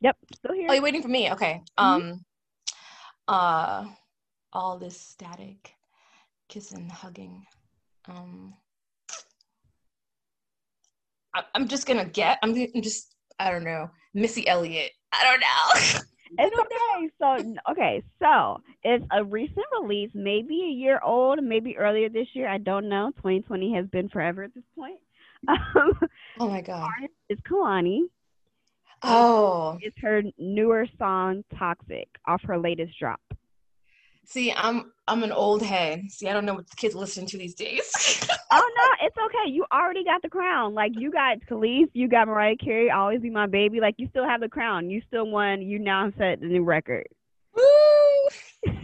Yep, 0.00 0.16
still 0.34 0.54
here. 0.54 0.66
Oh, 0.70 0.72
you're 0.72 0.82
waiting 0.82 1.02
for 1.02 1.08
me. 1.08 1.30
Okay. 1.32 1.62
Mm-hmm. 1.78 2.10
Um 2.10 2.24
uh 3.28 3.84
all 4.52 4.78
this 4.78 5.00
static, 5.00 5.75
kissing, 6.48 6.88
hugging. 6.88 7.44
Um 8.08 8.54
I, 11.34 11.42
am 11.54 11.68
just 11.68 11.86
gonna 11.86 12.04
get 12.04 12.38
I'm, 12.42 12.54
I'm 12.74 12.82
just 12.82 13.14
I 13.38 13.50
don't 13.50 13.64
know, 13.64 13.90
Missy 14.14 14.46
Elliott. 14.48 14.92
I 15.12 15.22
don't 15.22 15.40
know. 15.40 16.00
It's 16.38 16.56
okay. 16.58 17.10
So 17.20 17.54
okay, 17.70 18.02
so 18.20 18.60
it's 18.82 19.06
a 19.12 19.22
recent 19.22 19.64
release, 19.80 20.10
maybe 20.12 20.62
a 20.62 20.72
year 20.72 21.00
old, 21.02 21.42
maybe 21.42 21.78
earlier 21.78 22.08
this 22.08 22.26
year. 22.32 22.48
I 22.48 22.58
don't 22.58 22.88
know. 22.88 23.12
2020 23.18 23.74
has 23.74 23.86
been 23.86 24.08
forever 24.08 24.42
at 24.42 24.54
this 24.54 24.64
point. 24.76 24.98
Um, 25.48 25.92
oh 26.40 26.48
my 26.48 26.60
god! 26.60 26.90
It's 27.28 27.40
Kehlani. 27.42 28.00
Oh. 29.02 29.78
It's 29.80 29.96
her 30.00 30.22
newer 30.38 30.86
song 30.98 31.44
Toxic 31.56 32.08
off 32.26 32.42
her 32.44 32.58
latest 32.58 32.98
drop. 32.98 33.20
See, 34.26 34.52
I'm 34.52 34.92
I'm 35.06 35.22
an 35.22 35.30
old 35.30 35.62
head. 35.62 36.10
See, 36.10 36.28
I 36.28 36.32
don't 36.32 36.44
know 36.44 36.54
what 36.54 36.68
the 36.68 36.74
kids 36.76 36.96
listen 36.96 37.26
to 37.26 37.38
these 37.38 37.54
days. 37.54 38.20
oh 38.50 38.74
no, 38.76 39.06
it's 39.06 39.16
okay. 39.16 39.50
You 39.50 39.64
already 39.72 40.04
got 40.04 40.20
the 40.20 40.28
crown. 40.28 40.74
Like 40.74 40.92
you 40.96 41.12
got 41.12 41.38
Kelis, 41.48 41.88
you 41.92 42.08
got 42.08 42.26
Mariah 42.26 42.56
Carey, 42.56 42.90
always 42.90 43.20
be 43.20 43.30
my 43.30 43.46
baby. 43.46 43.80
Like 43.80 43.94
you 43.98 44.08
still 44.10 44.26
have 44.26 44.40
the 44.40 44.48
crown. 44.48 44.90
You 44.90 45.00
still 45.06 45.30
won. 45.30 45.62
You 45.62 45.78
now 45.78 46.10
set 46.18 46.40
the 46.40 46.46
new 46.46 46.64
record. 46.64 47.06
Woo! 47.54 47.62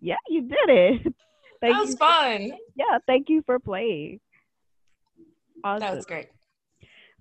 yeah, 0.00 0.16
you 0.28 0.42
did 0.42 0.68
it. 0.68 1.14
Thank 1.60 1.74
that 1.74 1.86
was 1.86 1.94
fun. 1.96 2.52
Yeah, 2.74 2.98
thank 3.06 3.28
you 3.28 3.42
for 3.44 3.58
playing. 3.58 4.20
Awesome. 5.62 5.80
That 5.80 5.94
was 5.94 6.06
great. 6.06 6.28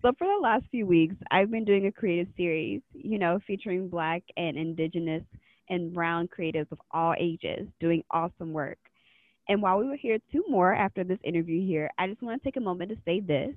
So 0.02 0.14
for 0.18 0.26
the 0.26 0.40
last 0.42 0.64
few 0.72 0.88
weeks, 0.88 1.16
I've 1.30 1.52
been 1.52 1.66
doing 1.66 1.86
a 1.86 1.92
creative 1.92 2.34
series, 2.36 2.82
you 2.94 3.20
know, 3.20 3.40
featuring 3.46 3.88
Black 3.88 4.24
and 4.36 4.58
Indigenous 4.58 5.22
and 5.72 5.92
Brown 5.94 6.28
creatives 6.28 6.72
of 6.72 6.80
all 6.92 7.16
ages 7.18 7.68
doing 7.80 8.04
awesome 8.12 8.54
work. 8.54 8.78
And 9.50 9.62
while 9.62 9.80
we 9.80 9.88
were 9.88 9.96
here 9.96 10.20
two 10.32 10.44
more 10.48 10.74
after 10.74 11.04
this 11.04 11.18
interview 11.24 11.66
here, 11.66 11.90
I 11.98 12.08
just 12.08 12.22
want 12.22 12.40
to 12.40 12.48
take 12.48 12.58
a 12.58 12.62
moment 12.62 12.92
to 12.92 12.98
say 13.04 13.22
this. 13.22 13.56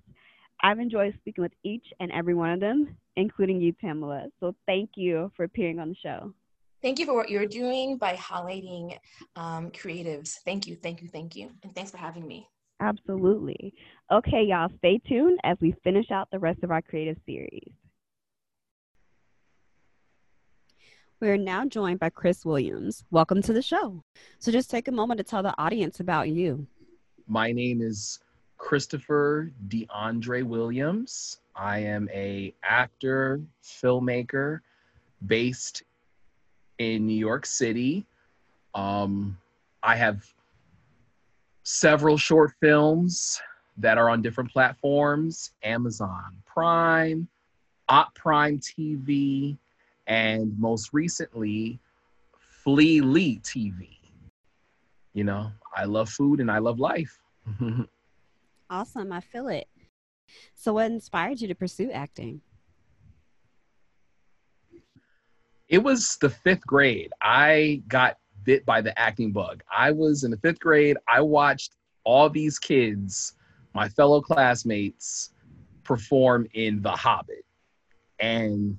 I've 0.62 0.78
enjoyed 0.78 1.12
speaking 1.20 1.42
with 1.42 1.52
each 1.62 1.84
and 2.00 2.10
every 2.12 2.34
one 2.34 2.50
of 2.50 2.60
them, 2.60 2.96
including 3.16 3.60
you, 3.60 3.72
Tamala. 3.72 4.28
So 4.40 4.54
thank 4.66 4.90
you 4.94 5.30
for 5.36 5.44
appearing 5.44 5.78
on 5.78 5.90
the 5.90 5.96
show. 6.02 6.32
Thank 6.80 6.98
you 6.98 7.06
for 7.06 7.14
what 7.14 7.30
you're 7.30 7.46
doing 7.46 7.98
by 7.98 8.14
highlighting 8.14 8.96
um, 9.36 9.70
creatives. 9.70 10.36
Thank 10.44 10.66
you, 10.66 10.76
thank 10.76 11.02
you, 11.02 11.08
thank 11.08 11.34
you. 11.34 11.50
And 11.62 11.74
thanks 11.74 11.90
for 11.90 11.96
having 11.98 12.26
me. 12.26 12.48
Absolutely. 12.80 13.74
Okay, 14.12 14.44
y'all, 14.44 14.68
stay 14.78 15.00
tuned 15.08 15.38
as 15.44 15.56
we 15.60 15.74
finish 15.82 16.10
out 16.10 16.28
the 16.30 16.38
rest 16.38 16.62
of 16.62 16.70
our 16.70 16.82
creative 16.82 17.16
series. 17.26 17.72
We're 21.24 21.38
now 21.38 21.64
joined 21.64 22.00
by 22.00 22.10
Chris 22.10 22.44
Williams. 22.44 23.02
Welcome 23.10 23.40
to 23.44 23.54
the 23.54 23.62
show. 23.62 24.04
So 24.40 24.52
just 24.52 24.68
take 24.68 24.88
a 24.88 24.92
moment 24.92 25.16
to 25.16 25.24
tell 25.24 25.42
the 25.42 25.54
audience 25.56 26.00
about 26.00 26.28
you. 26.28 26.66
My 27.26 27.50
name 27.50 27.80
is 27.80 28.18
Christopher 28.58 29.50
DeAndre 29.68 30.44
Williams. 30.44 31.40
I 31.56 31.78
am 31.78 32.10
a 32.12 32.52
actor, 32.62 33.40
filmmaker 33.62 34.60
based 35.26 35.84
in 36.76 37.06
New 37.06 37.16
York 37.16 37.46
City. 37.46 38.04
Um, 38.74 39.38
I 39.82 39.96
have 39.96 40.30
several 41.62 42.18
short 42.18 42.52
films 42.60 43.40
that 43.78 43.96
are 43.96 44.10
on 44.10 44.20
different 44.20 44.52
platforms 44.52 45.52
Amazon 45.62 46.36
Prime, 46.44 47.26
Op 47.88 48.14
Prime 48.14 48.58
TV, 48.58 49.56
and 50.06 50.58
most 50.58 50.90
recently, 50.92 51.80
Flea 52.62 53.00
Lee 53.00 53.40
TV. 53.40 53.88
You 55.12 55.24
know, 55.24 55.50
I 55.76 55.84
love 55.84 56.08
food 56.08 56.40
and 56.40 56.50
I 56.50 56.58
love 56.58 56.78
life. 56.78 57.20
awesome. 58.70 59.12
I 59.12 59.20
feel 59.20 59.48
it. 59.48 59.68
So, 60.54 60.74
what 60.74 60.90
inspired 60.90 61.40
you 61.40 61.48
to 61.48 61.54
pursue 61.54 61.90
acting? 61.90 62.40
It 65.68 65.78
was 65.78 66.16
the 66.20 66.30
fifth 66.30 66.66
grade. 66.66 67.12
I 67.22 67.82
got 67.88 68.18
bit 68.44 68.66
by 68.66 68.80
the 68.80 68.98
acting 68.98 69.32
bug. 69.32 69.62
I 69.74 69.90
was 69.90 70.24
in 70.24 70.30
the 70.30 70.36
fifth 70.38 70.60
grade. 70.60 70.96
I 71.08 71.20
watched 71.20 71.76
all 72.04 72.28
these 72.28 72.58
kids, 72.58 73.34
my 73.74 73.88
fellow 73.88 74.20
classmates, 74.20 75.30
perform 75.82 76.46
in 76.54 76.82
The 76.82 76.90
Hobbit. 76.90 77.44
And 78.18 78.78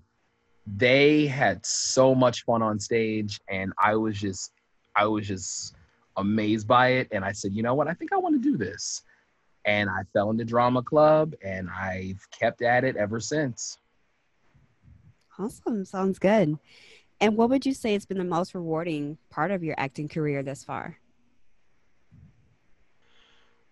they 0.66 1.28
had 1.28 1.66
so 1.66 2.16
much 2.16 2.44
fun 2.44 2.62
on 2.62 2.80
stage. 2.80 3.40
And 3.50 3.74
I 3.78 3.96
was 3.96 4.20
just, 4.20 4.52
I 4.96 5.06
was 5.06 5.28
just 5.28 5.76
amazed 6.18 6.68
by 6.68 6.90
it. 6.90 7.08
And 7.12 7.24
I 7.24 7.32
said, 7.32 7.54
you 7.54 7.64
know 7.64 7.76
what? 7.76 7.88
I 7.88 7.94
think 7.94 8.14
I 8.14 8.18
want 8.18 8.36
to 8.36 8.52
do 8.52 8.58
this. 8.58 9.04
And 9.66 9.90
I 9.90 10.02
fell 10.14 10.30
into 10.30 10.46
drama 10.46 10.84
club 10.84 11.34
and 11.44 11.70
I've 11.70 12.26
kept 12.32 12.62
at 12.62 12.84
it 12.84 12.96
ever 12.96 13.20
since. 13.20 13.80
Awesome. 15.38 15.86
Sounds 15.86 16.20
good. 16.20 16.58
And 17.20 17.38
what 17.38 17.50
would 17.50 17.66
you 17.66 17.74
say 17.74 17.94
has 17.94 18.06
been 18.06 18.18
the 18.18 18.24
most 18.24 18.54
rewarding 18.54 19.18
part 19.30 19.52
of 19.52 19.64
your 19.64 19.76
acting 19.78 20.08
career 20.08 20.44
thus 20.44 20.64
far? 20.64 20.98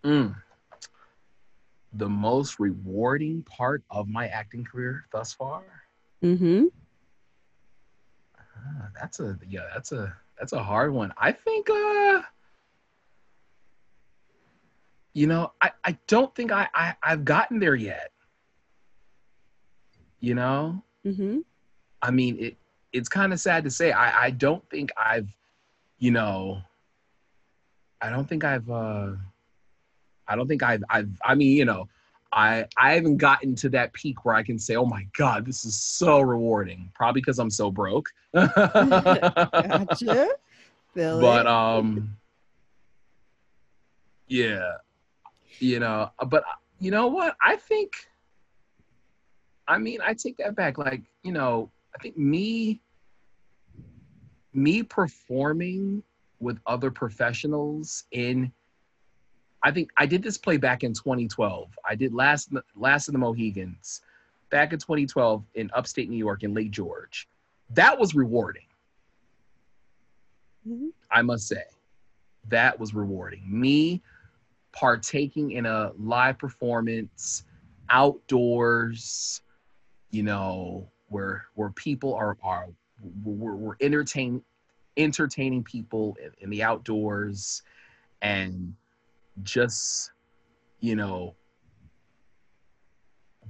Mm. 0.03 0.35
The 1.93 2.09
most 2.09 2.59
rewarding 2.59 3.43
part 3.43 3.83
of 3.89 4.07
my 4.07 4.27
acting 4.27 4.63
career 4.63 5.05
thus 5.11 5.33
far? 5.33 5.63
Mm-hmm. 6.23 6.65
Uh, 8.65 8.87
that's 8.99 9.19
a 9.19 9.37
yeah, 9.47 9.61
that's 9.73 9.91
a 9.91 10.15
that's 10.39 10.53
a 10.53 10.63
hard 10.63 10.93
one. 10.93 11.13
I 11.17 11.31
think 11.31 11.69
uh 11.69 12.21
you 15.15 15.27
know, 15.27 15.51
I, 15.61 15.71
I 15.83 15.97
don't 16.07 16.33
think 16.35 16.51
I, 16.51 16.67
I 16.73 16.95
I've 17.03 17.23
gotten 17.23 17.59
there 17.59 17.75
yet. 17.75 18.11
You 20.19 20.35
know, 20.35 20.83
Mm-hmm. 21.05 21.39
I 22.01 22.11
mean, 22.11 22.37
it 22.39 22.57
it's 22.93 23.09
kind 23.09 23.33
of 23.33 23.39
sad 23.39 23.63
to 23.65 23.69
say. 23.69 23.91
I 23.91 24.25
I 24.25 24.29
don't 24.31 24.67
think 24.69 24.91
I've, 24.97 25.27
you 25.99 26.11
know, 26.11 26.61
I 28.01 28.09
don't 28.09 28.27
think 28.27 28.43
I've 28.43 28.69
uh 28.69 29.11
I 30.27 30.35
don't 30.35 30.47
think 30.47 30.63
I've 30.63 30.83
I've 30.89 31.09
I 31.25 31.35
mean, 31.35 31.57
you 31.57 31.65
know, 31.65 31.87
I 32.33 32.65
I 32.77 32.93
haven't 32.93 33.17
gotten 33.17 33.55
to 33.55 33.69
that 33.69 33.93
peak 33.93 34.25
where 34.25 34.35
I 34.35 34.43
can 34.43 34.57
say, 34.57 34.75
"Oh 34.75 34.85
my 34.85 35.07
god, 35.17 35.45
this 35.45 35.65
is 35.65 35.75
so 35.75 36.19
rewarding." 36.21 36.91
Probably 36.95 37.21
because 37.21 37.39
I'm 37.39 37.51
so 37.51 37.71
broke. 37.71 38.09
Gotcha. 38.33 40.27
Feel 40.93 41.19
but 41.19 41.47
um 41.47 42.15
yeah 44.27 44.73
you 45.59 45.79
know 45.79 46.09
but 46.27 46.43
you 46.79 46.91
know 46.91 47.07
what 47.07 47.35
i 47.41 47.55
think 47.55 47.93
i 49.67 49.77
mean 49.77 49.99
i 50.05 50.13
take 50.13 50.37
that 50.37 50.55
back 50.55 50.77
like 50.77 51.01
you 51.23 51.31
know 51.31 51.69
i 51.95 52.01
think 52.01 52.17
me 52.17 52.79
me 54.53 54.83
performing 54.83 56.03
with 56.39 56.59
other 56.67 56.91
professionals 56.91 58.03
in 58.11 58.51
i 59.63 59.71
think 59.71 59.89
i 59.97 60.05
did 60.05 60.21
this 60.21 60.37
play 60.37 60.57
back 60.57 60.83
in 60.83 60.93
2012 60.93 61.69
i 61.89 61.95
did 61.95 62.13
last 62.13 62.51
last 62.75 63.07
of 63.07 63.13
the 63.13 63.19
mohicans 63.19 64.01
back 64.49 64.73
in 64.73 64.79
2012 64.79 65.43
in 65.55 65.69
upstate 65.73 66.09
new 66.09 66.17
york 66.17 66.43
in 66.43 66.53
lake 66.53 66.71
george 66.71 67.27
that 67.71 67.97
was 67.97 68.13
rewarding 68.13 68.65
Mhm. 70.67 70.91
I 71.11 71.21
must 71.21 71.47
say, 71.47 71.63
that 72.49 72.79
was 72.79 72.93
rewarding. 72.93 73.43
Me 73.47 74.01
partaking 74.71 75.51
in 75.51 75.65
a 75.65 75.91
live 75.97 76.37
performance 76.37 77.43
outdoors, 77.89 79.41
you 80.11 80.23
know, 80.23 80.89
where 81.09 81.45
where 81.55 81.69
people 81.71 82.13
are 82.15 82.37
are 82.43 82.67
we're, 83.23 83.55
we're 83.55 83.75
entertain 83.81 84.41
entertaining 84.97 85.63
people 85.63 86.17
in, 86.23 86.31
in 86.39 86.49
the 86.49 86.63
outdoors 86.63 87.61
and 88.21 88.75
just 89.41 90.11
you 90.79 90.95
know 90.95 91.35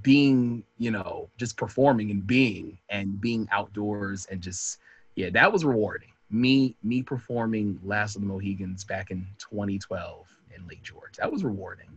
being 0.02 0.64
you 0.78 0.92
know 0.92 1.30
just 1.38 1.58
performing 1.58 2.12
and 2.12 2.26
being 2.26 2.78
and 2.90 3.20
being 3.20 3.48
outdoors 3.52 4.26
and 4.32 4.42
just 4.42 4.80
yeah 5.16 5.30
that 5.30 5.52
was 5.52 5.66
rewarding. 5.66 6.10
Me 6.30 6.76
me 6.84 7.04
performing 7.04 7.80
last 7.84 8.16
of 8.16 8.22
the 8.22 8.28
mohicans 8.28 8.84
back 8.84 9.12
in 9.12 9.28
2012 9.38 10.28
in 10.56 10.68
lake 10.68 10.82
george. 10.82 11.18
That 11.18 11.32
was 11.32 11.44
rewarding 11.44 11.90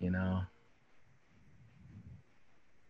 you 0.00 0.10
know? 0.10 0.40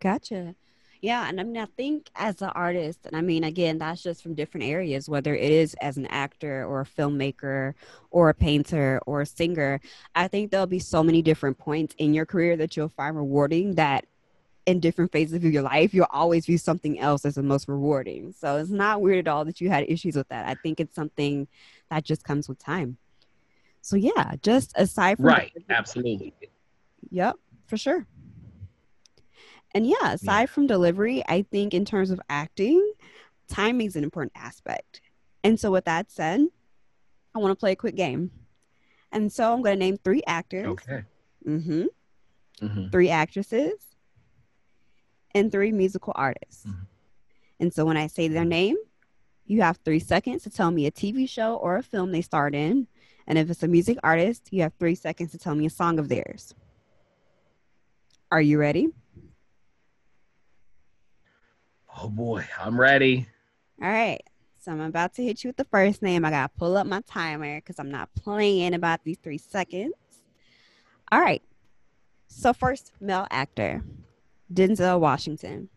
Gotcha. 0.00 0.54
Yeah, 1.02 1.28
and 1.28 1.40
I 1.40 1.44
mean, 1.44 1.56
I 1.56 1.64
think 1.64 2.10
as 2.14 2.42
an 2.42 2.50
artist, 2.50 3.06
and 3.06 3.16
I 3.16 3.22
mean, 3.22 3.44
again, 3.44 3.78
that's 3.78 4.02
just 4.02 4.22
from 4.22 4.34
different 4.34 4.66
areas, 4.66 5.08
whether 5.08 5.34
it 5.34 5.50
is 5.50 5.74
as 5.80 5.96
an 5.96 6.06
actor 6.06 6.66
or 6.66 6.82
a 6.82 6.84
filmmaker 6.84 7.72
or 8.10 8.28
a 8.28 8.34
painter 8.34 9.00
or 9.06 9.22
a 9.22 9.26
singer. 9.26 9.80
I 10.14 10.28
think 10.28 10.50
there'll 10.50 10.66
be 10.66 10.78
so 10.78 11.02
many 11.02 11.22
different 11.22 11.56
points 11.56 11.94
in 11.96 12.12
your 12.12 12.26
career 12.26 12.56
that 12.58 12.76
you'll 12.76 12.90
find 12.90 13.16
rewarding 13.16 13.76
that 13.76 14.04
in 14.66 14.78
different 14.78 15.10
phases 15.10 15.34
of 15.34 15.44
your 15.44 15.62
life, 15.62 15.94
you'll 15.94 16.06
always 16.10 16.46
view 16.46 16.58
something 16.58 16.98
else 16.98 17.24
as 17.24 17.34
the 17.34 17.42
most 17.42 17.66
rewarding. 17.66 18.32
So 18.32 18.56
it's 18.56 18.70
not 18.70 19.00
weird 19.00 19.26
at 19.26 19.28
all 19.32 19.44
that 19.46 19.60
you 19.60 19.70
had 19.70 19.84
issues 19.88 20.16
with 20.16 20.28
that. 20.28 20.46
I 20.46 20.54
think 20.54 20.80
it's 20.80 20.94
something 20.94 21.48
that 21.90 22.04
just 22.04 22.24
comes 22.24 22.48
with 22.48 22.58
time. 22.58 22.98
So 23.80 23.96
yeah, 23.96 24.34
just 24.42 24.72
aside 24.76 25.16
from 25.16 25.26
right 25.26 25.52
absolutely 25.70 26.34
Yep, 27.10 27.36
for 27.66 27.78
sure. 27.78 28.06
And 29.74 29.86
yeah, 29.86 30.12
aside 30.12 30.50
from 30.50 30.66
delivery, 30.66 31.22
I 31.28 31.42
think 31.42 31.74
in 31.74 31.84
terms 31.84 32.10
of 32.10 32.20
acting, 32.28 32.92
timing 33.48 33.86
is 33.86 33.96
an 33.96 34.04
important 34.04 34.32
aspect. 34.34 35.00
And 35.44 35.58
so, 35.58 35.70
with 35.70 35.84
that 35.84 36.10
said, 36.10 36.46
I 37.34 37.38
want 37.38 37.52
to 37.52 37.60
play 37.60 37.72
a 37.72 37.76
quick 37.76 37.94
game. 37.94 38.30
And 39.12 39.32
so, 39.32 39.52
I'm 39.52 39.62
going 39.62 39.78
to 39.78 39.84
name 39.84 39.96
three 39.96 40.22
actors, 40.26 40.66
okay 40.66 41.04
hmm 41.44 41.84
hmm 42.60 42.88
three 42.88 43.08
actresses, 43.08 43.72
and 45.34 45.50
three 45.50 45.72
musical 45.72 46.12
artists. 46.16 46.66
Mhm. 46.66 46.86
And 47.60 47.72
so, 47.72 47.84
when 47.84 47.96
I 47.96 48.08
say 48.08 48.28
their 48.28 48.44
name, 48.44 48.76
you 49.46 49.62
have 49.62 49.78
three 49.84 50.00
seconds 50.00 50.42
to 50.44 50.50
tell 50.50 50.70
me 50.70 50.86
a 50.86 50.90
TV 50.90 51.28
show 51.28 51.56
or 51.56 51.76
a 51.76 51.82
film 51.82 52.12
they 52.12 52.22
starred 52.22 52.54
in. 52.54 52.88
And 53.26 53.38
if 53.38 53.48
it's 53.50 53.62
a 53.62 53.68
music 53.68 53.98
artist, 54.02 54.48
you 54.50 54.62
have 54.62 54.72
three 54.78 54.94
seconds 54.94 55.30
to 55.32 55.38
tell 55.38 55.54
me 55.54 55.66
a 55.66 55.70
song 55.70 55.98
of 55.98 56.08
theirs. 56.08 56.54
Are 58.32 58.42
you 58.42 58.58
ready? 58.58 58.88
Oh 61.98 62.08
boy 62.08 62.44
i'm 62.60 62.78
ready 62.80 63.26
All 63.82 63.88
right. 63.88 64.20
So 64.58 64.72
I'm 64.72 64.80
about 64.82 65.14
to 65.14 65.24
hit 65.24 65.42
you 65.42 65.48
with 65.48 65.56
the 65.56 65.64
first 65.64 66.02
name. 66.02 66.22
I 66.24 66.30
got 66.30 66.52
to 66.52 66.58
pull 66.58 66.76
up 66.76 66.86
my 66.86 67.00
timer 67.06 67.56
because 67.56 67.78
I'm 67.78 67.90
not 67.90 68.10
playing 68.14 68.74
about 68.74 69.02
these 69.04 69.16
three 69.22 69.38
seconds. 69.38 69.94
All 71.10 71.20
right. 71.20 71.42
So, 72.26 72.52
first, 72.52 72.92
male 73.00 73.26
actor 73.30 73.82
Denzel 74.52 75.00
Washington. 75.00 75.70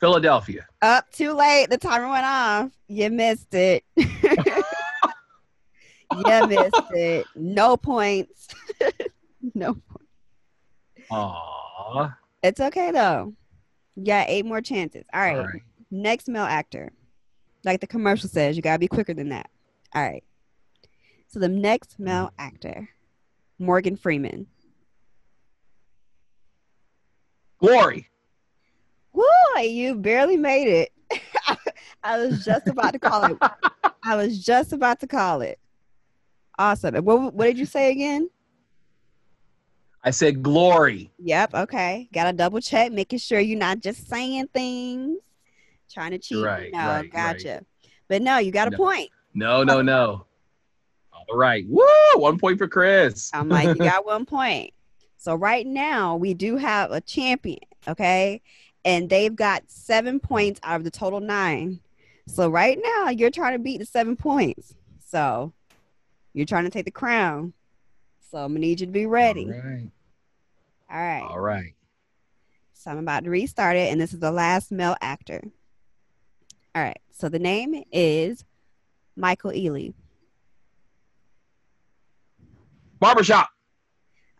philadelphia 0.00 0.66
Up 0.80 1.10
too 1.10 1.32
late. 1.32 1.68
The 1.68 1.76
timer 1.76 2.08
went 2.08 2.24
off. 2.24 2.70
You 2.86 3.10
missed 3.10 3.52
it. 3.52 3.84
you 3.96 4.06
missed 6.46 6.90
it. 6.92 7.26
No 7.34 7.76
points. 7.76 8.48
no. 9.54 9.76
Aww. 11.10 12.14
It's 12.42 12.60
okay 12.60 12.90
though. 12.90 13.34
You 13.96 14.04
got 14.04 14.28
eight 14.28 14.46
more 14.46 14.60
chances. 14.60 15.04
All 15.12 15.20
right. 15.20 15.36
all 15.36 15.44
right 15.44 15.62
Next 15.90 16.28
male 16.28 16.44
actor. 16.44 16.92
Like 17.64 17.80
the 17.80 17.86
commercial 17.86 18.28
says, 18.28 18.56
you 18.56 18.62
gotta 18.62 18.78
be 18.78 18.88
quicker 18.88 19.14
than 19.14 19.30
that. 19.30 19.50
All 19.94 20.02
right. 20.02 20.22
So 21.26 21.40
the 21.40 21.48
next 21.48 21.98
male 21.98 22.26
mm. 22.26 22.32
actor, 22.38 22.88
Morgan 23.58 23.96
Freeman. 23.96 24.46
glory 27.58 28.08
Woo! 29.12 29.24
You 29.60 29.96
barely 29.96 30.36
made 30.36 30.68
it. 30.68 30.92
I 32.04 32.18
was 32.18 32.44
just 32.44 32.68
about 32.68 32.92
to 32.92 32.98
call 33.00 33.24
it. 33.24 33.38
I 34.04 34.14
was 34.14 34.44
just 34.44 34.72
about 34.72 35.00
to 35.00 35.06
call 35.06 35.40
it. 35.40 35.58
Awesome. 36.58 36.94
What 37.04 37.34
what 37.34 37.46
did 37.46 37.58
you 37.58 37.66
say 37.66 37.90
again? 37.90 38.30
I 40.08 40.10
said 40.10 40.42
glory 40.42 41.10
Yep. 41.18 41.54
Okay. 41.54 42.08
Got 42.14 42.24
to 42.24 42.32
double 42.32 42.60
check, 42.60 42.92
making 42.92 43.18
sure 43.18 43.40
you're 43.40 43.58
not 43.58 43.80
just 43.80 44.08
saying 44.08 44.48
things, 44.54 45.18
trying 45.92 46.12
to 46.12 46.18
cheat. 46.18 46.42
Right, 46.42 46.72
No, 46.72 46.78
right, 46.78 46.96
right. 47.00 47.12
gotcha. 47.12 47.62
But 48.08 48.22
no, 48.22 48.38
you 48.38 48.50
got 48.50 48.68
a 48.68 48.70
No. 48.70 48.76
point. 48.78 49.10
no 49.34 49.62
no 49.64 49.82
no 49.82 50.24
all 51.12 51.36
right 51.36 51.66
woo 51.68 51.84
one 52.14 52.38
point 52.38 52.56
for 52.56 52.66
chris 52.68 53.30
I'm 53.34 53.50
like, 53.50 53.66
you 53.66 53.74
got 53.74 54.06
one 54.14 54.24
point. 54.24 54.72
So 55.18 55.34
right 55.34 55.66
now 55.66 56.16
we 56.16 56.32
do 56.32 56.56
have 56.56 56.90
a 56.90 57.02
champion, 57.02 57.58
okay? 57.86 58.40
And 58.86 59.10
they've 59.10 59.36
got 59.36 59.64
seven 59.66 60.20
points 60.20 60.58
out 60.62 60.76
of 60.76 60.84
the 60.84 60.90
total 60.90 61.20
nine. 61.20 61.80
So 62.28 62.48
right 62.48 62.78
now 62.82 63.10
you're 63.10 63.30
trying 63.30 63.52
to 63.52 63.58
beat 63.58 63.78
the 63.80 63.84
seven 63.86 64.16
points. 64.16 64.74
So 65.04 65.52
you're 66.32 66.46
trying 66.46 66.64
to 66.64 66.70
take 66.70 66.86
the 66.86 66.90
crown. 66.90 67.52
So 68.30 68.38
I'm 68.38 68.52
gonna 68.52 68.60
need 68.60 68.80
you 68.80 68.86
to 68.86 68.92
be 68.92 69.04
ready. 69.06 69.44
all 69.46 69.70
right 69.70 69.90
All 70.90 70.98
right. 70.98 71.22
all 71.22 71.40
right 71.40 71.74
So 72.72 72.90
I'm 72.90 72.98
about 72.98 73.24
to 73.24 73.30
restart 73.30 73.76
it, 73.76 73.90
and 73.92 74.00
this 74.00 74.12
is 74.12 74.20
the 74.20 74.32
last 74.32 74.72
male 74.72 74.96
actor. 75.00 75.42
All 76.74 76.82
right. 76.82 77.00
So 77.10 77.28
the 77.28 77.38
name 77.38 77.82
is 77.92 78.44
Michael 79.16 79.50
Ealy. 79.50 79.92
barbershop 83.00 83.48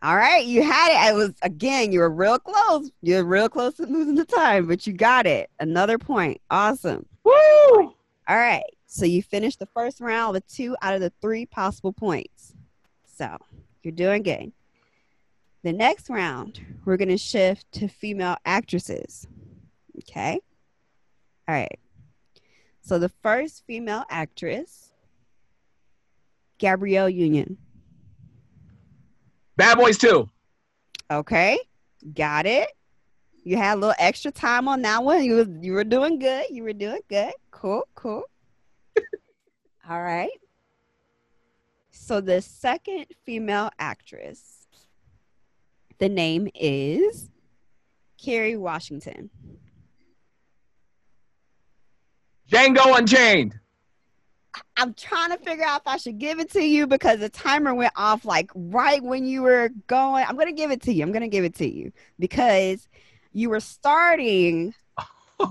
All 0.00 0.16
right, 0.16 0.44
you 0.44 0.62
had 0.62 0.92
it. 0.92 0.96
I 0.96 1.12
was 1.12 1.34
again, 1.42 1.90
you 1.90 1.98
were 2.00 2.10
real 2.10 2.38
close. 2.38 2.90
You're 3.02 3.24
real 3.24 3.48
close 3.48 3.74
to 3.74 3.86
losing 3.86 4.14
the 4.14 4.24
time, 4.24 4.66
but 4.66 4.86
you 4.86 4.92
got 4.92 5.26
it. 5.26 5.50
Another 5.58 5.98
point. 5.98 6.40
Awesome. 6.50 7.04
woo 7.24 7.32
All 8.28 8.36
right. 8.36 8.62
So 8.86 9.04
you 9.04 9.22
finished 9.22 9.58
the 9.58 9.66
first 9.66 10.00
round 10.00 10.34
with 10.34 10.46
two 10.46 10.76
out 10.82 10.94
of 10.94 11.00
the 11.00 11.12
three 11.20 11.46
possible 11.46 11.92
points. 11.92 12.54
So 13.04 13.36
you're 13.82 13.92
doing 13.92 14.22
good. 14.22 14.52
The 15.68 15.74
next 15.74 16.08
round, 16.08 16.64
we're 16.86 16.96
going 16.96 17.10
to 17.10 17.18
shift 17.18 17.70
to 17.72 17.88
female 17.88 18.38
actresses. 18.46 19.26
Okay. 19.98 20.40
All 21.46 21.54
right. 21.54 21.78
So 22.80 22.98
the 22.98 23.10
first 23.22 23.64
female 23.66 24.04
actress, 24.08 24.92
Gabrielle 26.56 27.10
Union. 27.10 27.58
bad 29.58 29.76
boys 29.76 29.98
too 29.98 30.30
Okay, 31.10 31.58
got 32.14 32.46
it. 32.46 32.70
You 33.44 33.58
had 33.58 33.74
a 33.74 33.80
little 33.80 33.94
extra 33.98 34.30
time 34.30 34.68
on 34.68 34.80
that 34.80 35.04
one. 35.04 35.22
You 35.22 35.34
was 35.34 35.48
you 35.60 35.74
were 35.74 35.84
doing 35.84 36.18
good. 36.18 36.46
You 36.48 36.62
were 36.62 36.72
doing 36.72 37.02
good. 37.10 37.34
Cool, 37.50 37.86
cool. 37.94 38.22
All 39.90 40.02
right. 40.02 40.30
So 41.90 42.22
the 42.22 42.40
second 42.40 43.04
female 43.26 43.68
actress, 43.78 44.57
the 45.98 46.08
name 46.08 46.48
is 46.54 47.28
Kerry 48.22 48.56
Washington. 48.56 49.30
Django 52.50 52.98
Unchained. 52.98 53.58
I'm 54.76 54.94
trying 54.94 55.30
to 55.30 55.38
figure 55.38 55.64
out 55.64 55.82
if 55.82 55.86
I 55.86 55.96
should 55.98 56.18
give 56.18 56.40
it 56.40 56.50
to 56.52 56.64
you 56.64 56.86
because 56.86 57.20
the 57.20 57.28
timer 57.28 57.74
went 57.74 57.92
off 57.96 58.24
like 58.24 58.50
right 58.54 59.02
when 59.02 59.26
you 59.26 59.42
were 59.42 59.70
going. 59.86 60.24
I'm 60.26 60.36
gonna 60.36 60.52
give 60.52 60.70
it 60.70 60.82
to 60.82 60.92
you. 60.92 61.02
I'm 61.02 61.12
gonna 61.12 61.28
give 61.28 61.44
it 61.44 61.54
to 61.56 61.68
you 61.68 61.92
because 62.18 62.88
you 63.32 63.50
were 63.50 63.60
starting 63.60 64.74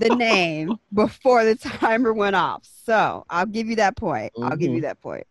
the 0.00 0.08
name 0.16 0.78
before 0.92 1.44
the 1.44 1.54
timer 1.54 2.12
went 2.12 2.36
off. 2.36 2.68
So 2.84 3.24
I'll 3.30 3.46
give 3.46 3.68
you 3.68 3.76
that 3.76 3.96
point. 3.96 4.32
I'll 4.42 4.56
give 4.56 4.68
mm-hmm. 4.68 4.76
you 4.76 4.80
that 4.82 5.00
point. 5.00 5.26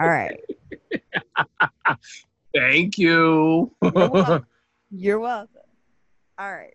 All 0.00 0.08
right. 0.08 0.38
Thank 2.58 2.98
you. 2.98 3.72
You're 3.82 3.92
welcome. 3.92 4.46
You're 4.90 5.20
welcome. 5.20 5.62
All 6.38 6.50
right. 6.52 6.74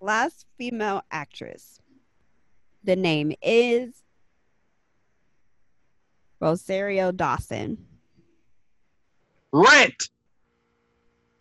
Last 0.00 0.46
female 0.58 1.02
actress. 1.10 1.80
The 2.84 2.96
name 2.96 3.32
is 3.42 4.02
Rosario 6.40 7.12
Dawson. 7.12 7.78
Rent. 9.52 10.08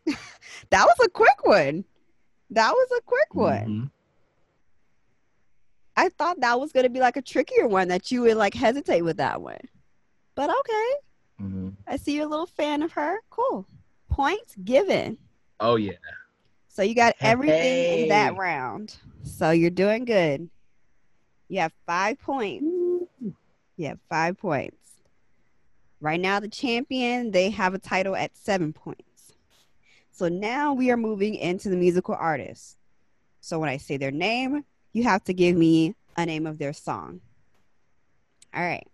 That 0.70 0.86
was 0.86 0.96
a 1.06 1.10
quick 1.10 1.44
one. 1.46 1.84
That 2.52 2.72
was 2.72 2.88
a 2.98 3.02
quick 3.02 3.34
one. 3.36 3.66
Mhm. 3.68 3.92
I 5.98 6.08
thought 6.10 6.40
that 6.40 6.60
was 6.60 6.72
going 6.72 6.86
to 6.86 6.90
be 6.90 7.02
like 7.02 7.18
a 7.18 7.22
trickier 7.22 7.68
one 7.68 7.90
that 7.90 8.10
you 8.10 8.22
would 8.22 8.38
like 8.38 8.54
hesitate 8.54 9.02
with 9.02 9.18
that 9.18 9.42
one. 9.42 9.60
But 10.36 10.50
okay. 10.50 10.90
Mhm. 11.42 11.76
I 11.88 11.98
see 11.98 12.16
you're 12.16 12.26
a 12.26 12.30
little 12.30 12.46
fan 12.46 12.84
of 12.84 12.92
her. 12.94 13.20
Cool. 13.30 13.66
Points 14.10 14.56
given. 14.64 15.18
Oh 15.60 15.76
yeah. 15.76 15.94
So 16.68 16.84
you 16.84 16.96
got 16.96 17.16
everything 17.22 18.02
in 18.04 18.08
that 18.10 18.38
round. 18.38 18.96
So 19.24 19.52
you're 19.52 19.70
doing 19.70 20.06
good. 20.06 20.50
You 21.50 21.60
have 21.60 21.74
five 21.86 22.20
points. 22.20 22.64
You 23.78 23.88
have 23.88 24.00
five 24.10 24.38
points. 24.38 24.78
Right 26.00 26.20
now, 26.20 26.40
the 26.40 26.48
champion, 26.48 27.32
they 27.32 27.50
have 27.50 27.74
a 27.74 27.80
title 27.80 28.16
at 28.16 28.36
seven 28.36 28.74
points. 28.74 29.34
So 30.12 30.30
now 30.30 30.74
we 30.74 30.92
are 30.92 30.98
moving 30.98 31.36
into 31.36 31.70
the 31.70 31.76
musical 31.76 32.16
artist. 32.16 32.78
So 33.42 33.60
when 33.60 33.70
I 33.70 33.78
say 33.78 33.98
their 33.98 34.12
name, 34.12 34.64
you 34.94 35.04
have 35.04 35.24
to 35.26 35.34
give 35.34 35.56
me 35.56 35.96
a 36.16 36.26
name 36.26 36.48
of 36.48 36.58
their 36.58 36.74
song. 36.74 37.22
All 38.54 38.64
right. 38.64 38.88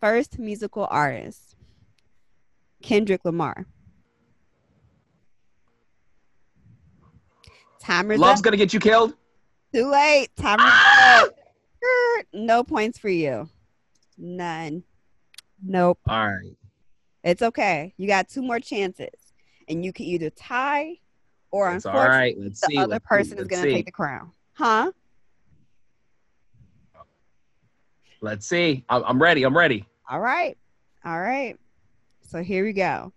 First 0.00 0.38
musical 0.38 0.86
artist 0.90 1.53
Kendrick 2.88 3.24
Lamar. 3.24 3.64
Timer's 7.82 8.18
Love's 8.18 8.40
up. 8.40 8.44
gonna 8.44 8.58
get 8.58 8.74
you 8.74 8.80
killed. 8.80 9.14
Too 9.72 9.86
late. 9.90 10.28
Timer's 10.36 10.60
Ah! 10.66 11.24
up. 11.24 11.30
Er, 11.82 12.24
No 12.34 12.62
points 12.62 12.98
for 12.98 13.08
you. 13.08 13.48
None. 14.18 14.82
Nope. 15.62 15.98
All 16.06 16.28
right. 16.28 16.56
It's 17.22 17.40
okay. 17.40 17.94
You 17.96 18.06
got 18.06 18.28
two 18.28 18.42
more 18.42 18.60
chances, 18.60 19.08
and 19.66 19.82
you 19.82 19.90
can 19.92 20.04
either 20.04 20.28
tie, 20.28 20.98
or 21.50 21.72
It's 21.74 21.86
all 21.86 21.92
unfortunately, 21.92 22.18
right. 22.18 22.38
Let's 22.38 22.60
the 22.60 22.66
see. 22.66 22.76
other 22.76 22.88
let's 22.88 23.04
see, 23.04 23.08
person 23.08 23.38
is 23.38 23.48
going 23.48 23.62
to 23.62 23.68
see. 23.70 23.74
take 23.76 23.86
the 23.86 23.92
crown. 23.92 24.30
Huh? 24.52 24.92
Let's 28.20 28.46
see. 28.46 28.84
I'm, 28.90 29.02
I'm 29.04 29.22
ready. 29.22 29.42
I'm 29.44 29.56
ready. 29.56 29.86
All 30.08 30.20
right. 30.20 30.56
All 31.04 31.18
right. 31.20 31.58
So 32.26 32.42
here 32.42 32.64
we 32.64 32.72
go. 32.72 33.12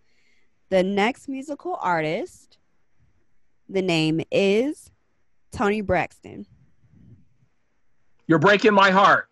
The 0.70 0.84
next 0.84 1.28
musical 1.30 1.78
artist, 1.82 2.58
the 3.70 3.82
name 3.82 4.22
is 4.32 4.92
Toni 5.52 5.82
Braxton. 5.82 6.46
You're 8.28 8.40
breaking 8.40 8.74
my 8.74 8.92
heart. 8.92 9.30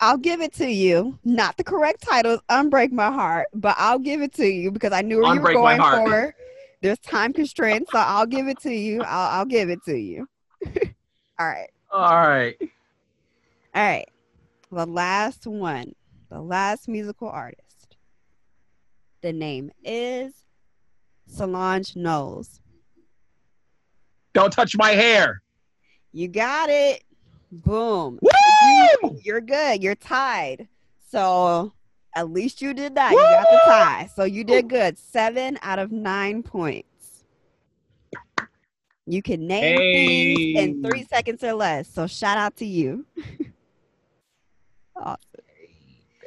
I'll 0.00 0.16
give 0.16 0.40
it 0.40 0.52
to 0.54 0.70
you. 0.70 1.18
Not 1.24 1.56
the 1.56 1.64
correct 1.64 2.02
title 2.02 2.32
is 2.32 2.40
Unbreak 2.50 2.90
My 2.90 3.10
Heart, 3.10 3.48
but 3.54 3.76
I'll 3.78 3.98
give 3.98 4.22
it 4.22 4.34
to 4.34 4.46
you 4.46 4.70
because 4.70 4.92
I 4.92 5.02
knew 5.02 5.20
where 5.20 5.34
you 5.34 5.40
were 5.40 5.50
Unbreak 5.50 5.78
going 5.78 5.80
for. 5.80 6.34
There's 6.82 6.98
time 6.98 7.32
constraints, 7.32 7.92
so 7.92 7.98
I'll 7.98 8.26
give 8.26 8.48
it 8.48 8.60
to 8.60 8.72
you. 8.72 9.02
I'll, 9.02 9.38
I'll 9.38 9.44
give 9.46 9.70
it 9.70 9.78
to 9.86 9.96
you. 9.96 10.28
All 11.38 11.46
right. 11.46 11.70
All 11.90 12.28
right. 12.28 12.56
All 12.60 13.82
right. 13.82 14.08
The 14.70 14.86
last 14.86 15.46
one, 15.46 15.94
the 16.30 16.40
last 16.40 16.88
musical 16.88 17.28
artist. 17.28 17.63
The 19.24 19.32
name 19.32 19.70
is 19.82 20.34
Solange 21.26 21.96
Knowles. 21.96 22.60
Don't 24.34 24.52
touch 24.52 24.76
my 24.76 24.90
hair. 24.90 25.40
You 26.12 26.28
got 26.28 26.68
it. 26.68 27.04
Boom. 27.50 28.18
Woo! 28.20 29.18
You're 29.24 29.40
good. 29.40 29.82
You're 29.82 29.94
tied. 29.94 30.68
So 31.10 31.72
at 32.14 32.32
least 32.32 32.60
you 32.60 32.74
did 32.74 32.96
that. 32.96 33.12
You 33.12 33.16
got 33.16 33.50
the 33.50 33.60
tie. 33.64 34.10
So 34.14 34.24
you 34.24 34.44
did 34.44 34.68
good. 34.68 34.98
Seven 34.98 35.58
out 35.62 35.78
of 35.78 35.90
nine 35.90 36.42
points. 36.42 37.24
You 39.06 39.22
can 39.22 39.46
name 39.46 39.78
things 39.78 40.58
in 40.58 40.82
three 40.82 41.04
seconds 41.04 41.42
or 41.42 41.54
less. 41.54 41.88
So 41.88 42.06
shout 42.06 42.36
out 42.36 42.58
to 42.58 42.66
you. 42.66 43.06
Awesome. 44.96 45.33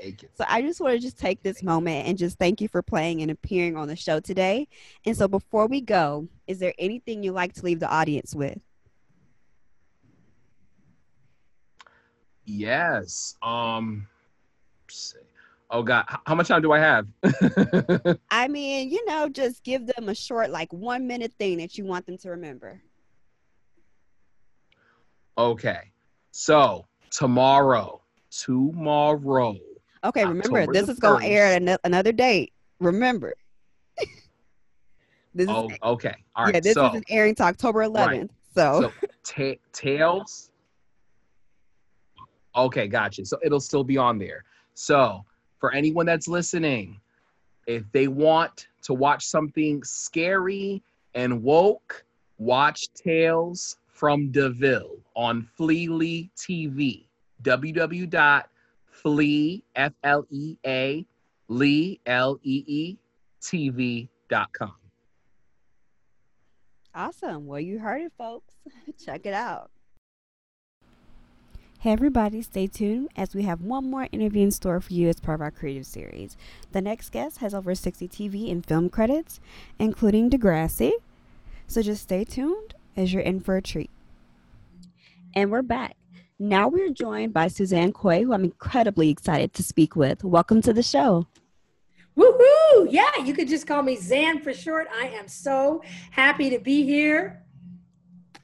You. 0.08 0.30
So 0.36 0.46
I 0.48 0.62
just 0.62 0.80
want 0.82 0.94
to 0.94 1.00
just 1.00 1.18
take 1.18 1.42
this 1.44 1.64
moment 1.64 2.08
and 2.08 2.18
just 2.18 2.38
thank 2.38 2.62
you 2.62 2.68
for 2.68 2.82
playing 2.82 3.22
and 3.22 3.32
appearing 3.32 3.76
on 3.76 3.88
the 3.88 3.96
show 3.96 4.20
today. 4.20 4.68
And 5.06 5.16
so 5.16 5.28
before 5.28 5.68
we 5.68 5.82
go, 5.82 6.28
is 6.48 6.60
there 6.60 6.74
anything 6.80 7.24
you'd 7.24 7.34
like 7.34 7.54
to 7.54 7.66
leave 7.66 7.80
the 7.80 7.90
audience 7.90 8.36
with? 8.36 8.60
Yes. 12.46 13.36
Um. 13.42 14.08
Oh 15.70 15.84
God, 15.84 16.06
how 16.26 16.34
much 16.34 16.48
time 16.48 16.62
do 16.62 16.72
I 16.72 16.80
have? 16.80 17.08
I 18.32 18.48
mean, 18.48 18.90
you 18.90 19.06
know, 19.06 19.28
just 19.28 19.64
give 19.64 19.86
them 19.86 20.08
a 20.08 20.16
short, 20.16 20.50
like 20.50 20.72
one 20.72 21.08
minute 21.08 21.34
thing 21.38 21.58
that 21.58 21.78
you 21.78 21.84
want 21.84 22.06
them 22.06 22.18
to 22.20 22.30
remember. 22.30 22.82
okay. 25.38 25.92
So 26.32 26.86
tomorrow, 27.12 28.02
tomorrow. 28.32 29.56
Okay, 30.04 30.26
remember, 30.26 30.60
October 30.60 30.74
this 30.74 30.90
is 30.90 31.00
going 31.00 31.22
to 31.22 31.28
air 31.28 31.54
at 31.54 31.80
another 31.84 32.12
date. 32.12 32.54
Remember. 32.80 33.34
this 35.34 35.50
Oh, 35.50 35.70
is, 35.70 35.78
okay. 35.84 36.16
All 36.36 36.46
right. 36.46 36.54
yeah, 36.54 36.60
this 36.60 36.74
so, 36.74 36.94
is 36.94 37.02
airing 37.10 37.36
to 37.36 37.44
October 37.44 37.82
11th. 37.82 38.30
So, 38.54 38.82
so 38.82 38.94
ta- 39.24 39.60
tails. 39.74 40.52
Okay, 42.56 42.88
gotcha. 42.88 43.26
So 43.26 43.38
it'll 43.44 43.60
still 43.60 43.84
be 43.84 43.98
on 43.98 44.18
there. 44.18 44.44
So 44.74 45.24
for 45.60 45.74
anyone 45.74 46.06
that's 46.06 46.28
listening, 46.28 47.00
if 47.68 47.84
they 47.92 48.08
want 48.08 48.68
to 48.84 48.94
watch 48.94 49.26
something 49.26 49.84
scary 49.84 50.82
and 51.14 51.44
woke, 51.44 52.06
watch 52.38 52.88
Tales 52.94 53.78
from 53.88 54.32
Da 54.32 54.50
Ville 54.50 54.98
on 55.16 55.48
Flea 55.56 55.88
Lee 55.88 56.32
TV. 56.38 57.06
www.flee 59.08 59.64
f 59.76 59.94
l 60.04 60.26
e 60.30 60.58
a 60.66 61.06
lee 61.48 62.00
l 62.06 62.40
e 62.44 62.64
e 62.68 62.98
tv 63.42 64.10
dot 64.30 64.52
com. 64.54 64.74
awesome. 66.94 67.46
Well, 67.46 67.60
you 67.60 67.80
heard 67.80 68.02
it, 68.02 68.12
folks. 68.18 68.54
Check 69.06 69.26
it 69.26 69.34
out. 69.34 69.70
Hey, 71.80 71.92
everybody, 71.92 72.42
stay 72.42 72.66
tuned 72.66 73.10
as 73.16 73.36
we 73.36 73.44
have 73.44 73.62
one 73.62 73.90
more 73.92 74.08
interview 74.12 74.42
in 74.44 74.52
store 74.52 74.80
for 74.82 74.92
you 74.94 75.08
as 75.08 75.20
part 75.20 75.36
of 75.36 75.42
our 75.42 75.52
creative 75.52 75.86
series. 75.86 76.36
The 76.72 76.82
next 76.82 77.12
guest 77.12 77.38
has 77.38 77.54
over 77.54 77.76
60 77.76 78.08
TV 78.08 78.52
and 78.52 78.66
film 78.66 78.90
credits, 78.90 79.40
including 79.78 80.32
Degrassi. 80.32 80.92
So 81.68 81.84
just 81.84 82.02
stay 82.02 82.24
tuned 82.24 82.74
as 82.98 83.14
you're 83.14 83.22
in 83.22 83.42
for 83.42 83.56
a 83.58 83.62
treat. 83.62 83.92
And 85.36 85.52
we're 85.52 85.62
back. 85.62 85.96
Now 86.40 86.68
we're 86.68 86.92
joined 86.92 87.34
by 87.34 87.48
Suzanne 87.48 87.92
Coy, 87.92 88.24
who 88.24 88.32
I'm 88.32 88.44
incredibly 88.44 89.10
excited 89.10 89.54
to 89.56 89.64
speak 89.64 89.96
with. 89.96 90.24
Welcome 90.24 90.62
to 90.62 90.72
the 90.72 90.84
show. 90.84 91.26
Woohoo! 92.16 92.88
Yeah, 92.92 93.10
you 93.26 93.34
could 93.34 93.48
just 93.48 93.66
call 93.66 93.82
me 93.82 93.96
Zan 93.96 94.42
for 94.42 94.54
short. 94.54 94.88
I 94.94 95.08
am 95.08 95.28
so 95.28 95.82
happy 96.12 96.52
to 96.52 96.60
be 96.60 96.84
here. 96.84 97.42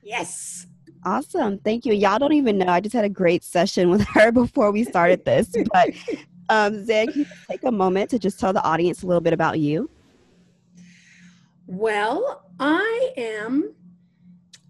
Yes. 0.01 0.65
Awesome. 1.05 1.59
Thank 1.59 1.85
you. 1.85 1.93
Y'all 1.93 2.17
don't 2.17 2.33
even 2.33 2.57
know. 2.57 2.65
I 2.65 2.79
just 2.79 2.95
had 2.95 3.05
a 3.05 3.09
great 3.09 3.43
session 3.43 3.91
with 3.91 4.01
her 4.13 4.31
before 4.31 4.71
we 4.71 4.83
started 4.83 5.23
this. 5.23 5.53
But 5.71 5.91
um, 6.49 6.83
Zan, 6.85 7.11
can 7.11 7.19
you 7.19 7.25
take 7.47 7.63
a 7.63 7.71
moment 7.71 8.09
to 8.09 8.17
just 8.17 8.39
tell 8.39 8.53
the 8.53 8.63
audience 8.63 9.03
a 9.03 9.05
little 9.05 9.21
bit 9.21 9.33
about 9.33 9.59
you? 9.59 9.87
Well, 11.67 12.43
I 12.59 13.13
am 13.17 13.75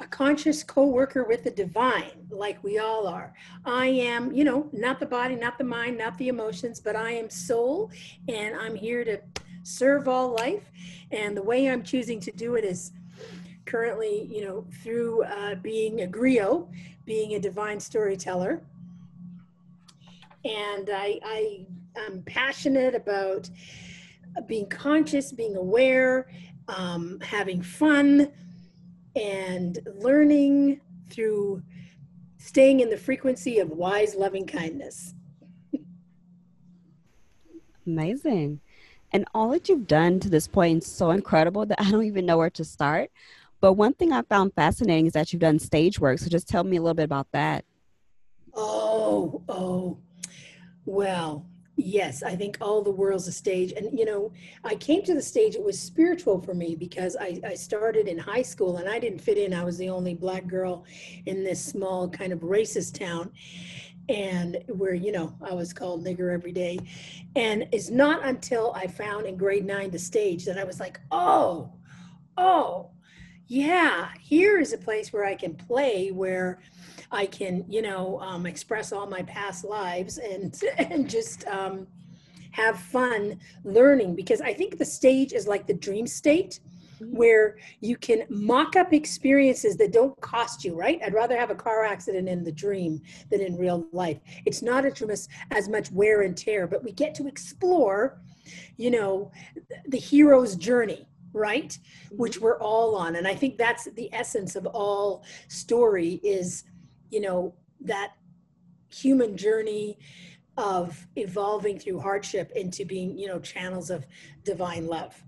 a 0.03 0.07
conscious 0.07 0.63
co-worker 0.63 1.23
with 1.23 1.43
the 1.43 1.51
divine 1.51 2.27
like 2.29 2.61
we 2.61 2.77
all 2.77 3.07
are. 3.07 3.33
I 3.65 3.87
am 3.87 4.33
you 4.33 4.43
know 4.43 4.69
not 4.73 4.99
the 4.99 5.05
body 5.05 5.35
not 5.35 5.57
the 5.57 5.63
mind 5.63 5.97
not 5.97 6.17
the 6.17 6.27
emotions 6.27 6.79
but 6.81 6.95
i 6.95 7.11
am 7.11 7.29
soul 7.29 7.89
and 8.27 8.55
i'm 8.55 8.75
here 8.75 9.05
to 9.05 9.21
serve 9.63 10.07
all 10.07 10.35
life. 10.35 10.69
And 11.11 11.37
the 11.37 11.41
way 11.41 11.69
i'm 11.69 11.83
choosing 11.83 12.19
to 12.21 12.31
do 12.31 12.55
it 12.55 12.65
is 12.65 12.91
currently 13.65 14.27
you 14.29 14.43
know 14.43 14.65
through 14.83 15.23
uh, 15.23 15.55
being 15.55 16.01
a 16.01 16.07
griot 16.07 16.67
being 17.05 17.35
a 17.35 17.39
divine 17.39 17.79
storyteller. 17.79 18.61
And 20.43 20.89
i 20.89 21.19
i 21.23 21.65
am 21.95 22.23
passionate 22.23 22.93
about 22.93 23.49
being 24.47 24.67
conscious 24.67 25.31
being 25.31 25.55
aware 25.55 26.27
um, 26.67 27.19
having 27.21 27.61
fun 27.61 28.31
and 29.15 29.79
learning 29.95 30.81
through 31.09 31.61
staying 32.37 32.79
in 32.79 32.89
the 32.89 32.97
frequency 32.97 33.59
of 33.59 33.69
wise 33.69 34.15
loving 34.15 34.45
kindness 34.45 35.13
Amazing. 37.85 38.61
And 39.11 39.25
all 39.33 39.49
that 39.49 39.69
you've 39.69 39.87
done 39.87 40.19
to 40.21 40.29
this 40.29 40.47
point 40.47 40.83
is 40.83 40.91
so 40.91 41.11
incredible 41.11 41.65
that 41.65 41.81
I 41.81 41.91
don't 41.91 42.05
even 42.05 42.25
know 42.25 42.37
where 42.37 42.49
to 42.51 42.63
start. 42.63 43.11
But 43.61 43.73
one 43.73 43.93
thing 43.93 44.11
I 44.11 44.23
found 44.23 44.53
fascinating 44.53 45.05
is 45.05 45.13
that 45.13 45.31
you've 45.31 45.41
done 45.41 45.59
stage 45.59 45.99
work. 45.99 46.19
So 46.19 46.29
just 46.29 46.47
tell 46.47 46.63
me 46.63 46.77
a 46.77 46.81
little 46.81 46.95
bit 46.95 47.03
about 47.03 47.31
that. 47.31 47.65
oh 48.55 49.41
oh 49.49 49.97
well 50.85 51.45
yes 51.75 52.21
i 52.21 52.35
think 52.35 52.57
all 52.61 52.81
the 52.81 52.91
world's 52.91 53.27
a 53.27 53.31
stage 53.31 53.73
and 53.73 53.97
you 53.97 54.05
know 54.05 54.31
i 54.63 54.75
came 54.75 55.01
to 55.01 55.15
the 55.15 55.21
stage 55.21 55.55
it 55.55 55.63
was 55.63 55.79
spiritual 55.79 56.39
for 56.39 56.53
me 56.53 56.75
because 56.75 57.17
I, 57.19 57.39
I 57.43 57.55
started 57.55 58.07
in 58.07 58.17
high 58.17 58.43
school 58.43 58.77
and 58.77 58.87
i 58.87 58.99
didn't 58.99 59.19
fit 59.19 59.39
in 59.39 59.53
i 59.53 59.63
was 59.63 59.77
the 59.77 59.89
only 59.89 60.13
black 60.13 60.45
girl 60.47 60.85
in 61.25 61.43
this 61.43 61.63
small 61.63 62.07
kind 62.07 62.31
of 62.31 62.41
racist 62.41 62.99
town 62.99 63.31
and 64.09 64.63
where 64.67 64.93
you 64.93 65.11
know 65.11 65.33
i 65.41 65.53
was 65.53 65.73
called 65.73 66.05
nigger 66.05 66.31
every 66.31 66.51
day 66.51 66.77
and 67.35 67.67
it's 67.71 67.89
not 67.89 68.23
until 68.23 68.71
i 68.75 68.85
found 68.85 69.25
in 69.25 69.35
grade 69.35 69.65
nine 69.65 69.89
the 69.89 69.99
stage 69.99 70.45
that 70.45 70.59
i 70.59 70.63
was 70.63 70.79
like 70.79 70.99
oh 71.11 71.71
oh 72.37 72.89
yeah 73.47 74.09
here 74.19 74.59
is 74.59 74.73
a 74.73 74.77
place 74.77 75.11
where 75.11 75.25
i 75.25 75.33
can 75.33 75.55
play 75.55 76.11
where 76.11 76.59
i 77.13 77.25
can 77.25 77.63
you 77.67 77.81
know 77.81 78.19
um, 78.19 78.45
express 78.45 78.91
all 78.91 79.07
my 79.07 79.21
past 79.23 79.63
lives 79.63 80.17
and 80.17 80.61
and 80.77 81.09
just 81.09 81.45
um, 81.47 81.87
have 82.51 82.79
fun 82.79 83.39
learning 83.63 84.15
because 84.15 84.41
i 84.41 84.53
think 84.53 84.77
the 84.77 84.85
stage 84.85 85.33
is 85.33 85.47
like 85.47 85.67
the 85.67 85.73
dream 85.73 86.07
state 86.07 86.59
where 87.11 87.57
you 87.81 87.97
can 87.97 88.23
mock 88.29 88.75
up 88.75 88.93
experiences 88.93 89.77
that 89.77 89.91
don't 89.91 90.19
cost 90.21 90.63
you, 90.63 90.75
right? 90.75 90.99
I'd 91.05 91.13
rather 91.13 91.37
have 91.37 91.49
a 91.49 91.55
car 91.55 91.83
accident 91.83 92.29
in 92.29 92.43
the 92.43 92.51
dream 92.51 93.01
than 93.29 93.41
in 93.41 93.57
real 93.57 93.85
life. 93.91 94.19
It's 94.45 94.61
not 94.61 94.85
as, 94.85 95.27
as 95.51 95.69
much 95.69 95.91
wear 95.91 96.21
and 96.21 96.37
tear, 96.37 96.67
but 96.67 96.83
we 96.83 96.91
get 96.91 97.13
to 97.15 97.27
explore, 97.27 98.21
you 98.77 98.91
know, 98.91 99.31
the 99.87 99.97
hero's 99.97 100.55
journey, 100.55 101.07
right? 101.33 101.77
Which 102.11 102.39
we're 102.39 102.59
all 102.59 102.95
on. 102.95 103.15
And 103.15 103.27
I 103.27 103.35
think 103.35 103.57
that's 103.57 103.85
the 103.85 104.09
essence 104.13 104.55
of 104.55 104.65
all 104.67 105.23
story 105.47 106.19
is, 106.23 106.63
you 107.13 107.21
know, 107.21 107.53
that 107.81 108.13
human 108.89 109.37
journey 109.37 109.99
of 110.57 111.07
evolving 111.15 111.79
through 111.79 111.99
hardship 111.99 112.51
into 112.55 112.85
being, 112.85 113.17
you 113.17 113.27
know, 113.27 113.39
channels 113.39 113.89
of 113.89 114.05
divine 114.43 114.87
love. 114.87 115.23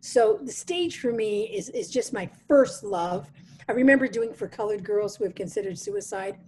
So 0.00 0.38
the 0.42 0.52
stage 0.52 1.00
for 1.00 1.12
me 1.12 1.44
is 1.44 1.68
is 1.70 1.90
just 1.90 2.12
my 2.12 2.28
first 2.48 2.84
love. 2.84 3.30
I 3.68 3.72
remember 3.72 4.08
doing 4.08 4.32
for 4.32 4.48
colored 4.48 4.84
girls 4.84 5.16
who 5.16 5.24
have 5.24 5.34
considered 5.34 5.78
suicide 5.78 6.38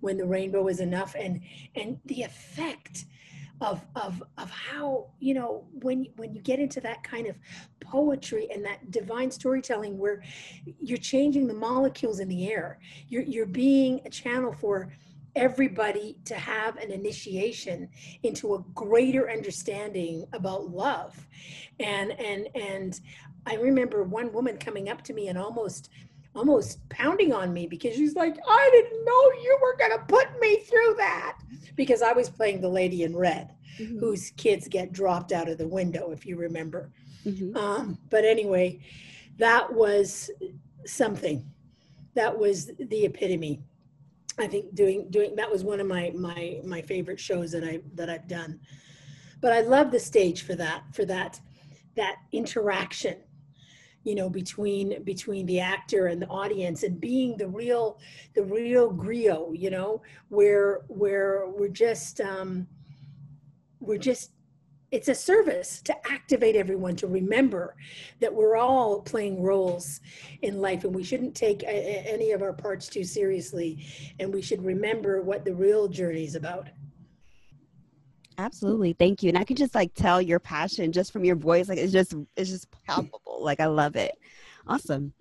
when 0.00 0.16
the 0.16 0.26
rainbow 0.26 0.68
is 0.68 0.80
enough 0.80 1.14
and 1.18 1.40
and 1.74 1.98
the 2.06 2.22
effect 2.22 3.04
of 3.60 3.84
of 3.96 4.22
of 4.36 4.50
how 4.50 5.06
you 5.18 5.34
know 5.34 5.64
when 5.82 6.06
when 6.16 6.32
you 6.32 6.40
get 6.40 6.58
into 6.58 6.80
that 6.80 7.02
kind 7.02 7.26
of 7.26 7.36
poetry 7.80 8.48
and 8.52 8.64
that 8.64 8.90
divine 8.90 9.30
storytelling 9.30 9.98
where 9.98 10.22
you're 10.80 10.98
changing 10.98 11.46
the 11.46 11.54
molecules 11.54 12.20
in 12.20 12.28
the 12.28 12.50
air 12.52 12.78
you're 13.08 13.22
you're 13.22 13.46
being 13.46 14.00
a 14.04 14.10
channel 14.10 14.52
for 14.52 14.88
everybody 15.38 16.16
to 16.24 16.34
have 16.34 16.76
an 16.76 16.90
initiation 16.90 17.88
into 18.22 18.54
a 18.54 18.64
greater 18.74 19.30
understanding 19.30 20.24
about 20.32 20.70
love. 20.70 21.26
And 21.78 22.12
and 22.12 22.48
and 22.54 23.00
i 23.46 23.54
remember 23.54 24.02
one 24.02 24.32
woman 24.32 24.58
coming 24.58 24.88
up 24.88 25.00
to 25.02 25.12
me 25.12 25.28
and 25.28 25.38
almost 25.38 25.90
almost 26.38 26.88
pounding 26.88 27.32
on 27.32 27.52
me 27.52 27.66
because 27.66 27.94
she's 27.96 28.14
like 28.14 28.36
i 28.48 28.70
didn't 28.72 29.04
know 29.04 29.22
you 29.42 29.58
were 29.60 29.76
going 29.76 29.90
to 29.90 30.04
put 30.06 30.28
me 30.40 30.60
through 30.60 30.94
that. 30.96 31.36
Because 31.76 32.00
i 32.00 32.12
was 32.12 32.30
playing 32.30 32.60
the 32.60 32.68
lady 32.68 33.02
in 33.02 33.14
red 33.16 33.54
Mhm. 33.80 34.00
whose 34.00 34.30
kids 34.36 34.66
get 34.66 34.92
dropped 34.92 35.30
out 35.30 35.48
of 35.48 35.56
the 35.58 35.68
window 35.68 36.10
if 36.10 36.26
you 36.26 36.36
remember. 36.36 36.90
Mhm. 37.24 37.56
um, 37.56 37.98
but 38.10 38.24
anyway 38.24 38.80
that 39.38 39.72
was 39.72 40.30
something. 40.84 41.44
That 42.14 42.36
was 42.36 42.72
the 42.78 43.04
epitome. 43.04 43.60
I 44.36 44.46
think 44.48 44.74
doing 44.74 45.08
doing 45.10 45.36
that 45.36 45.50
was 45.50 45.62
one 45.64 45.80
of 45.80 45.86
my 45.86 46.12
my 46.14 46.60
my 46.64 46.82
favorite 46.82 47.20
shows 47.20 47.50
that 47.52 47.64
i 47.64 47.80
that 47.94 48.08
i've 48.10 48.26
done. 48.28 48.60
But 49.40 49.52
i 49.52 49.60
love 49.60 49.90
the 49.92 50.00
stage 50.00 50.42
for 50.42 50.54
that 50.56 50.82
for 50.92 51.04
that 51.04 51.40
that 51.96 52.16
interaction 52.32 53.16
you 54.04 54.14
know 54.14 54.30
between 54.30 55.02
between 55.04 55.46
the 55.46 55.60
actor 55.60 56.06
and 56.06 56.20
the 56.22 56.26
audience 56.28 56.82
and 56.82 57.00
being 57.00 57.36
the 57.36 57.48
real 57.48 57.98
the 58.34 58.42
real 58.42 58.92
griot 58.92 59.58
you 59.58 59.70
know 59.70 60.00
where 60.28 60.82
where 60.88 61.48
we're 61.48 61.68
just 61.68 62.20
um 62.20 62.66
we're 63.80 63.98
just 63.98 64.32
it's 64.90 65.08
a 65.08 65.14
service 65.14 65.82
to 65.82 65.94
activate 66.10 66.56
everyone 66.56 66.96
to 66.96 67.06
remember 67.06 67.76
that 68.20 68.32
we're 68.34 68.56
all 68.56 69.02
playing 69.02 69.42
roles 69.42 70.00
in 70.40 70.60
life 70.62 70.84
and 70.84 70.94
we 70.94 71.04
shouldn't 71.04 71.34
take 71.34 71.62
a, 71.62 71.66
a- 71.66 72.12
any 72.12 72.30
of 72.30 72.40
our 72.42 72.54
parts 72.54 72.88
too 72.88 73.04
seriously 73.04 73.84
and 74.18 74.32
we 74.32 74.40
should 74.40 74.64
remember 74.64 75.20
what 75.20 75.44
the 75.44 75.54
real 75.54 75.88
journey 75.88 76.24
is 76.24 76.34
about 76.34 76.68
Absolutely. 78.38 78.92
Thank 78.92 79.22
you. 79.22 79.28
And 79.30 79.38
I 79.38 79.44
can 79.44 79.56
just 79.56 79.74
like 79.74 79.92
tell 79.94 80.22
your 80.22 80.38
passion 80.38 80.92
just 80.92 81.12
from 81.12 81.24
your 81.24 81.34
voice. 81.36 81.68
Like 81.68 81.78
it's 81.78 81.92
just 81.92 82.14
it's 82.36 82.50
just 82.50 82.68
palpable. 82.86 83.42
Like 83.42 83.60
I 83.60 83.66
love 83.66 83.96
it. 83.96 84.16
Awesome. 84.66 85.12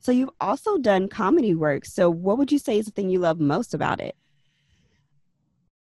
So 0.00 0.12
you've 0.12 0.30
also 0.40 0.76
done 0.78 1.08
comedy 1.08 1.54
work. 1.54 1.86
So 1.86 2.10
what 2.10 2.38
would 2.38 2.52
you 2.52 2.58
say 2.58 2.78
is 2.78 2.86
the 2.86 2.92
thing 2.92 3.08
you 3.08 3.18
love 3.20 3.40
most 3.40 3.72
about 3.74 4.00
it? 4.00 4.14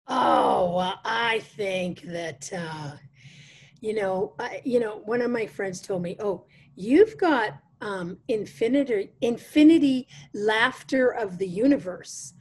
Oh, 0.08 0.74
well, 0.76 1.00
I 1.06 1.40
think 1.40 2.02
that 2.04 2.52
uh, 2.52 2.94
you 3.82 3.94
know, 3.94 4.34
I, 4.40 4.62
you 4.66 4.80
know, 4.80 4.98
one 5.06 5.22
of 5.22 5.32
my 5.32 5.46
friends 5.46 5.82
told 5.82 6.02
me, 6.02 6.18
"Oh, 6.20 6.46
you've 6.76 7.18
got 7.18 7.60
um, 7.82 8.18
infinity, 8.28 9.12
infinity 9.22 10.08
laughter 10.34 11.10
of 11.10 11.38
the 11.38 11.48
universe." 11.48 12.34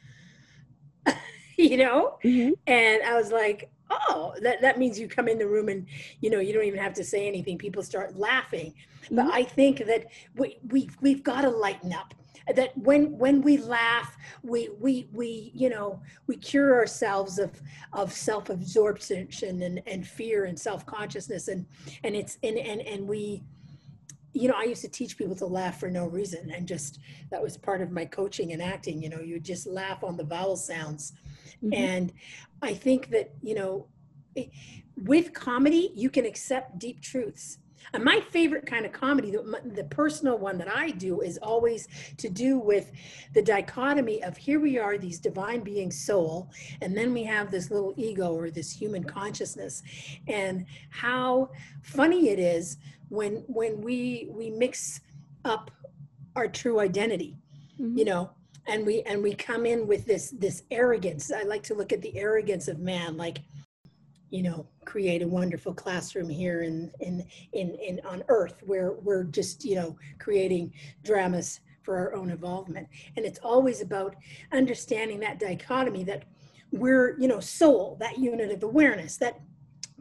you 1.56 1.76
know, 1.76 2.18
Mhm. 2.24 2.54
and 2.66 3.02
I 3.02 3.14
was 3.16 3.32
like, 3.32 3.70
"Oh, 3.90 4.34
that 4.42 4.60
that 4.60 4.78
means 4.78 4.98
you 4.98 5.08
come 5.08 5.28
in 5.28 5.38
the 5.38 5.46
room 5.46 5.68
and 5.68 5.86
you 6.20 6.30
know 6.30 6.40
you 6.40 6.52
don't 6.52 6.64
even 6.64 6.80
have 6.80 6.94
to 6.94 7.04
say 7.04 7.26
anything; 7.26 7.58
people 7.58 7.82
start 7.82 8.16
laughing." 8.18 8.74
But 9.10 9.26
Mhm. 9.26 9.30
I 9.32 9.42
think 9.44 9.78
that 9.86 10.06
we 10.36 10.58
we 10.68 10.90
we've 11.00 11.22
got 11.22 11.42
to 11.42 11.50
lighten 11.50 11.92
up. 11.92 12.14
That 12.54 12.76
when 12.78 13.18
when 13.18 13.42
we 13.42 13.58
laugh, 13.58 14.16
we 14.42 14.70
we 14.80 15.08
we 15.12 15.50
you 15.54 15.68
know 15.68 16.00
we 16.26 16.36
cure 16.36 16.74
ourselves 16.76 17.38
of 17.38 17.60
of 17.92 18.12
self-absorption 18.12 19.62
and, 19.62 19.82
and 19.86 20.06
fear 20.06 20.44
and 20.46 20.58
self-consciousness 20.58 21.48
and 21.48 21.66
and 22.04 22.16
it's 22.16 22.38
and 22.42 22.56
and, 22.58 22.80
and 22.82 23.06
we 23.06 23.42
you 24.38 24.48
know 24.48 24.54
i 24.56 24.64
used 24.64 24.82
to 24.82 24.88
teach 24.88 25.18
people 25.18 25.34
to 25.36 25.46
laugh 25.46 25.78
for 25.80 25.90
no 25.90 26.06
reason 26.06 26.50
and 26.54 26.66
just 26.66 26.98
that 27.30 27.42
was 27.42 27.56
part 27.56 27.80
of 27.82 27.90
my 27.90 28.04
coaching 28.04 28.52
and 28.52 28.62
acting 28.62 29.02
you 29.02 29.08
know 29.08 29.20
you 29.20 29.38
just 29.40 29.66
laugh 29.66 30.04
on 30.04 30.16
the 30.16 30.24
vowel 30.24 30.56
sounds. 30.56 31.12
Mhm. 31.62 31.74
and 31.74 32.12
i 32.62 32.72
think 32.84 33.10
that 33.10 33.26
you 33.42 33.54
know 33.54 33.86
it- 34.34 34.50
with 34.96 35.32
comedy 35.32 35.92
you 35.94 36.10
can 36.10 36.24
accept 36.26 36.78
deep 36.78 37.00
truths. 37.00 37.58
And 37.94 38.02
my 38.04 38.20
favorite 38.20 38.66
kind 38.66 38.84
of 38.84 38.92
comedy 38.92 39.30
the, 39.30 39.42
the 39.80 39.84
personal 39.84 40.36
one 40.48 40.58
that 40.58 40.70
i 40.84 40.90
do 40.90 41.12
is 41.20 41.38
always 41.38 41.86
to 42.22 42.28
do 42.28 42.58
with 42.58 42.86
the 43.34 43.40
dichotomy 43.54 44.22
of 44.28 44.36
here 44.36 44.60
we 44.60 44.78
are 44.78 44.98
these 44.98 45.18
divine 45.20 45.60
beings 45.70 45.96
soul 46.08 46.50
and 46.82 46.90
then 46.98 47.14
we 47.14 47.22
have 47.34 47.46
this 47.50 47.70
little 47.70 47.94
ego 47.96 48.28
or 48.34 48.50
this 48.50 48.70
human 48.80 49.04
consciousness. 49.04 49.82
And 50.26 50.66
how 50.90 51.50
funny 51.82 52.28
it 52.34 52.40
is 52.56 52.76
when 53.08 53.36
when 53.46 53.80
we 53.80 54.28
we 54.30 54.50
mix 54.50 55.00
up 55.44 55.70
our 56.36 56.48
true 56.48 56.80
identity 56.80 57.36
Mhm. 57.80 57.98
you 57.98 58.04
know 58.04 58.30
and 58.66 58.84
we 58.84 59.02
and 59.02 59.22
we 59.22 59.34
come 59.34 59.64
in 59.66 59.86
with 59.86 60.04
this 60.06 60.30
this 60.30 60.62
arrogance 60.70 61.30
i 61.32 61.42
like 61.42 61.62
to 61.62 61.74
look 61.74 61.92
at 61.92 62.02
the 62.02 62.16
arrogance 62.18 62.68
of 62.68 62.78
man 62.80 63.16
like 63.16 63.38
you 64.30 64.42
know 64.42 64.66
create 64.84 65.22
a 65.22 65.28
wonderful 65.28 65.72
classroom 65.72 66.28
here 66.28 66.62
in 66.62 66.90
in 67.00 67.24
in, 67.52 67.74
in 67.76 68.00
on 68.04 68.22
earth 68.28 68.62
where 68.66 68.92
we're 68.92 69.24
just 69.24 69.64
you 69.64 69.74
know 69.76 69.96
creating 70.18 70.72
dramas 71.02 71.60
for 71.88 71.96
our 71.96 72.14
own 72.14 72.28
involvement. 72.28 72.86
And 73.16 73.24
it's 73.24 73.38
always 73.38 73.80
about 73.80 74.14
understanding 74.52 75.20
that 75.20 75.38
dichotomy 75.38 76.04
that 76.04 76.24
we're, 76.70 77.18
you 77.18 77.28
know, 77.28 77.40
soul, 77.40 77.96
that 77.98 78.18
unit 78.18 78.50
of 78.50 78.62
awareness, 78.62 79.16
that 79.16 79.40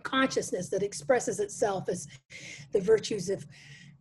consciousness 0.08 0.70
that 0.70 0.84
expresses 0.84 1.40
itself 1.40 1.90
as 1.90 2.08
the 2.72 2.80
virtues 2.80 3.30
of 3.30 3.46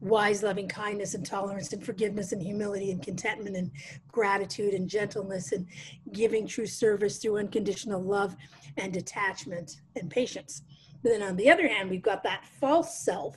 wise 0.01 0.43
loving 0.43 0.69
kindness 0.69 1.15
and 1.15 1.25
tolerance 1.25 1.73
and 1.73 1.85
forgiveness 1.85 2.33
and 2.33 2.43
humility 2.43 2.91
and 2.91 3.03
contentment 3.03 3.57
and 3.57 3.71
gratitude 4.13 4.75
and 4.75 4.89
gentleness 4.89 5.53
and 5.53 5.67
giving 6.13 6.47
true 6.47 6.67
service 6.67 7.19
through 7.19 7.39
unconditional 7.39 8.03
love 8.03 8.37
and 8.77 8.93
detachment 8.93 9.81
and 9.97 10.11
patience. 10.11 10.63
But 11.03 11.11
then 11.11 11.23
on 11.23 11.37
the 11.37 11.51
other 11.51 11.67
hand, 11.67 11.91
we've 11.91 12.03
got 12.03 12.23
that 12.25 12.45
false 12.61 12.99
self, 12.99 13.37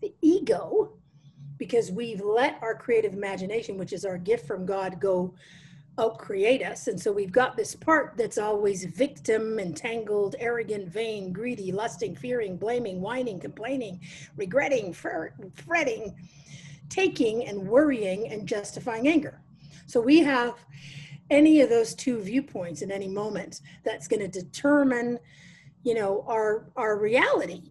the 0.00 0.12
ego, 0.20 0.92
because 1.58 1.92
we've 1.92 2.22
let 2.22 2.58
our 2.62 2.74
creative 2.74 3.12
imagination, 3.12 3.78
which 3.78 3.92
is 3.92 4.04
our 4.04 4.18
gift 4.18 4.46
from 4.46 4.66
God, 4.66 5.00
go 5.00 5.34
out 5.98 6.18
create 6.18 6.62
us. 6.62 6.86
And 6.86 7.00
so 7.00 7.12
we've 7.12 7.32
got 7.32 7.56
this 7.56 7.74
part 7.74 8.14
that's 8.16 8.38
always 8.38 8.84
victim, 8.84 9.58
entangled, 9.58 10.36
arrogant, 10.38 10.88
vain, 10.88 11.32
greedy, 11.32 11.72
lusting, 11.72 12.16
fearing, 12.16 12.56
blaming, 12.56 13.00
whining, 13.00 13.38
complaining, 13.40 14.00
regretting, 14.36 14.92
fretting, 14.92 16.14
taking, 16.88 17.46
and 17.46 17.66
worrying 17.66 18.32
and 18.32 18.46
justifying 18.46 19.08
anger. 19.08 19.40
So 19.86 20.00
we 20.00 20.20
have 20.20 20.54
any 21.30 21.60
of 21.60 21.68
those 21.68 21.94
two 21.94 22.20
viewpoints 22.20 22.82
in 22.82 22.90
any 22.90 23.08
moment 23.08 23.60
that's 23.84 24.08
going 24.08 24.20
to 24.20 24.28
determine, 24.28 25.18
you 25.82 25.94
know, 25.94 26.24
our 26.28 26.70
our 26.76 26.98
reality. 26.98 27.70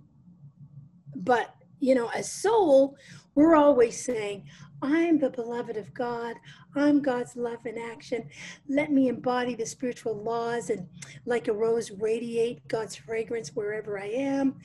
But 1.15 1.55
you 1.79 1.95
know, 1.95 2.09
as 2.09 2.31
soul, 2.31 2.97
we're 3.35 3.55
always 3.55 4.03
saying, 4.03 4.45
I'm 4.81 5.19
the 5.19 5.29
beloved 5.29 5.77
of 5.77 5.93
God. 5.93 6.35
I'm 6.79 7.01
God's 7.01 7.35
love 7.35 7.65
in 7.65 7.77
action. 7.77 8.29
Let 8.67 8.91
me 8.91 9.07
embody 9.07 9.55
the 9.55 9.65
spiritual 9.65 10.15
laws 10.15 10.69
and, 10.69 10.87
like 11.25 11.47
a 11.47 11.53
rose, 11.53 11.91
radiate 11.91 12.67
God's 12.67 12.95
fragrance 12.95 13.55
wherever 13.55 13.99
I 13.99 14.07
am. 14.07 14.59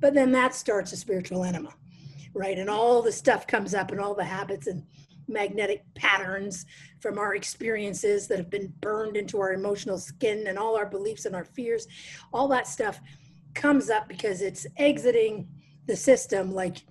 But 0.00 0.14
then 0.14 0.32
that 0.32 0.54
starts 0.54 0.92
a 0.92 0.96
spiritual 0.96 1.44
enema, 1.44 1.74
right? 2.34 2.58
And 2.58 2.70
all 2.70 3.02
the 3.02 3.12
stuff 3.12 3.46
comes 3.46 3.74
up 3.74 3.90
and 3.90 4.00
all 4.00 4.14
the 4.14 4.24
habits 4.24 4.66
and 4.66 4.84
magnetic 5.28 5.82
patterns 5.94 6.66
from 7.00 7.18
our 7.18 7.34
experiences 7.34 8.28
that 8.28 8.38
have 8.38 8.50
been 8.50 8.72
burned 8.80 9.16
into 9.16 9.40
our 9.40 9.52
emotional 9.52 9.98
skin 9.98 10.46
and 10.46 10.58
all 10.58 10.76
our 10.76 10.86
beliefs 10.86 11.24
and 11.24 11.34
our 11.34 11.44
fears. 11.44 11.86
All 12.32 12.48
that 12.48 12.68
stuff 12.68 13.00
comes 13.54 13.90
up 13.90 14.08
because 14.08 14.42
it's 14.42 14.66
exiting 14.76 15.48
the 15.86 15.96
system 15.96 16.52
like 16.52 16.84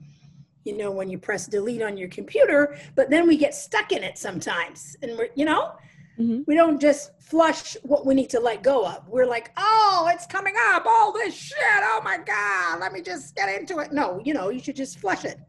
you 0.65 0.75
know, 0.75 0.91
when 0.91 1.09
you 1.09 1.17
press 1.17 1.45
delete 1.47 1.81
on 1.81 1.95
your 1.95 2.09
computer, 2.09 2.77
but 2.95 3.09
then 3.09 3.27
we 3.27 3.37
get 3.37 3.53
stuck 3.53 3.91
in 3.91 4.03
it 4.03 4.17
sometimes. 4.17 4.97
And 5.01 5.17
we're, 5.17 5.29
you 5.35 5.45
know, 5.45 5.73
mm-hmm. 6.19 6.41
we 6.47 6.55
don't 6.55 6.81
just 6.81 7.11
flush 7.21 7.77
what 7.83 8.05
we 8.05 8.15
need 8.15 8.31
to 8.31 8.39
let 8.39 8.63
go 8.63 8.85
of. 8.85 9.07
We're 9.07 9.27
like, 9.27 9.51
oh, 9.57 10.09
it's 10.11 10.25
coming 10.25 10.55
up, 10.71 10.85
all 10.85 11.13
this 11.13 11.35
shit. 11.35 11.57
Oh 11.61 12.01
my 12.03 12.17
God, 12.17 12.79
let 12.79 12.91
me 12.91 13.01
just 13.01 13.35
get 13.35 13.47
into 13.47 13.79
it. 13.79 13.93
No, 13.93 14.19
you 14.25 14.33
know, 14.33 14.49
you 14.49 14.59
should 14.59 14.75
just 14.75 14.99
flush 14.99 15.23
it. 15.23 15.39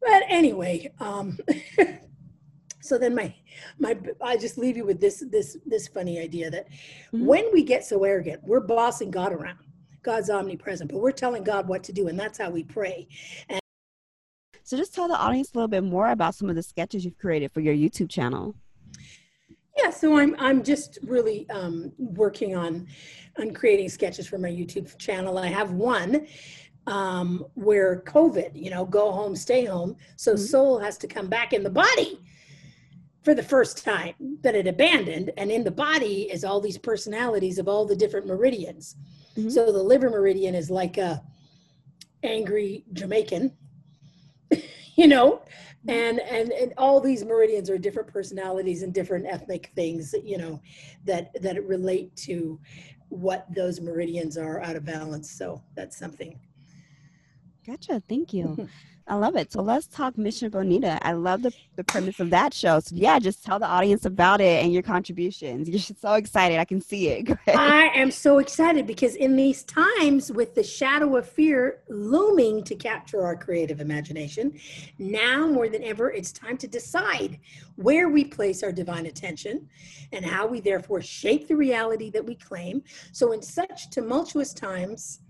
But 0.00 0.22
anyway, 0.28 0.92
um, 0.98 1.38
so 2.80 2.96
then 2.96 3.14
my 3.14 3.34
my 3.78 3.98
I 4.22 4.36
just 4.36 4.56
leave 4.56 4.76
you 4.76 4.84
with 4.84 5.00
this 5.00 5.22
this 5.30 5.58
this 5.66 5.88
funny 5.88 6.18
idea 6.18 6.50
that 6.50 6.68
mm-hmm. 6.68 7.26
when 7.26 7.52
we 7.52 7.62
get 7.62 7.84
so 7.84 8.04
arrogant, 8.04 8.42
we're 8.44 8.60
bossing 8.60 9.10
God 9.10 9.32
around. 9.32 9.58
God's 10.02 10.30
omnipresent, 10.30 10.92
but 10.92 11.00
we're 11.00 11.10
telling 11.10 11.42
God 11.42 11.66
what 11.66 11.82
to 11.82 11.92
do, 11.92 12.06
and 12.06 12.16
that's 12.18 12.38
how 12.38 12.48
we 12.48 12.62
pray. 12.62 13.08
And 13.48 13.60
so 14.66 14.76
just 14.76 14.92
tell 14.92 15.06
the 15.06 15.16
audience 15.16 15.52
a 15.54 15.56
little 15.56 15.68
bit 15.68 15.84
more 15.84 16.10
about 16.10 16.34
some 16.34 16.50
of 16.50 16.56
the 16.56 16.62
sketches 16.62 17.04
you've 17.04 17.16
created 17.16 17.52
for 17.52 17.60
your 17.60 17.72
YouTube 17.72 18.10
channel. 18.10 18.52
Yeah, 19.78 19.90
so 19.90 20.18
I'm 20.18 20.34
I'm 20.40 20.64
just 20.64 20.98
really 21.04 21.48
um, 21.50 21.92
working 21.98 22.56
on 22.56 22.88
on 23.38 23.54
creating 23.54 23.90
sketches 23.90 24.26
for 24.26 24.38
my 24.38 24.48
YouTube 24.48 24.98
channel. 24.98 25.38
I 25.38 25.46
have 25.46 25.70
one 25.70 26.26
um, 26.88 27.46
where 27.54 28.02
COVID, 28.08 28.60
you 28.60 28.70
know, 28.70 28.84
go 28.84 29.12
home, 29.12 29.36
stay 29.36 29.64
home. 29.64 29.94
So 30.16 30.32
mm-hmm. 30.32 30.42
soul 30.42 30.80
has 30.80 30.98
to 30.98 31.06
come 31.06 31.28
back 31.28 31.52
in 31.52 31.62
the 31.62 31.70
body 31.70 32.18
for 33.22 33.34
the 33.34 33.44
first 33.44 33.84
time 33.84 34.14
that 34.42 34.56
it 34.56 34.66
abandoned, 34.66 35.30
and 35.36 35.52
in 35.52 35.62
the 35.62 35.70
body 35.70 36.22
is 36.22 36.42
all 36.42 36.60
these 36.60 36.78
personalities 36.78 37.60
of 37.60 37.68
all 37.68 37.86
the 37.86 37.94
different 37.94 38.26
meridians. 38.26 38.96
Mm-hmm. 39.36 39.48
So 39.48 39.70
the 39.70 39.82
liver 39.82 40.10
meridian 40.10 40.56
is 40.56 40.70
like 40.70 40.98
a 40.98 41.22
angry 42.24 42.84
Jamaican 42.92 43.52
you 45.00 45.06
know? 45.06 45.42
Mm-hmm. 45.86 45.90
and, 45.90 46.20
and 46.20 46.52
and 46.52 46.74
all 46.78 47.00
these 47.00 47.24
meridians 47.24 47.70
are 47.70 47.78
different 47.78 48.08
personalities 48.08 48.82
and 48.82 48.92
different 48.92 49.24
ethnic 49.24 49.70
things 49.76 50.12
you 50.24 50.36
know 50.36 50.60
that 51.04 51.30
that 51.40 51.62
relate 51.64 52.16
to 52.16 52.58
what 53.08 53.46
those 53.54 53.80
meridians 53.80 54.36
are 54.36 54.60
out 54.62 54.76
of 54.76 54.84
balance. 54.84 55.30
So 55.30 55.62
that's 55.74 55.96
something. 55.96 56.38
Gotcha. 57.66 58.02
Thank 58.08 58.32
you 58.32 58.68
I 59.08 59.14
love 59.14 59.36
it. 59.36 59.52
So 59.52 59.62
let's 59.62 59.86
talk 59.86 60.18
Mission 60.18 60.50
Bonita. 60.50 60.98
I 61.06 61.12
love 61.12 61.42
the, 61.42 61.52
the 61.76 61.84
premise 61.84 62.18
of 62.18 62.30
that 62.30 62.52
show. 62.52 62.80
So 62.80 62.96
yeah, 62.96 63.20
just 63.20 63.44
tell 63.44 63.60
the 63.60 63.66
audience 63.66 64.04
about 64.04 64.40
it 64.40 64.64
and 64.64 64.72
your 64.72 64.82
contributions. 64.82 65.68
You're 65.68 65.78
so 65.78 66.14
excited. 66.14 66.58
I 66.58 66.64
can 66.64 66.80
see 66.80 67.08
it. 67.08 67.38
I 67.46 67.90
am 67.94 68.10
so 68.10 68.38
excited 68.38 68.84
because 68.84 69.14
in 69.14 69.36
these 69.36 69.62
times 69.62 70.32
with 70.32 70.56
the 70.56 70.64
shadow 70.64 71.16
of 71.16 71.28
fear 71.28 71.82
looming 71.88 72.64
to 72.64 72.74
capture 72.74 73.22
our 73.22 73.36
creative 73.36 73.80
imagination, 73.80 74.58
now 74.98 75.46
more 75.46 75.68
than 75.68 75.84
ever, 75.84 76.10
it's 76.10 76.32
time 76.32 76.56
to 76.58 76.66
decide 76.66 77.38
where 77.76 78.08
we 78.08 78.24
place 78.24 78.64
our 78.64 78.72
divine 78.72 79.06
attention 79.06 79.68
and 80.12 80.24
how 80.24 80.48
we 80.48 80.60
therefore 80.60 81.00
shape 81.00 81.46
the 81.46 81.56
reality 81.56 82.10
that 82.10 82.24
we 82.24 82.34
claim. 82.34 82.82
So 83.12 83.30
in 83.32 83.42
such 83.42 83.90
tumultuous 83.90 84.52
times, 84.52 85.20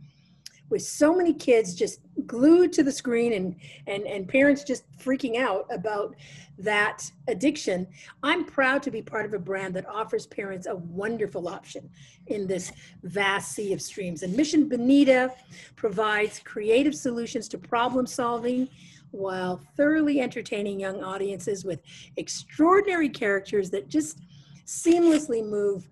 with 0.69 0.83
so 0.83 1.15
many 1.15 1.33
kids 1.33 1.75
just 1.75 2.01
glued 2.27 2.73
to 2.73 2.83
the 2.83 2.93
screen 2.93 3.33
and 3.35 3.57
and 3.87 4.05
and 4.05 4.29
parents 4.29 4.65
just 4.65 4.85
freaking 4.99 5.37
out 5.37 5.67
about 5.71 6.15
that 6.59 7.11
addiction 7.29 7.87
i'm 8.23 8.45
proud 8.45 8.83
to 8.83 8.91
be 8.91 9.03
part 9.03 9.27
of 9.27 9.35
a 9.35 9.39
brand 9.39 9.75
that 9.75 9.87
offers 9.87 10.27
parents 10.27 10.67
a 10.67 10.75
wonderful 10.75 11.49
option 11.49 11.89
in 12.29 12.47
this 12.47 12.73
vast 13.03 13.53
sea 13.53 13.73
of 13.73 13.81
streams. 13.81 14.23
And 14.23 14.37
mission 14.37 14.69
bonita 14.69 15.33
provides 15.77 16.41
creative 16.41 16.95
solutions 16.95 17.49
to 17.49 17.59
problem 17.59 18.07
solving 18.07 18.69
while 19.13 19.61
thoroughly 19.77 20.21
entertaining 20.21 20.81
young 20.81 21.03
audiences 21.03 21.65
with 21.65 21.81
extraordinary 22.17 23.09
characters 23.09 23.71
that 23.71 23.89
just 23.89 24.21
seamlessly 24.67 25.47
move 25.47 25.89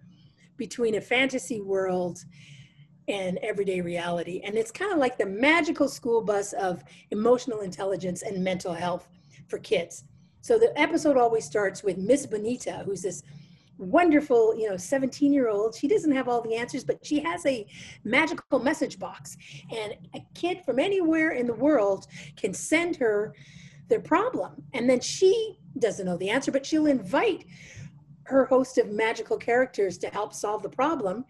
between 0.57 0.97
a 0.97 1.01
fantasy 1.01 1.61
world 1.61 2.25
and 3.09 3.39
everyday 3.39 3.81
reality. 3.81 4.41
And 4.45 4.57
it's 4.57 4.71
kind 4.71 4.93
of 4.93 4.99
like 4.99 5.19
the 5.19 5.27
magical 5.27 5.89
school 5.89 6.23
bus 6.23 6.53
of 6.55 6.83
emotional 7.11 7.61
intelligence 7.61 8.23
and 8.23 8.43
mental 8.43 8.73
health 8.73 9.09
for 9.49 9.59
kids. 9.59 10.05
So 10.41 10.59
the 10.59 10.79
episode 10.79 11.17
always 11.17 11.45
starts 11.45 11.83
with 11.83 11.99
Miss 11.99 12.27
Bonita, 12.27 12.83
who's 12.85 13.03
this 13.03 13.23
wonderful, 13.79 14.55
you 14.57 14.69
know, 14.69 14.77
17 14.77 15.33
year 15.33 15.49
old. 15.49 15.75
She 15.75 15.89
doesn't 15.89 16.13
have 16.13 16.29
all 16.29 16.43
the 16.43 16.55
answers, 16.55 16.85
but 16.85 17.05
she 17.05 17.21
has 17.21 17.45
a 17.47 17.67
magical 18.05 18.59
message 18.61 18.99
box. 18.99 19.37
And 19.75 19.95
a 20.15 20.21
kid 20.35 20.65
from 20.65 20.79
anywhere 20.79 21.33
in 21.33 21.47
the 21.47 21.55
world 21.55 22.07
can 22.37 22.55
send 22.55 22.97
her 22.97 23.35
their 23.89 24.01
problem. 24.01 24.63
And 24.73 24.89
then 24.89 25.01
she 25.01 25.59
doesn't 25.79 26.07
know 26.07 26.17
the 26.17 26.31
answer, 26.31 26.53
but 26.53 26.65
she'll 26.65 26.87
invite 26.87 27.45
her 28.25 28.47
host 28.47 28.79
of 28.79 28.91
magical 28.91 29.37
characters 29.37 29.99
to 29.99 30.09
help 30.09 30.33
solve 30.33 30.63
the 30.63 30.69
problem 30.69 31.25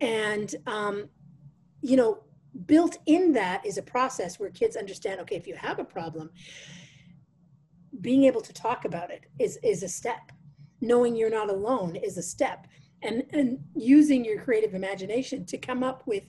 and 0.00 0.54
um, 0.66 1.08
you 1.82 1.96
know 1.96 2.22
built 2.66 2.98
in 3.06 3.32
that 3.32 3.64
is 3.64 3.78
a 3.78 3.82
process 3.82 4.38
where 4.38 4.50
kids 4.50 4.76
understand 4.76 5.20
okay 5.20 5.36
if 5.36 5.46
you 5.46 5.54
have 5.54 5.78
a 5.78 5.84
problem 5.84 6.30
being 8.00 8.24
able 8.24 8.40
to 8.40 8.52
talk 8.52 8.84
about 8.84 9.10
it 9.10 9.24
is 9.38 9.58
is 9.62 9.82
a 9.82 9.88
step. 9.88 10.32
Knowing 10.80 11.16
you're 11.16 11.30
not 11.30 11.50
alone 11.50 11.96
is 11.96 12.18
a 12.18 12.22
step. 12.22 12.66
And 13.02 13.24
and 13.32 13.58
using 13.74 14.24
your 14.24 14.40
creative 14.40 14.74
imagination 14.74 15.44
to 15.46 15.58
come 15.58 15.82
up 15.82 16.02
with 16.06 16.24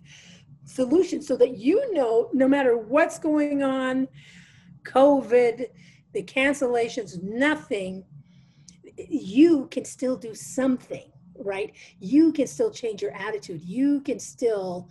solutions 0.66 1.28
so 1.28 1.36
that 1.38 1.58
you 1.58 1.94
know 1.94 2.30
no 2.34 2.48
matter 2.48 2.78
what's 2.78 3.18
going 3.18 3.64
on 3.64 4.08
covid 4.84 5.66
the 6.14 6.22
cancellations 6.22 7.24
nothing 7.24 8.04
you 8.96 9.68
can 9.72 9.84
still 9.84 10.16
do 10.16 10.36
something 10.36 11.12
right? 11.40 11.74
You 12.00 12.32
can 12.32 12.48
still 12.48 12.72
change 12.72 13.02
your 13.02 13.16
attitude. 13.16 13.62
You 13.62 14.02
can 14.02 14.20
still 14.20 14.90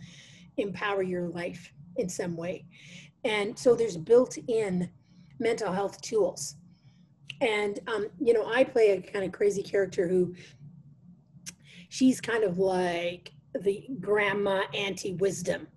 empower 0.57 1.03
your 1.03 1.29
life 1.29 1.73
in 1.97 2.09
some 2.09 2.37
way. 2.37 2.65
And 3.25 3.59
so 3.59 3.75
there's 3.75 3.97
built 3.97 4.39
in 4.49 4.91
mental 5.39 5.73
health 5.73 6.01
tools. 6.01 6.57
And, 7.41 7.79
um, 7.87 8.09
you 8.19 8.33
know, 8.33 8.47
I 8.47 8.65
play 8.65 8.91
a 8.91 9.01
kind 9.01 9.25
of 9.25 9.33
crazy 9.33 9.63
character 9.63 10.09
who 10.09 10.35
she's 11.89 12.21
kind 12.21 12.45
of 12.45 12.59
like 12.59 13.33
the 13.61 13.87
grandma 14.01 14.63
anti 14.75 15.15
wisdom, 15.15 15.69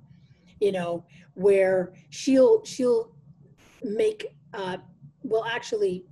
you 0.59 0.71
know, 0.71 1.05
where 1.35 1.93
she'll, 2.09 2.63
she'll 2.65 3.15
make, 3.83 4.27
uh, 4.53 4.77
well, 5.23 5.45
actually 5.45 6.05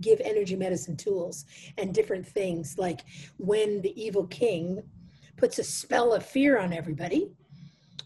give 0.00 0.20
energy 0.20 0.56
medicine 0.56 0.96
tools 0.96 1.44
and 1.78 1.94
different 1.94 2.26
things 2.26 2.76
like 2.78 3.00
when 3.38 3.80
the 3.82 4.00
evil 4.00 4.26
king 4.26 4.82
puts 5.36 5.58
a 5.58 5.64
spell 5.64 6.12
of 6.12 6.24
fear 6.24 6.58
on 6.58 6.72
everybody 6.72 7.30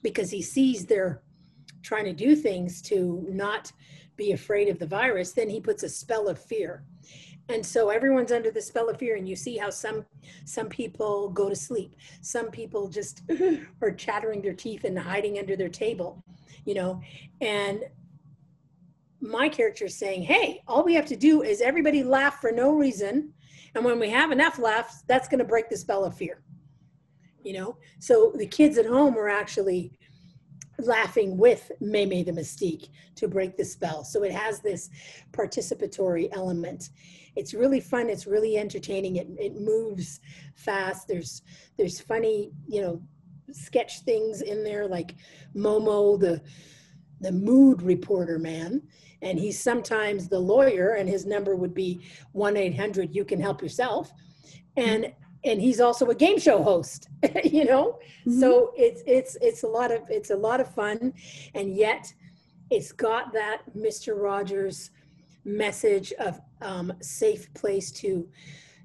because 0.02 0.30
he 0.30 0.42
sees 0.42 0.86
they're 0.86 1.22
trying 1.82 2.04
to 2.04 2.12
do 2.12 2.36
things 2.36 2.82
to 2.82 3.24
not 3.28 3.72
be 4.16 4.32
afraid 4.32 4.68
of 4.68 4.78
the 4.78 4.86
virus 4.86 5.32
then 5.32 5.48
he 5.48 5.60
puts 5.60 5.82
a 5.82 5.88
spell 5.88 6.28
of 6.28 6.38
fear. 6.38 6.84
And 7.48 7.66
so 7.66 7.88
everyone's 7.88 8.30
under 8.30 8.52
the 8.52 8.62
spell 8.62 8.88
of 8.88 8.98
fear 8.98 9.16
and 9.16 9.28
you 9.28 9.34
see 9.34 9.56
how 9.56 9.70
some 9.70 10.04
some 10.44 10.68
people 10.68 11.30
go 11.30 11.48
to 11.48 11.56
sleep. 11.56 11.96
Some 12.20 12.50
people 12.50 12.86
just 12.88 13.22
are 13.82 13.90
chattering 13.90 14.40
their 14.40 14.54
teeth 14.54 14.84
and 14.84 14.96
hiding 14.96 15.38
under 15.38 15.56
their 15.56 15.68
table 15.68 16.22
you 16.64 16.74
know 16.74 17.00
and 17.40 17.84
my 19.20 19.48
character 19.48 19.84
is 19.86 19.96
saying 19.96 20.22
hey 20.22 20.62
all 20.66 20.84
we 20.84 20.94
have 20.94 21.06
to 21.06 21.16
do 21.16 21.42
is 21.42 21.60
everybody 21.60 22.02
laugh 22.02 22.40
for 22.40 22.50
no 22.52 22.72
reason 22.72 23.32
and 23.74 23.84
when 23.84 23.98
we 23.98 24.08
have 24.08 24.30
enough 24.30 24.58
laughs 24.58 25.02
that's 25.06 25.28
going 25.28 25.38
to 25.38 25.44
break 25.44 25.68
the 25.68 25.76
spell 25.76 26.04
of 26.04 26.14
fear 26.14 26.42
you 27.42 27.52
know 27.52 27.76
so 27.98 28.32
the 28.36 28.46
kids 28.46 28.78
at 28.78 28.86
home 28.86 29.16
are 29.16 29.28
actually 29.28 29.92
laughing 30.86 31.36
with 31.36 31.70
Maymay 31.82 32.24
the 32.24 32.32
Mystique 32.32 32.88
to 33.16 33.28
break 33.28 33.56
the 33.56 33.64
spell. 33.64 34.04
So 34.04 34.22
it 34.22 34.32
has 34.32 34.60
this 34.60 34.90
participatory 35.32 36.28
element. 36.32 36.90
It's 37.36 37.54
really 37.54 37.80
fun. 37.80 38.08
It's 38.08 38.26
really 38.26 38.56
entertaining. 38.56 39.16
It, 39.16 39.28
it 39.38 39.60
moves 39.60 40.20
fast. 40.56 41.08
There's 41.08 41.42
there's 41.76 42.00
funny, 42.00 42.52
you 42.68 42.82
know, 42.82 43.02
sketch 43.52 44.00
things 44.00 44.42
in 44.42 44.64
there 44.64 44.86
like 44.86 45.14
Momo, 45.54 46.18
the 46.18 46.42
the 47.20 47.32
mood 47.32 47.82
reporter 47.82 48.38
man. 48.38 48.82
And 49.22 49.38
he's 49.38 49.60
sometimes 49.60 50.28
the 50.28 50.38
lawyer, 50.38 50.94
and 50.94 51.08
his 51.08 51.26
number 51.26 51.54
would 51.54 51.74
be 51.74 52.00
1 52.32 52.56
800 52.56 53.14
You 53.14 53.24
Can 53.24 53.40
Help 53.40 53.62
Yourself. 53.62 54.12
And 54.76 55.12
and 55.44 55.60
he's 55.60 55.80
also 55.80 56.06
a 56.10 56.14
game 56.14 56.38
show 56.38 56.62
host 56.62 57.08
you 57.44 57.64
know 57.64 57.98
mm-hmm. 58.26 58.40
so 58.40 58.72
it's 58.76 59.02
it's 59.06 59.36
it's 59.40 59.62
a 59.62 59.66
lot 59.66 59.90
of 59.90 60.02
it's 60.08 60.30
a 60.30 60.36
lot 60.36 60.60
of 60.60 60.72
fun 60.74 61.12
and 61.54 61.74
yet 61.74 62.12
it's 62.70 62.92
got 62.92 63.32
that 63.32 63.62
mr 63.76 64.20
rogers 64.20 64.90
message 65.44 66.12
of 66.18 66.40
um, 66.60 66.92
safe 67.00 67.52
place 67.54 67.90
to 67.90 68.28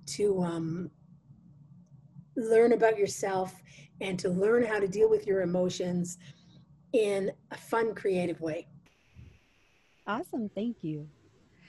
to 0.06 0.42
um, 0.42 0.90
learn 2.38 2.74
about 2.74 2.98
yourself 2.98 3.62
and 4.02 4.18
to 4.20 4.30
learn 4.30 4.64
how 4.64 4.80
to 4.80 4.88
deal 4.88 5.10
with 5.10 5.28
your 5.28 5.42
emotions 5.42 6.18
in 6.94 7.32
a 7.52 7.58
fun 7.58 7.94
creative 7.94 8.40
way 8.40 8.68
awesome 10.08 10.50
thank 10.56 10.78
you 10.82 11.08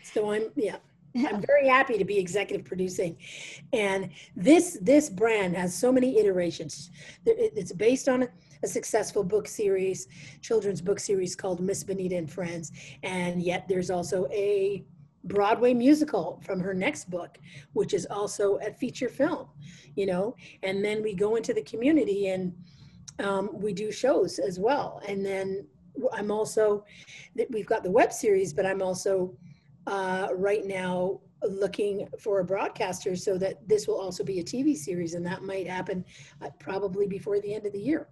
so 0.03 0.33
i'm 0.33 0.51
yeah 0.55 0.77
I'm 1.17 1.41
very 1.47 1.69
happy 1.69 1.99
to 1.99 2.05
be 2.05 2.19
executive 2.19 2.67
producing. 2.67 3.17
And 3.73 4.11
this 4.35 4.79
this 4.81 5.09
brand 5.09 5.57
has 5.57 5.75
so 5.75 5.93
many 5.93 6.19
iterations. 6.19 6.91
It's 7.25 7.73
based 7.73 8.09
on 8.09 8.25
a, 8.25 8.29
successful 8.67 9.23
book 9.23 9.47
series, 9.47 10.09
children's 10.41 10.81
book 10.81 10.99
series 10.99 11.37
called 11.37 11.61
Miss 11.61 11.85
Bonita 11.85 12.17
and 12.17 12.29
Friends. 12.29 12.73
And 13.05 13.41
yet 13.41 13.69
there's 13.69 13.91
also 13.91 14.27
a 14.33 14.85
Broadway 15.23 15.73
musical 15.73 16.43
from 16.45 16.59
her 16.59 16.75
next 16.75 17.09
book, 17.09 17.39
which 17.75 17.95
is 17.95 18.07
also 18.07 18.57
a 18.57 18.73
feature 18.73 19.09
film, 19.09 19.47
you 19.95 20.07
know. 20.07 20.35
And 20.65 20.85
then 20.85 21.01
we 21.01 21.15
go 21.15 21.37
into 21.37 21.55
the 21.55 21.63
community 21.63 22.29
and 22.29 22.53
um, 23.21 23.51
we 23.53 23.73
do 23.73 23.93
shows 23.93 24.41
as 24.41 24.59
well. 24.59 25.01
And 25.07 25.25
then 25.25 25.67
I'm 26.13 26.31
also, 26.31 26.85
that 27.35 27.51
we've 27.51 27.67
got 27.67 27.83
the 27.83 27.91
web 27.91 28.13
series, 28.13 28.53
but 28.53 28.67
I'm 28.67 28.83
also 28.83 29.37
uh, 29.87 30.29
right 30.35 30.65
now 30.65 31.21
looking 31.43 32.09
for 32.19 32.41
a 32.41 32.45
broadcaster 32.45 33.15
so 33.15 33.39
that 33.39 33.67
this 33.69 33.87
will 33.87 34.01
also 34.01 34.25
be 34.25 34.41
a 34.41 34.45
TV 34.45 34.77
series, 34.77 35.15
and 35.15 35.25
that 35.27 35.43
might 35.43 35.67
happen 35.67 36.05
uh, 36.43 36.51
probably 36.59 37.07
before 37.07 37.41
the 37.41 37.55
end 37.55 37.67
of 37.67 37.73
the 37.73 37.81
year. 37.81 38.09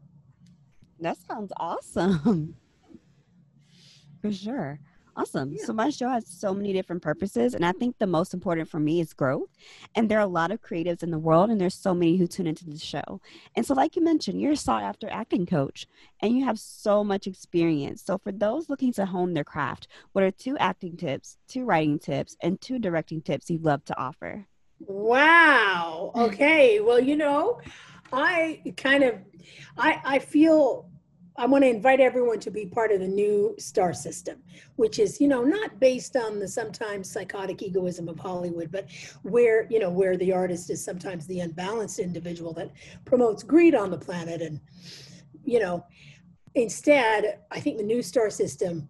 That 1.00 1.16
sounds 1.18 1.52
awesome. 1.58 2.56
For 4.22 4.32
sure. 4.32 4.80
Awesome. 5.16 5.52
Yeah. 5.52 5.64
So 5.64 5.72
my 5.72 5.90
show 5.90 6.08
has 6.08 6.26
so 6.26 6.52
many 6.52 6.72
different 6.72 7.00
purposes, 7.02 7.54
and 7.54 7.64
I 7.64 7.72
think 7.72 7.96
the 7.98 8.06
most 8.06 8.34
important 8.34 8.68
for 8.68 8.80
me 8.80 9.00
is 9.00 9.12
growth. 9.12 9.48
And 9.94 10.08
there 10.08 10.18
are 10.18 10.22
a 10.22 10.26
lot 10.26 10.50
of 10.50 10.60
creatives 10.60 11.02
in 11.04 11.10
the 11.10 11.18
world, 11.18 11.50
and 11.50 11.60
there's 11.60 11.74
so 11.74 11.94
many 11.94 12.16
who 12.16 12.26
tune 12.26 12.48
into 12.48 12.68
the 12.68 12.78
show. 12.78 13.20
And 13.54 13.64
so, 13.64 13.74
like 13.74 13.94
you 13.94 14.02
mentioned, 14.02 14.40
you're 14.40 14.52
a 14.52 14.56
sought 14.56 14.82
after 14.82 15.08
acting 15.10 15.46
coach, 15.46 15.86
and 16.20 16.36
you 16.36 16.44
have 16.44 16.58
so 16.58 17.04
much 17.04 17.26
experience. 17.28 18.02
So 18.02 18.18
for 18.18 18.32
those 18.32 18.68
looking 18.68 18.92
to 18.94 19.06
hone 19.06 19.34
their 19.34 19.44
craft, 19.44 19.86
what 20.12 20.24
are 20.24 20.32
two 20.32 20.58
acting 20.58 20.96
tips, 20.96 21.38
two 21.46 21.64
writing 21.64 21.98
tips, 21.98 22.36
and 22.42 22.60
two 22.60 22.80
directing 22.80 23.22
tips 23.22 23.50
you'd 23.50 23.64
love 23.64 23.84
to 23.84 23.98
offer? 23.98 24.46
Wow. 24.80 26.10
Okay. 26.16 26.80
well, 26.80 26.98
you 26.98 27.16
know, 27.16 27.60
I 28.12 28.62
kind 28.76 29.04
of, 29.04 29.14
I 29.78 30.00
I 30.04 30.18
feel 30.18 30.90
I 31.36 31.46
want 31.46 31.64
to 31.64 31.68
invite 31.68 31.98
everyone 31.98 32.38
to 32.40 32.50
be 32.50 32.66
part 32.66 32.92
of 32.92 33.00
the 33.00 33.08
new 33.08 33.54
star 33.58 33.92
system, 33.92 34.38
which 34.76 35.00
is, 35.00 35.20
you 35.20 35.26
know, 35.26 35.42
not 35.42 35.80
based 35.80 36.16
on 36.16 36.38
the 36.38 36.46
sometimes 36.46 37.10
psychotic 37.10 37.60
egoism 37.60 38.08
of 38.08 38.18
Hollywood, 38.18 38.70
but 38.70 38.86
where, 39.22 39.66
you 39.68 39.80
know, 39.80 39.90
where 39.90 40.16
the 40.16 40.32
artist 40.32 40.70
is 40.70 40.84
sometimes 40.84 41.26
the 41.26 41.40
unbalanced 41.40 41.98
individual 41.98 42.52
that 42.54 42.70
promotes 43.04 43.42
greed 43.42 43.74
on 43.74 43.90
the 43.90 43.98
planet. 43.98 44.42
And, 44.42 44.60
you 45.44 45.58
know, 45.58 45.84
instead, 46.54 47.40
I 47.50 47.58
think 47.58 47.78
the 47.78 47.84
new 47.84 48.02
star 48.02 48.30
system 48.30 48.88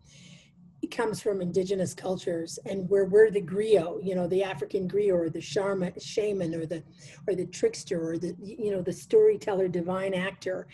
comes 0.91 1.21
from 1.21 1.41
indigenous 1.41 1.95
cultures 1.95 2.59
and 2.67 2.89
where 2.91 3.07
we're 3.07 3.31
the 3.31 3.41
griot, 3.41 4.05
you 4.05 4.15
know, 4.15 4.27
the 4.27 4.43
African 4.43 4.89
griot 4.89 5.15
or 5.15 5.31
the 5.31 5.41
shaman, 5.41 5.93
shaman 5.99 6.55
or 6.55 6.67
the 6.67 6.83
or 7.27 7.35
the 7.35 7.47
trickster 7.47 8.07
or 8.07 8.19
the 8.19 8.35
you 8.39 8.71
know 8.71 8.83
the 8.83 8.93
storyteller, 8.93 9.67
divine 9.67 10.13
actor, 10.13 10.67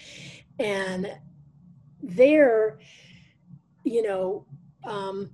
and 0.58 1.12
there, 2.02 2.78
you 3.84 4.02
know, 4.02 4.46
um, 4.84 5.30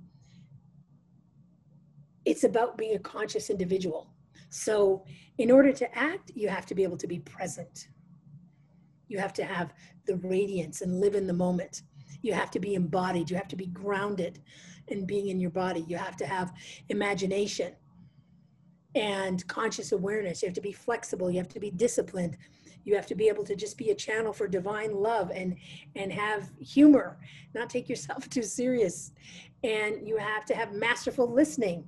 it's 2.25 2.43
about 2.43 2.77
being 2.77 2.95
a 2.95 2.99
conscious 2.99 3.49
individual. 3.49 4.13
So, 4.49 5.05
in 5.37 5.51
order 5.51 5.71
to 5.73 5.97
act, 5.97 6.31
you 6.35 6.49
have 6.49 6.65
to 6.67 6.75
be 6.75 6.83
able 6.83 6.97
to 6.97 7.07
be 7.07 7.19
present. 7.19 7.87
You 9.07 9.19
have 9.19 9.33
to 9.33 9.45
have 9.45 9.73
the 10.05 10.17
radiance 10.17 10.81
and 10.81 10.99
live 10.99 11.15
in 11.15 11.27
the 11.27 11.33
moment. 11.33 11.83
You 12.21 12.33
have 12.33 12.51
to 12.51 12.59
be 12.59 12.75
embodied. 12.75 13.29
You 13.29 13.37
have 13.37 13.47
to 13.49 13.55
be 13.55 13.67
grounded 13.67 14.41
in 14.87 15.05
being 15.05 15.29
in 15.29 15.39
your 15.39 15.51
body. 15.51 15.85
You 15.87 15.97
have 15.97 16.17
to 16.17 16.25
have 16.25 16.53
imagination 16.89 17.73
and 18.95 19.45
conscious 19.47 19.91
awareness. 19.91 20.41
You 20.41 20.47
have 20.47 20.55
to 20.55 20.61
be 20.61 20.71
flexible. 20.71 21.29
You 21.29 21.37
have 21.37 21.49
to 21.49 21.59
be 21.59 21.71
disciplined 21.71 22.37
you 22.87 22.95
have 22.95 23.05
to 23.05 23.15
be 23.15 23.27
able 23.27 23.43
to 23.43 23.53
just 23.53 23.77
be 23.77 23.89
a 23.89 23.95
channel 23.95 24.31
for 24.31 24.47
divine 24.47 24.95
love 24.95 25.29
and 25.35 25.57
and 25.97 26.11
have 26.11 26.49
humor 26.57 27.17
not 27.53 27.69
take 27.69 27.89
yourself 27.89 28.29
too 28.29 28.43
serious. 28.43 29.11
And 29.63 30.07
you 30.07 30.17
have 30.17 30.45
to 30.45 30.55
have 30.55 30.73
masterful 30.73 31.29
listening. 31.29 31.85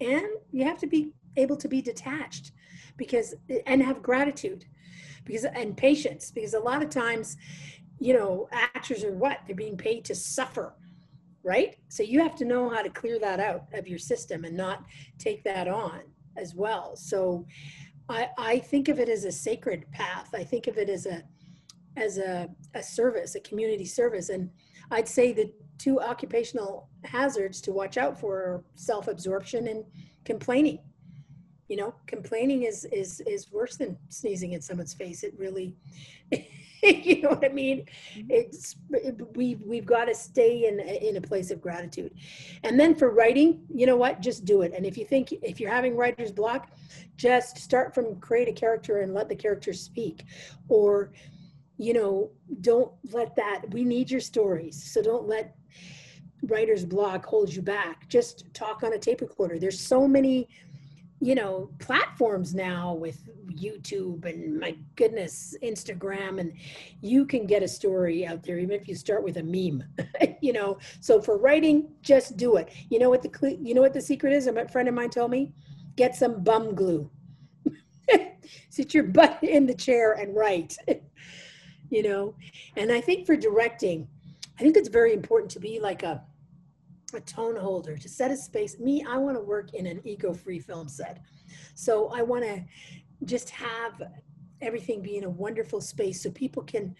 And 0.00 0.26
you 0.50 0.64
have 0.64 0.78
to 0.78 0.86
be 0.88 1.12
able 1.36 1.56
to 1.58 1.68
be 1.68 1.80
detached 1.80 2.52
because 2.96 3.34
and 3.66 3.82
have 3.82 4.02
gratitude 4.02 4.64
because 5.24 5.44
and 5.44 5.76
patience 5.76 6.30
because 6.30 6.54
a 6.54 6.60
lot 6.60 6.82
of 6.82 6.90
times 6.90 7.36
you 8.00 8.12
know 8.12 8.48
actors 8.50 9.04
are 9.04 9.12
what? 9.12 9.38
They're 9.46 9.54
being 9.54 9.76
paid 9.76 10.04
to 10.06 10.14
suffer 10.14 10.74
right? 11.46 11.76
So 11.90 12.02
you 12.02 12.20
have 12.20 12.34
to 12.36 12.46
know 12.46 12.70
how 12.70 12.80
to 12.80 12.88
clear 12.88 13.18
that 13.18 13.38
out 13.38 13.66
of 13.74 13.86
your 13.86 13.98
system 13.98 14.44
and 14.44 14.56
not 14.56 14.82
take 15.18 15.44
that 15.44 15.68
on 15.68 16.00
as 16.38 16.54
well. 16.54 16.96
So 16.96 17.44
I, 18.08 18.28
I 18.36 18.58
think 18.58 18.88
of 18.88 18.98
it 18.98 19.08
as 19.08 19.24
a 19.24 19.32
sacred 19.32 19.90
path. 19.90 20.34
I 20.34 20.44
think 20.44 20.66
of 20.66 20.76
it 20.78 20.88
as 20.88 21.06
a 21.06 21.22
as 21.96 22.18
a, 22.18 22.48
a 22.74 22.82
service, 22.82 23.36
a 23.36 23.40
community 23.40 23.84
service. 23.84 24.28
And 24.28 24.50
I'd 24.90 25.08
say 25.08 25.32
the 25.32 25.52
two 25.78 26.00
occupational 26.00 26.88
hazards 27.04 27.60
to 27.62 27.72
watch 27.72 27.96
out 27.96 28.18
for 28.18 28.36
are 28.36 28.64
self-absorption 28.74 29.68
and 29.68 29.84
complaining. 30.24 30.80
You 31.68 31.76
know, 31.76 31.94
complaining 32.06 32.64
is 32.64 32.84
is 32.86 33.20
is 33.20 33.50
worse 33.50 33.76
than 33.76 33.96
sneezing 34.08 34.52
in 34.52 34.60
someone's 34.60 34.94
face. 34.94 35.22
It 35.22 35.34
really 35.38 35.74
you 37.04 37.22
know 37.22 37.30
what 37.30 37.44
I 37.44 37.48
mean? 37.48 37.86
Mm-hmm. 38.14 38.30
It's 38.30 38.76
it, 38.90 39.36
we've 39.36 39.62
we've 39.62 39.86
got 39.86 40.04
to 40.04 40.14
stay 40.14 40.68
in 40.68 40.80
in 40.80 41.16
a 41.16 41.20
place 41.20 41.50
of 41.50 41.60
gratitude, 41.60 42.14
and 42.62 42.78
then 42.78 42.94
for 42.94 43.10
writing, 43.10 43.62
you 43.74 43.86
know 43.86 43.96
what? 43.96 44.20
Just 44.20 44.44
do 44.44 44.62
it. 44.62 44.72
And 44.76 44.84
if 44.84 44.98
you 44.98 45.06
think 45.06 45.32
if 45.32 45.60
you're 45.60 45.70
having 45.70 45.96
writer's 45.96 46.30
block, 46.30 46.70
just 47.16 47.56
start 47.56 47.94
from 47.94 48.16
create 48.20 48.48
a 48.48 48.52
character 48.52 49.00
and 49.00 49.14
let 49.14 49.30
the 49.30 49.34
character 49.34 49.72
speak, 49.72 50.24
or 50.68 51.12
you 51.78 51.94
know, 51.94 52.30
don't 52.60 52.92
let 53.12 53.34
that. 53.36 53.62
We 53.70 53.84
need 53.84 54.10
your 54.10 54.20
stories, 54.20 54.82
so 54.92 55.00
don't 55.00 55.26
let 55.26 55.56
writer's 56.42 56.84
block 56.84 57.24
hold 57.24 57.52
you 57.52 57.62
back. 57.62 58.06
Just 58.08 58.52
talk 58.52 58.82
on 58.82 58.92
a 58.92 58.98
tape 58.98 59.22
recorder. 59.22 59.58
There's 59.58 59.80
so 59.80 60.06
many 60.06 60.48
you 61.24 61.34
know 61.34 61.70
platforms 61.78 62.54
now 62.54 62.92
with 62.92 63.28
youtube 63.48 64.24
and 64.24 64.58
my 64.58 64.76
goodness 64.96 65.56
instagram 65.62 66.40
and 66.40 66.52
you 67.00 67.24
can 67.24 67.46
get 67.46 67.62
a 67.62 67.68
story 67.68 68.26
out 68.26 68.42
there 68.42 68.58
even 68.58 68.78
if 68.78 68.88
you 68.88 68.94
start 68.94 69.22
with 69.22 69.36
a 69.36 69.42
meme 69.42 69.82
you 70.44 70.52
know? 70.52 70.78
So 71.00 71.20
for 71.20 71.38
writing 71.38 71.88
just 72.02 72.36
do 72.36 72.56
it. 72.56 72.68
You 72.90 72.98
know 72.98 73.10
what 73.10 73.22
the 73.22 73.58
you 73.60 73.74
know 73.74 73.80
what 73.80 73.94
the 73.94 74.00
secret 74.00 74.32
is? 74.32 74.46
A 74.46 74.68
friend 74.68 74.88
of 74.88 74.94
mine 74.94 75.10
told 75.10 75.30
me 75.30 75.52
get 75.96 76.14
some 76.14 76.42
bum 76.44 76.74
glue. 76.74 77.10
Sit 78.68 78.92
your 78.92 79.04
butt 79.04 79.38
in 79.42 79.66
the 79.66 79.74
chair 79.74 80.12
and 80.12 80.36
write. 80.36 80.76
You 81.90 82.02
know? 82.02 82.34
And 82.76 82.90
i 82.90 83.00
think 83.00 83.24
for 83.24 83.36
directing 83.36 84.08
i 84.58 84.62
think 84.62 84.76
it's 84.76 84.88
very 84.88 85.12
important 85.12 85.50
to 85.52 85.60
be 85.60 85.78
like 85.78 86.02
a 86.02 86.24
a 87.16 87.20
tone 87.20 87.56
holder 87.56 87.96
to 87.96 88.08
set 88.08 88.30
a 88.30 88.36
space. 88.36 88.78
Me 88.78 89.04
i 89.08 89.16
want 89.16 89.36
to 89.36 89.42
work 89.42 89.74
in 89.74 89.86
an 89.86 90.00
eco-free 90.04 90.58
film 90.58 90.88
set. 90.88 91.20
So 91.74 92.08
i 92.08 92.22
want 92.22 92.44
to 92.44 92.64
just 93.24 93.50
have 93.50 94.02
everything 94.60 95.02
be 95.02 95.16
in 95.16 95.24
a 95.24 95.30
wonderful 95.30 95.80
space 95.80 96.22
so 96.22 96.30
people 96.30 96.62
can 96.62 96.94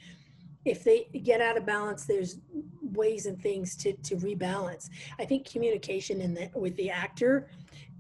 if 0.64 0.82
they 0.82 1.04
get 1.22 1.40
out 1.40 1.58
of 1.58 1.66
balance 1.66 2.06
there's 2.06 2.38
ways 2.82 3.26
and 3.26 3.40
things 3.40 3.76
to 3.76 3.92
to 3.94 4.16
rebalance. 4.16 4.88
I 5.18 5.24
think 5.24 5.48
communication 5.50 6.20
in 6.20 6.34
the 6.34 6.50
with 6.54 6.76
the 6.76 6.90
actor 6.90 7.48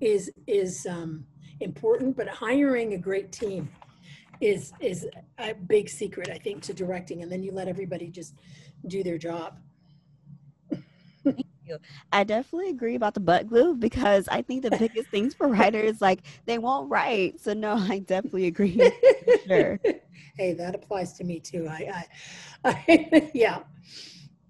is 0.00 0.30
is 0.46 0.86
um, 0.86 1.24
important 1.60 2.16
but 2.16 2.28
hiring 2.28 2.94
a 2.94 2.98
great 2.98 3.32
team 3.32 3.68
is 4.40 4.72
is 4.80 5.06
a 5.38 5.54
big 5.54 5.88
secret 5.88 6.28
i 6.30 6.38
think 6.38 6.62
to 6.62 6.74
directing 6.74 7.22
and 7.22 7.30
then 7.30 7.42
you 7.42 7.52
let 7.52 7.68
everybody 7.68 8.08
just 8.08 8.34
do 8.88 9.02
their 9.02 9.18
job 9.18 9.58
I 12.12 12.24
definitely 12.24 12.70
agree 12.70 12.94
about 12.94 13.14
the 13.14 13.20
butt 13.20 13.48
glue 13.48 13.74
because 13.74 14.28
I 14.28 14.42
think 14.42 14.62
the 14.62 14.76
biggest 14.76 15.08
things 15.08 15.34
for 15.34 15.48
writers 15.48 16.00
like 16.00 16.20
they 16.46 16.58
won't 16.58 16.90
write. 16.90 17.40
So 17.40 17.54
no, 17.54 17.74
I 17.74 18.00
definitely 18.00 18.46
agree. 18.46 18.80
sure. 19.46 19.80
Hey, 20.36 20.52
that 20.54 20.74
applies 20.74 21.12
to 21.12 21.22
me 21.22 21.38
too. 21.38 21.68
I, 21.70 22.04
I, 22.64 22.70
I 22.88 23.30
yeah. 23.34 23.60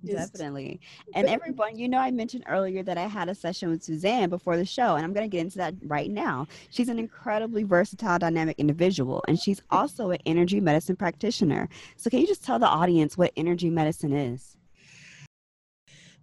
Definitely. 0.04 0.80
And 1.14 1.28
everyone, 1.28 1.78
you 1.78 1.88
know, 1.88 1.98
I 1.98 2.10
mentioned 2.10 2.44
earlier 2.46 2.82
that 2.82 2.98
I 2.98 3.06
had 3.06 3.28
a 3.28 3.34
session 3.34 3.70
with 3.70 3.82
Suzanne 3.82 4.28
before 4.28 4.56
the 4.56 4.64
show, 4.64 4.96
and 4.96 5.04
I'm 5.04 5.12
going 5.12 5.28
to 5.28 5.34
get 5.34 5.40
into 5.40 5.58
that 5.58 5.74
right 5.82 6.10
now. 6.10 6.46
She's 6.70 6.88
an 6.88 6.98
incredibly 6.98 7.64
versatile, 7.64 8.18
dynamic 8.18 8.58
individual, 8.58 9.24
and 9.28 9.38
she's 9.38 9.60
mm-hmm. 9.60 9.76
also 9.76 10.10
an 10.10 10.18
energy 10.26 10.60
medicine 10.60 10.96
practitioner. 10.96 11.68
So, 11.96 12.10
can 12.10 12.20
you 12.20 12.26
just 12.26 12.44
tell 12.44 12.58
the 12.58 12.66
audience 12.66 13.16
what 13.16 13.32
energy 13.36 13.70
medicine 13.70 14.12
is? 14.12 14.56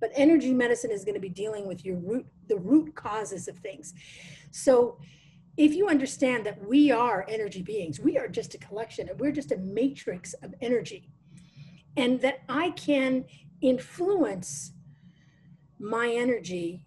But 0.02 0.12
energy 0.14 0.54
medicine 0.54 0.92
is 0.92 1.06
going 1.06 1.16
to 1.16 1.22
be 1.22 1.30
dealing 1.30 1.66
with 1.66 1.86
your 1.86 1.96
root 1.98 2.26
the 2.50 2.58
root 2.58 2.94
causes 2.96 3.48
of 3.48 3.58
things. 3.60 3.94
So 4.52 4.98
if 5.56 5.74
you 5.74 5.88
understand 5.88 6.46
that 6.46 6.68
we 6.68 6.92
are 6.92 7.26
energy 7.30 7.62
beings 7.62 8.00
we 8.00 8.18
are 8.18 8.28
just 8.28 8.56
a 8.56 8.58
collection 8.58 9.08
and 9.08 9.20
we're 9.20 9.32
just 9.32 9.52
a 9.52 9.58
matrix 9.58 10.34
of 10.36 10.54
energy 10.62 11.10
and 11.98 12.22
that 12.22 12.40
i 12.48 12.70
can 12.72 13.26
influence 13.62 14.72
my 15.82 16.10
energy 16.10 16.86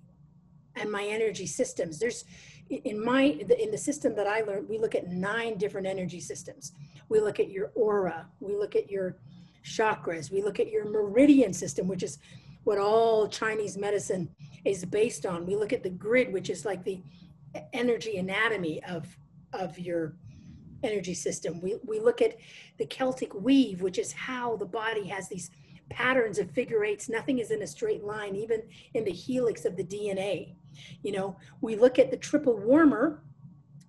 and 0.77 0.91
my 0.91 1.05
energy 1.05 1.47
systems. 1.47 1.99
There's 1.99 2.25
in 2.71 3.05
my 3.05 3.23
in 3.23 3.71
the 3.71 3.79
system 3.79 4.15
that 4.17 4.27
i 4.27 4.41
learned 4.41 4.69
we 4.69 4.79
look 4.79 4.95
at 4.95 5.09
nine 5.09 5.59
different 5.59 5.87
energy 5.87 6.21
systems. 6.21 6.73
We 7.09 7.21
look 7.21 7.39
at 7.39 7.51
your 7.51 7.73
aura 7.75 8.27
we 8.41 8.57
look 8.57 8.75
at 8.75 8.91
your 8.91 9.19
chakras 9.65 10.31
we 10.31 10.43
look 10.43 10.61
at 10.61 10.71
your 10.71 10.85
meridian 10.91 11.53
system 11.53 11.89
which 11.89 12.03
is 12.03 12.19
what 12.65 12.79
all 12.79 13.29
Chinese 13.29 13.77
medicine 13.77 14.29
is 14.65 14.85
based 14.85 15.27
on. 15.27 15.47
We 15.47 15.57
look 15.57 15.73
at 15.73 15.83
the 15.83 15.91
grid, 15.91 16.33
which 16.33 16.51
is 16.51 16.65
like 16.65 16.85
the 16.85 17.03
energy 17.73 18.17
anatomy 18.17 18.83
of, 18.85 19.07
of 19.53 19.79
your 19.79 20.17
energy 20.83 21.15
system. 21.15 21.61
We, 21.61 21.77
we 21.85 22.01
look 22.01 22.21
at 22.21 22.37
the 22.79 22.87
Celtic 22.87 23.35
weave, 23.35 23.83
which 23.83 23.99
is 23.99 24.13
how 24.13 24.57
the 24.57 24.67
body 24.67 25.07
has 25.09 25.29
these 25.29 25.51
patterns 25.91 26.39
of 26.39 26.51
figure 26.51 26.85
eights. 26.85 27.09
Nothing 27.09 27.39
is 27.39 27.51
in 27.51 27.63
a 27.63 27.67
straight 27.67 28.05
line, 28.05 28.35
even 28.37 28.63
in 28.95 29.05
the 29.05 29.13
helix 29.13 29.65
of 29.65 29.77
the 29.77 29.85
DNA. 29.85 30.55
You 31.03 31.13
know, 31.13 31.37
we 31.61 31.77
look 31.77 31.99
at 31.99 32.11
the 32.11 32.17
triple 32.17 32.57
warmer, 32.57 33.23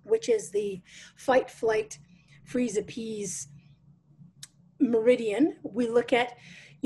which 0.04 0.28
is 0.28 0.50
the 0.50 0.80
fight, 1.16 1.50
flight, 1.50 1.98
freeze, 2.44 2.76
appease 2.76 3.48
meridian. 4.78 5.56
We 5.62 5.88
look 5.88 6.12
at, 6.12 6.36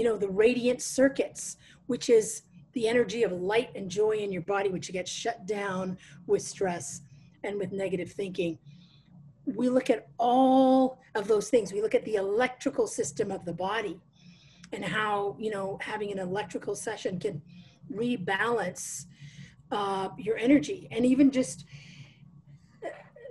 you 0.00 0.06
know, 0.06 0.16
the 0.16 0.30
radiant 0.30 0.80
circuits, 0.80 1.58
which 1.86 2.08
is 2.08 2.44
the 2.72 2.88
energy 2.88 3.22
of 3.22 3.32
light 3.32 3.68
and 3.74 3.90
joy 3.90 4.12
in 4.12 4.32
your 4.32 4.40
body, 4.40 4.70
which 4.70 4.90
gets 4.90 5.10
shut 5.10 5.44
down 5.44 5.98
with 6.26 6.40
stress 6.40 7.02
and 7.44 7.58
with 7.58 7.70
negative 7.70 8.10
thinking. 8.10 8.58
We 9.44 9.68
look 9.68 9.90
at 9.90 10.08
all 10.16 11.00
of 11.14 11.28
those 11.28 11.50
things. 11.50 11.70
We 11.70 11.82
look 11.82 11.94
at 11.94 12.06
the 12.06 12.14
electrical 12.14 12.86
system 12.86 13.30
of 13.30 13.44
the 13.44 13.52
body 13.52 14.00
and 14.72 14.82
how, 14.82 15.36
you 15.38 15.50
know, 15.50 15.78
having 15.82 16.10
an 16.12 16.18
electrical 16.18 16.74
session 16.74 17.18
can 17.18 17.42
rebalance 17.92 19.04
uh, 19.70 20.08
your 20.16 20.38
energy 20.38 20.88
and 20.92 21.04
even 21.04 21.30
just 21.30 21.66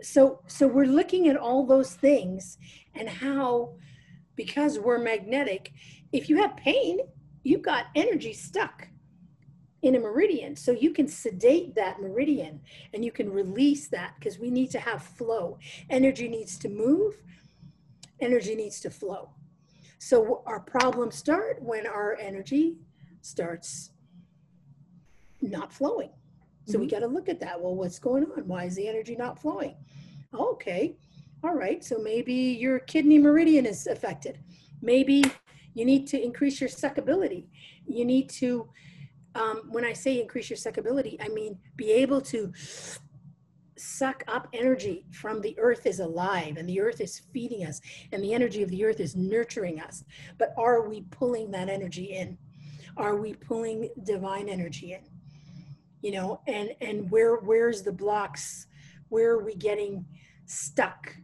so 0.04 0.40
so 0.46 0.68
we're 0.68 0.86
looking 0.86 1.30
at 1.30 1.36
all 1.36 1.66
those 1.66 1.96
things 1.96 2.60
and 2.94 3.10
how 3.10 3.74
because 4.36 4.80
we're 4.80 5.00
magnetic 5.00 5.74
if 6.12 6.30
you 6.30 6.38
have 6.38 6.56
pain 6.58 7.00
you've 7.44 7.62
got 7.62 7.88
energy 7.96 8.34
stuck 8.34 8.88
in 9.82 9.96
a 9.96 10.00
meridian. 10.00 10.56
So 10.56 10.72
you 10.72 10.92
can 10.92 11.08
sedate 11.08 11.76
that 11.76 12.02
meridian 12.02 12.62
and 12.94 13.04
you 13.04 13.12
can 13.12 13.32
release 13.32 13.88
that 13.90 14.16
because 14.20 14.38
we 14.38 14.50
need 14.52 14.72
to 14.72 14.80
have 14.80 15.02
flow. 15.02 15.58
Energy 15.90 16.28
needs 16.28 16.58
to 16.60 16.70
move, 16.70 17.16
energy 18.20 18.56
needs 18.56 18.80
to 18.82 18.90
flow. 18.90 19.30
So 20.00 20.44
our 20.46 20.60
problems 20.60 21.16
start 21.16 21.62
when 21.62 21.88
our 21.88 22.18
energy 22.20 22.78
starts 23.22 23.92
not 25.42 25.74
flowing. 25.74 26.12
So 26.66 26.74
mm-hmm. 26.74 26.82
we 26.82 26.88
got 26.88 27.00
to 27.00 27.08
look 27.08 27.30
at 27.30 27.40
that. 27.40 27.60
Well, 27.60 27.76
what's 27.76 28.00
going 28.00 28.26
on? 28.26 28.48
Why 28.48 28.66
is 28.66 28.76
the 28.76 28.88
energy 28.88 29.16
not 29.16 29.40
flowing? 29.40 29.76
Okay. 30.34 30.96
All 31.44 31.56
right. 31.56 31.84
So 31.84 31.98
maybe 31.98 32.34
your 32.34 32.80
kidney 32.80 33.18
meridian 33.18 33.66
is 33.66 33.88
affected. 33.88 34.40
Maybe 34.82 35.24
you 35.74 35.86
need 35.86 36.08
to 36.08 36.22
increase 36.22 36.60
your 36.60 36.70
suckability. 36.70 37.46
You 37.86 38.06
need 38.06 38.30
to, 38.32 38.70
um, 39.36 39.64
when 39.70 39.86
I 39.86 39.94
say 39.94 40.20
increase 40.20 40.50
your 40.50 40.58
suckability, 40.58 41.18
I 41.22 41.30
mean 41.30 41.58
be 41.76 41.92
able 41.92 42.22
to 42.22 42.52
suck 43.80 44.24
up 44.28 44.48
energy 44.54 45.06
from 45.12 45.40
the 45.40 45.58
earth 45.58 45.86
is 45.86 46.00
alive 46.00 46.58
and 46.58 46.68
the 46.68 46.82
earth 46.82 47.00
is 47.00 47.22
feeding 47.34 47.66
us 47.66 47.80
and 48.12 48.22
the 48.22 48.34
energy 48.34 48.62
of 48.62 48.70
the 48.70 48.84
earth 48.84 49.00
is 49.00 49.16
nurturing 49.16 49.80
us. 49.80 50.04
But 50.38 50.54
are 50.58 50.88
we 50.88 51.02
pulling 51.12 51.52
that 51.52 51.70
energy 51.70 52.06
in? 52.06 52.38
Are 52.98 53.16
we 53.16 53.34
pulling 53.34 53.90
divine 54.04 54.50
energy 54.50 54.94
in? 54.94 55.02
You 56.02 56.12
know, 56.12 56.42
and 56.48 56.72
and 56.82 57.10
where 57.10 57.38
where's 57.38 57.82
the 57.82 57.92
blocks? 57.92 58.68
Where 59.10 59.32
are 59.32 59.44
we 59.44 59.56
getting 59.56 60.06
stuck? 60.46 61.16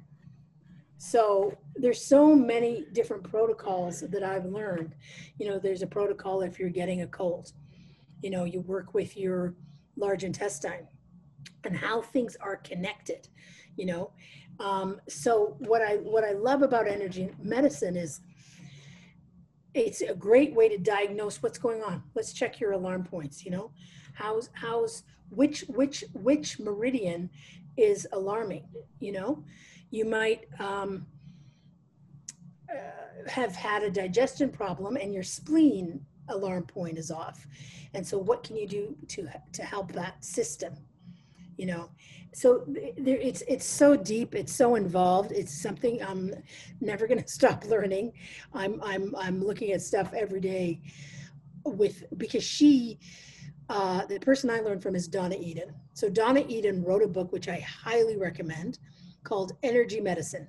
So 0.98 1.58
there's 1.76 2.04
so 2.04 2.36
many 2.36 2.86
different 2.94 3.24
protocols 3.24 4.02
that 4.02 4.24
I've 4.24 4.46
learned. 4.46 4.96
You 5.38 5.50
know, 5.50 5.60
there's 5.60 5.82
a 5.82 5.88
protocol 5.88 6.42
if 6.42 6.60
you're 6.60 6.70
getting 6.70 7.02
a 7.02 7.08
cold. 7.08 7.52
You 8.22 8.30
know, 8.30 8.46
you 8.46 8.62
work 8.62 8.94
with 8.94 9.18
your 9.18 9.56
large 9.98 10.24
intestine 10.24 10.88
and 11.64 11.76
how 11.76 12.02
things 12.02 12.38
are 12.40 12.58
connected. 12.58 13.28
You 13.76 13.88
know, 13.88 14.12
um, 14.60 15.02
so 15.10 15.56
what 15.60 15.82
I 15.82 15.96
what 15.98 16.24
I 16.24 16.32
love 16.32 16.62
about 16.62 16.88
energy 16.88 17.30
medicine 17.42 17.98
is 17.98 18.22
it's 19.74 20.02
a 20.02 20.16
great 20.16 20.56
way 20.56 20.70
to 20.70 20.78
diagnose 20.78 21.44
what's 21.44 21.58
going 21.58 21.84
on. 21.84 22.04
Let's 22.16 22.32
check 22.32 22.60
your 22.62 22.72
alarm 22.72 23.04
points. 23.04 23.44
You 23.44 23.52
know, 23.52 23.72
how's 24.14 24.50
how's 24.54 25.04
which 25.30 25.66
which 25.68 26.06
which 26.14 26.60
meridian 26.60 27.30
is 27.76 28.08
alarming. 28.14 28.66
You 29.00 29.12
know 29.12 29.44
you 29.96 30.06
might 30.06 30.46
um, 30.60 31.06
uh, 32.70 33.30
have 33.30 33.56
had 33.56 33.84
a 33.84 33.90
digestion 33.90 34.50
problem 34.50 34.96
and 34.98 35.14
your 35.14 35.24
spleen 35.24 36.06
alarm 36.30 36.64
point 36.64 36.98
is 36.98 37.12
off. 37.12 37.46
And 37.94 38.06
so 38.06 38.18
what 38.18 38.44
can 38.44 38.56
you 38.56 38.68
do 38.68 38.96
to, 39.10 39.28
to 39.54 39.64
help 39.64 39.92
that 39.94 40.24
system? 40.24 40.76
You 41.58 41.68
know, 41.68 41.90
so 42.34 42.66
there, 42.68 43.18
it's 43.18 43.42
it's 43.48 43.66
so 43.66 43.96
deep, 43.96 44.36
it's 44.36 44.54
so 44.54 44.76
involved. 44.76 45.32
It's 45.32 45.62
something 45.62 46.04
I'm 46.04 46.34
never 46.82 47.08
going 47.08 47.22
to 47.24 47.28
stop 47.28 47.64
learning. 47.66 48.12
I'm 48.54 48.82
I'm 48.84 49.16
I'm 49.16 49.44
looking 49.44 49.72
at 49.72 49.82
stuff 49.82 50.14
every 50.14 50.42
day 50.42 50.82
with 51.64 52.04
because 52.18 52.44
she 52.44 53.00
uh, 53.70 54.06
the 54.06 54.20
person 54.20 54.50
I 54.50 54.60
learned 54.60 54.84
from 54.84 54.96
is 54.96 55.08
Donna 55.08 55.38
Eden. 55.40 55.74
So 55.94 56.10
Donna 56.10 56.44
Eden 56.48 56.84
wrote 56.84 57.02
a 57.02 57.08
book 57.08 57.32
which 57.32 57.48
I 57.48 57.60
highly 57.62 58.18
recommend 58.18 58.80
called 59.24 59.54
Energy 59.64 60.02
Medicine 60.02 60.48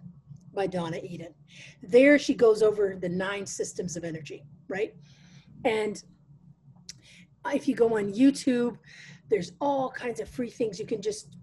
by 0.57 0.67
Donna 0.67 0.99
Eden. 1.05 1.33
There 1.83 2.19
she 2.19 2.35
goes 2.35 2.63
over 2.63 2.97
the 3.01 3.09
nine 3.09 3.47
systems 3.47 3.97
of 3.97 4.03
energy, 4.03 4.43
right? 4.67 4.93
And 5.65 6.03
if 7.53 7.69
you 7.69 7.77
go 7.77 7.97
on 7.99 8.13
YouTube, 8.13 8.79
there's 9.29 9.53
all 9.61 9.91
kinds 9.91 10.19
of 10.19 10.29
free 10.29 10.51
things 10.51 10.81
you 10.81 10.87
can 10.87 11.01
just 11.01 11.37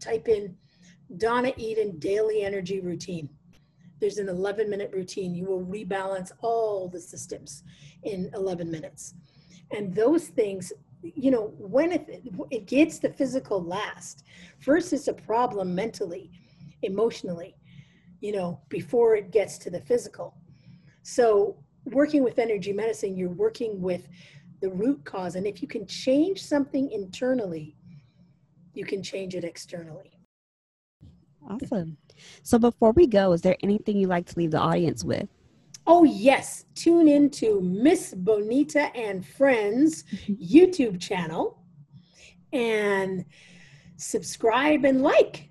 type 0.00 0.28
in 0.28 0.54
Donna 1.16 1.52
Eden 1.56 1.98
daily 1.98 2.42
energy 2.42 2.80
routine. 2.80 3.30
There's 4.00 4.18
an 4.18 4.28
11 4.28 4.68
minute 4.68 4.90
routine. 4.92 5.34
You 5.34 5.46
will 5.46 5.64
rebalance 5.64 6.32
all 6.40 6.88
the 6.88 7.00
systems 7.00 7.64
in 8.02 8.30
11 8.34 8.70
minutes. 8.70 9.14
And 9.70 9.94
those 9.94 10.28
things, 10.28 10.72
you 11.02 11.30
know, 11.30 11.52
when 11.58 11.92
it, 11.92 12.22
it 12.50 12.66
gets 12.66 12.98
the 12.98 13.10
physical 13.10 13.62
last, 13.62 14.24
first 14.60 14.92
it's 14.92 15.08
a 15.08 15.12
problem 15.12 15.74
mentally, 15.74 16.30
emotionally, 16.82 17.54
you 18.20 18.32
know, 18.32 18.60
before 18.68 19.16
it 19.16 19.30
gets 19.30 19.58
to 19.58 19.70
the 19.70 19.80
physical. 19.80 20.34
So, 21.02 21.56
working 21.86 22.22
with 22.22 22.38
energy 22.38 22.72
medicine, 22.72 23.16
you're 23.16 23.30
working 23.30 23.80
with 23.80 24.08
the 24.60 24.70
root 24.70 25.04
cause. 25.04 25.36
And 25.36 25.46
if 25.46 25.62
you 25.62 25.68
can 25.68 25.86
change 25.86 26.42
something 26.42 26.90
internally, 26.90 27.76
you 28.74 28.84
can 28.84 29.02
change 29.02 29.34
it 29.34 29.44
externally. 29.44 30.18
Awesome. 31.48 31.96
So 32.42 32.58
before 32.58 32.92
we 32.92 33.06
go, 33.06 33.32
is 33.32 33.40
there 33.40 33.56
anything 33.62 33.96
you'd 33.96 34.10
like 34.10 34.26
to 34.26 34.38
leave 34.38 34.50
the 34.50 34.58
audience 34.58 35.04
with? 35.04 35.28
Oh, 35.86 36.04
yes. 36.04 36.66
Tune 36.74 37.08
in 37.08 37.30
to 37.30 37.60
Miss 37.62 38.12
Bonita 38.12 38.94
and 38.94 39.24
Friends 39.24 40.04
YouTube 40.28 41.00
channel 41.00 41.62
and 42.52 43.24
subscribe 43.96 44.84
and 44.84 45.02
like. 45.02 45.50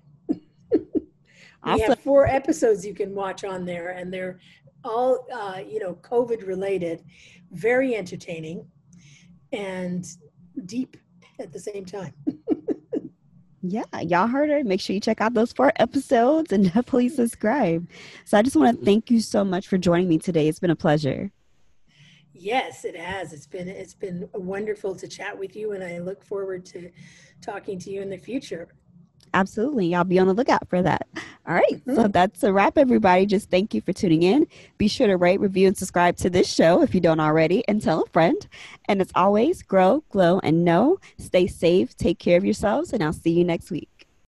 We 1.74 1.80
have 1.82 1.98
four 2.00 2.26
episodes 2.26 2.84
you 2.84 2.94
can 2.94 3.14
watch 3.14 3.44
on 3.44 3.64
there, 3.64 3.90
and 3.90 4.12
they're 4.12 4.38
all, 4.84 5.26
uh, 5.32 5.60
you 5.66 5.78
know, 5.78 5.94
COVID 6.02 6.46
related, 6.46 7.04
very 7.50 7.94
entertaining, 7.94 8.66
and 9.52 10.06
deep 10.66 10.96
at 11.38 11.52
the 11.52 11.58
same 11.58 11.84
time. 11.84 12.12
Yeah, 13.62 13.84
y'all 14.02 14.28
heard 14.28 14.50
her. 14.50 14.62
Make 14.62 14.80
sure 14.80 14.94
you 14.94 15.00
check 15.00 15.20
out 15.20 15.34
those 15.34 15.52
four 15.52 15.72
episodes 15.76 16.52
and 16.52 16.64
definitely 16.74 17.08
subscribe. 17.08 17.88
So 18.24 18.38
I 18.38 18.42
just 18.42 18.56
want 18.56 18.78
to 18.78 18.84
thank 18.84 19.10
you 19.10 19.20
so 19.20 19.44
much 19.44 19.66
for 19.66 19.78
joining 19.78 20.08
me 20.08 20.18
today. 20.18 20.48
It's 20.48 20.60
been 20.60 20.70
a 20.70 20.76
pleasure. 20.76 21.30
Yes, 22.32 22.84
it 22.84 22.96
has. 22.96 23.32
It's 23.32 23.48
been 23.48 23.66
it's 23.66 23.94
been 23.94 24.28
wonderful 24.32 24.94
to 24.94 25.08
chat 25.08 25.36
with 25.36 25.56
you 25.56 25.72
and 25.72 25.82
I 25.82 25.98
look 25.98 26.22
forward 26.22 26.64
to 26.66 26.90
talking 27.42 27.78
to 27.80 27.90
you 27.90 28.00
in 28.00 28.10
the 28.10 28.16
future. 28.16 28.68
Absolutely. 29.34 29.94
I'll 29.94 30.04
be 30.04 30.18
on 30.18 30.26
the 30.26 30.34
lookout 30.34 30.68
for 30.68 30.82
that. 30.82 31.06
All 31.46 31.54
right. 31.54 31.64
Mm-hmm. 31.72 31.94
So 31.94 32.08
that's 32.08 32.42
a 32.42 32.52
wrap, 32.52 32.78
everybody. 32.78 33.26
Just 33.26 33.50
thank 33.50 33.74
you 33.74 33.80
for 33.80 33.92
tuning 33.92 34.22
in. 34.22 34.46
Be 34.76 34.88
sure 34.88 35.06
to 35.06 35.16
rate, 35.16 35.40
review, 35.40 35.66
and 35.66 35.76
subscribe 35.76 36.16
to 36.18 36.30
this 36.30 36.52
show 36.52 36.82
if 36.82 36.94
you 36.94 37.00
don't 37.00 37.20
already, 37.20 37.66
and 37.68 37.82
tell 37.82 38.02
a 38.02 38.08
friend. 38.10 38.46
And 38.86 39.00
as 39.00 39.10
always, 39.14 39.62
grow, 39.62 40.04
glow, 40.10 40.40
and 40.42 40.64
know. 40.64 40.98
Stay 41.18 41.46
safe, 41.46 41.96
take 41.96 42.18
care 42.18 42.36
of 42.36 42.44
yourselves, 42.44 42.92
and 42.92 43.02
I'll 43.02 43.12
see 43.12 43.30
you 43.30 43.44
next 43.44 43.70
week. 43.70 43.97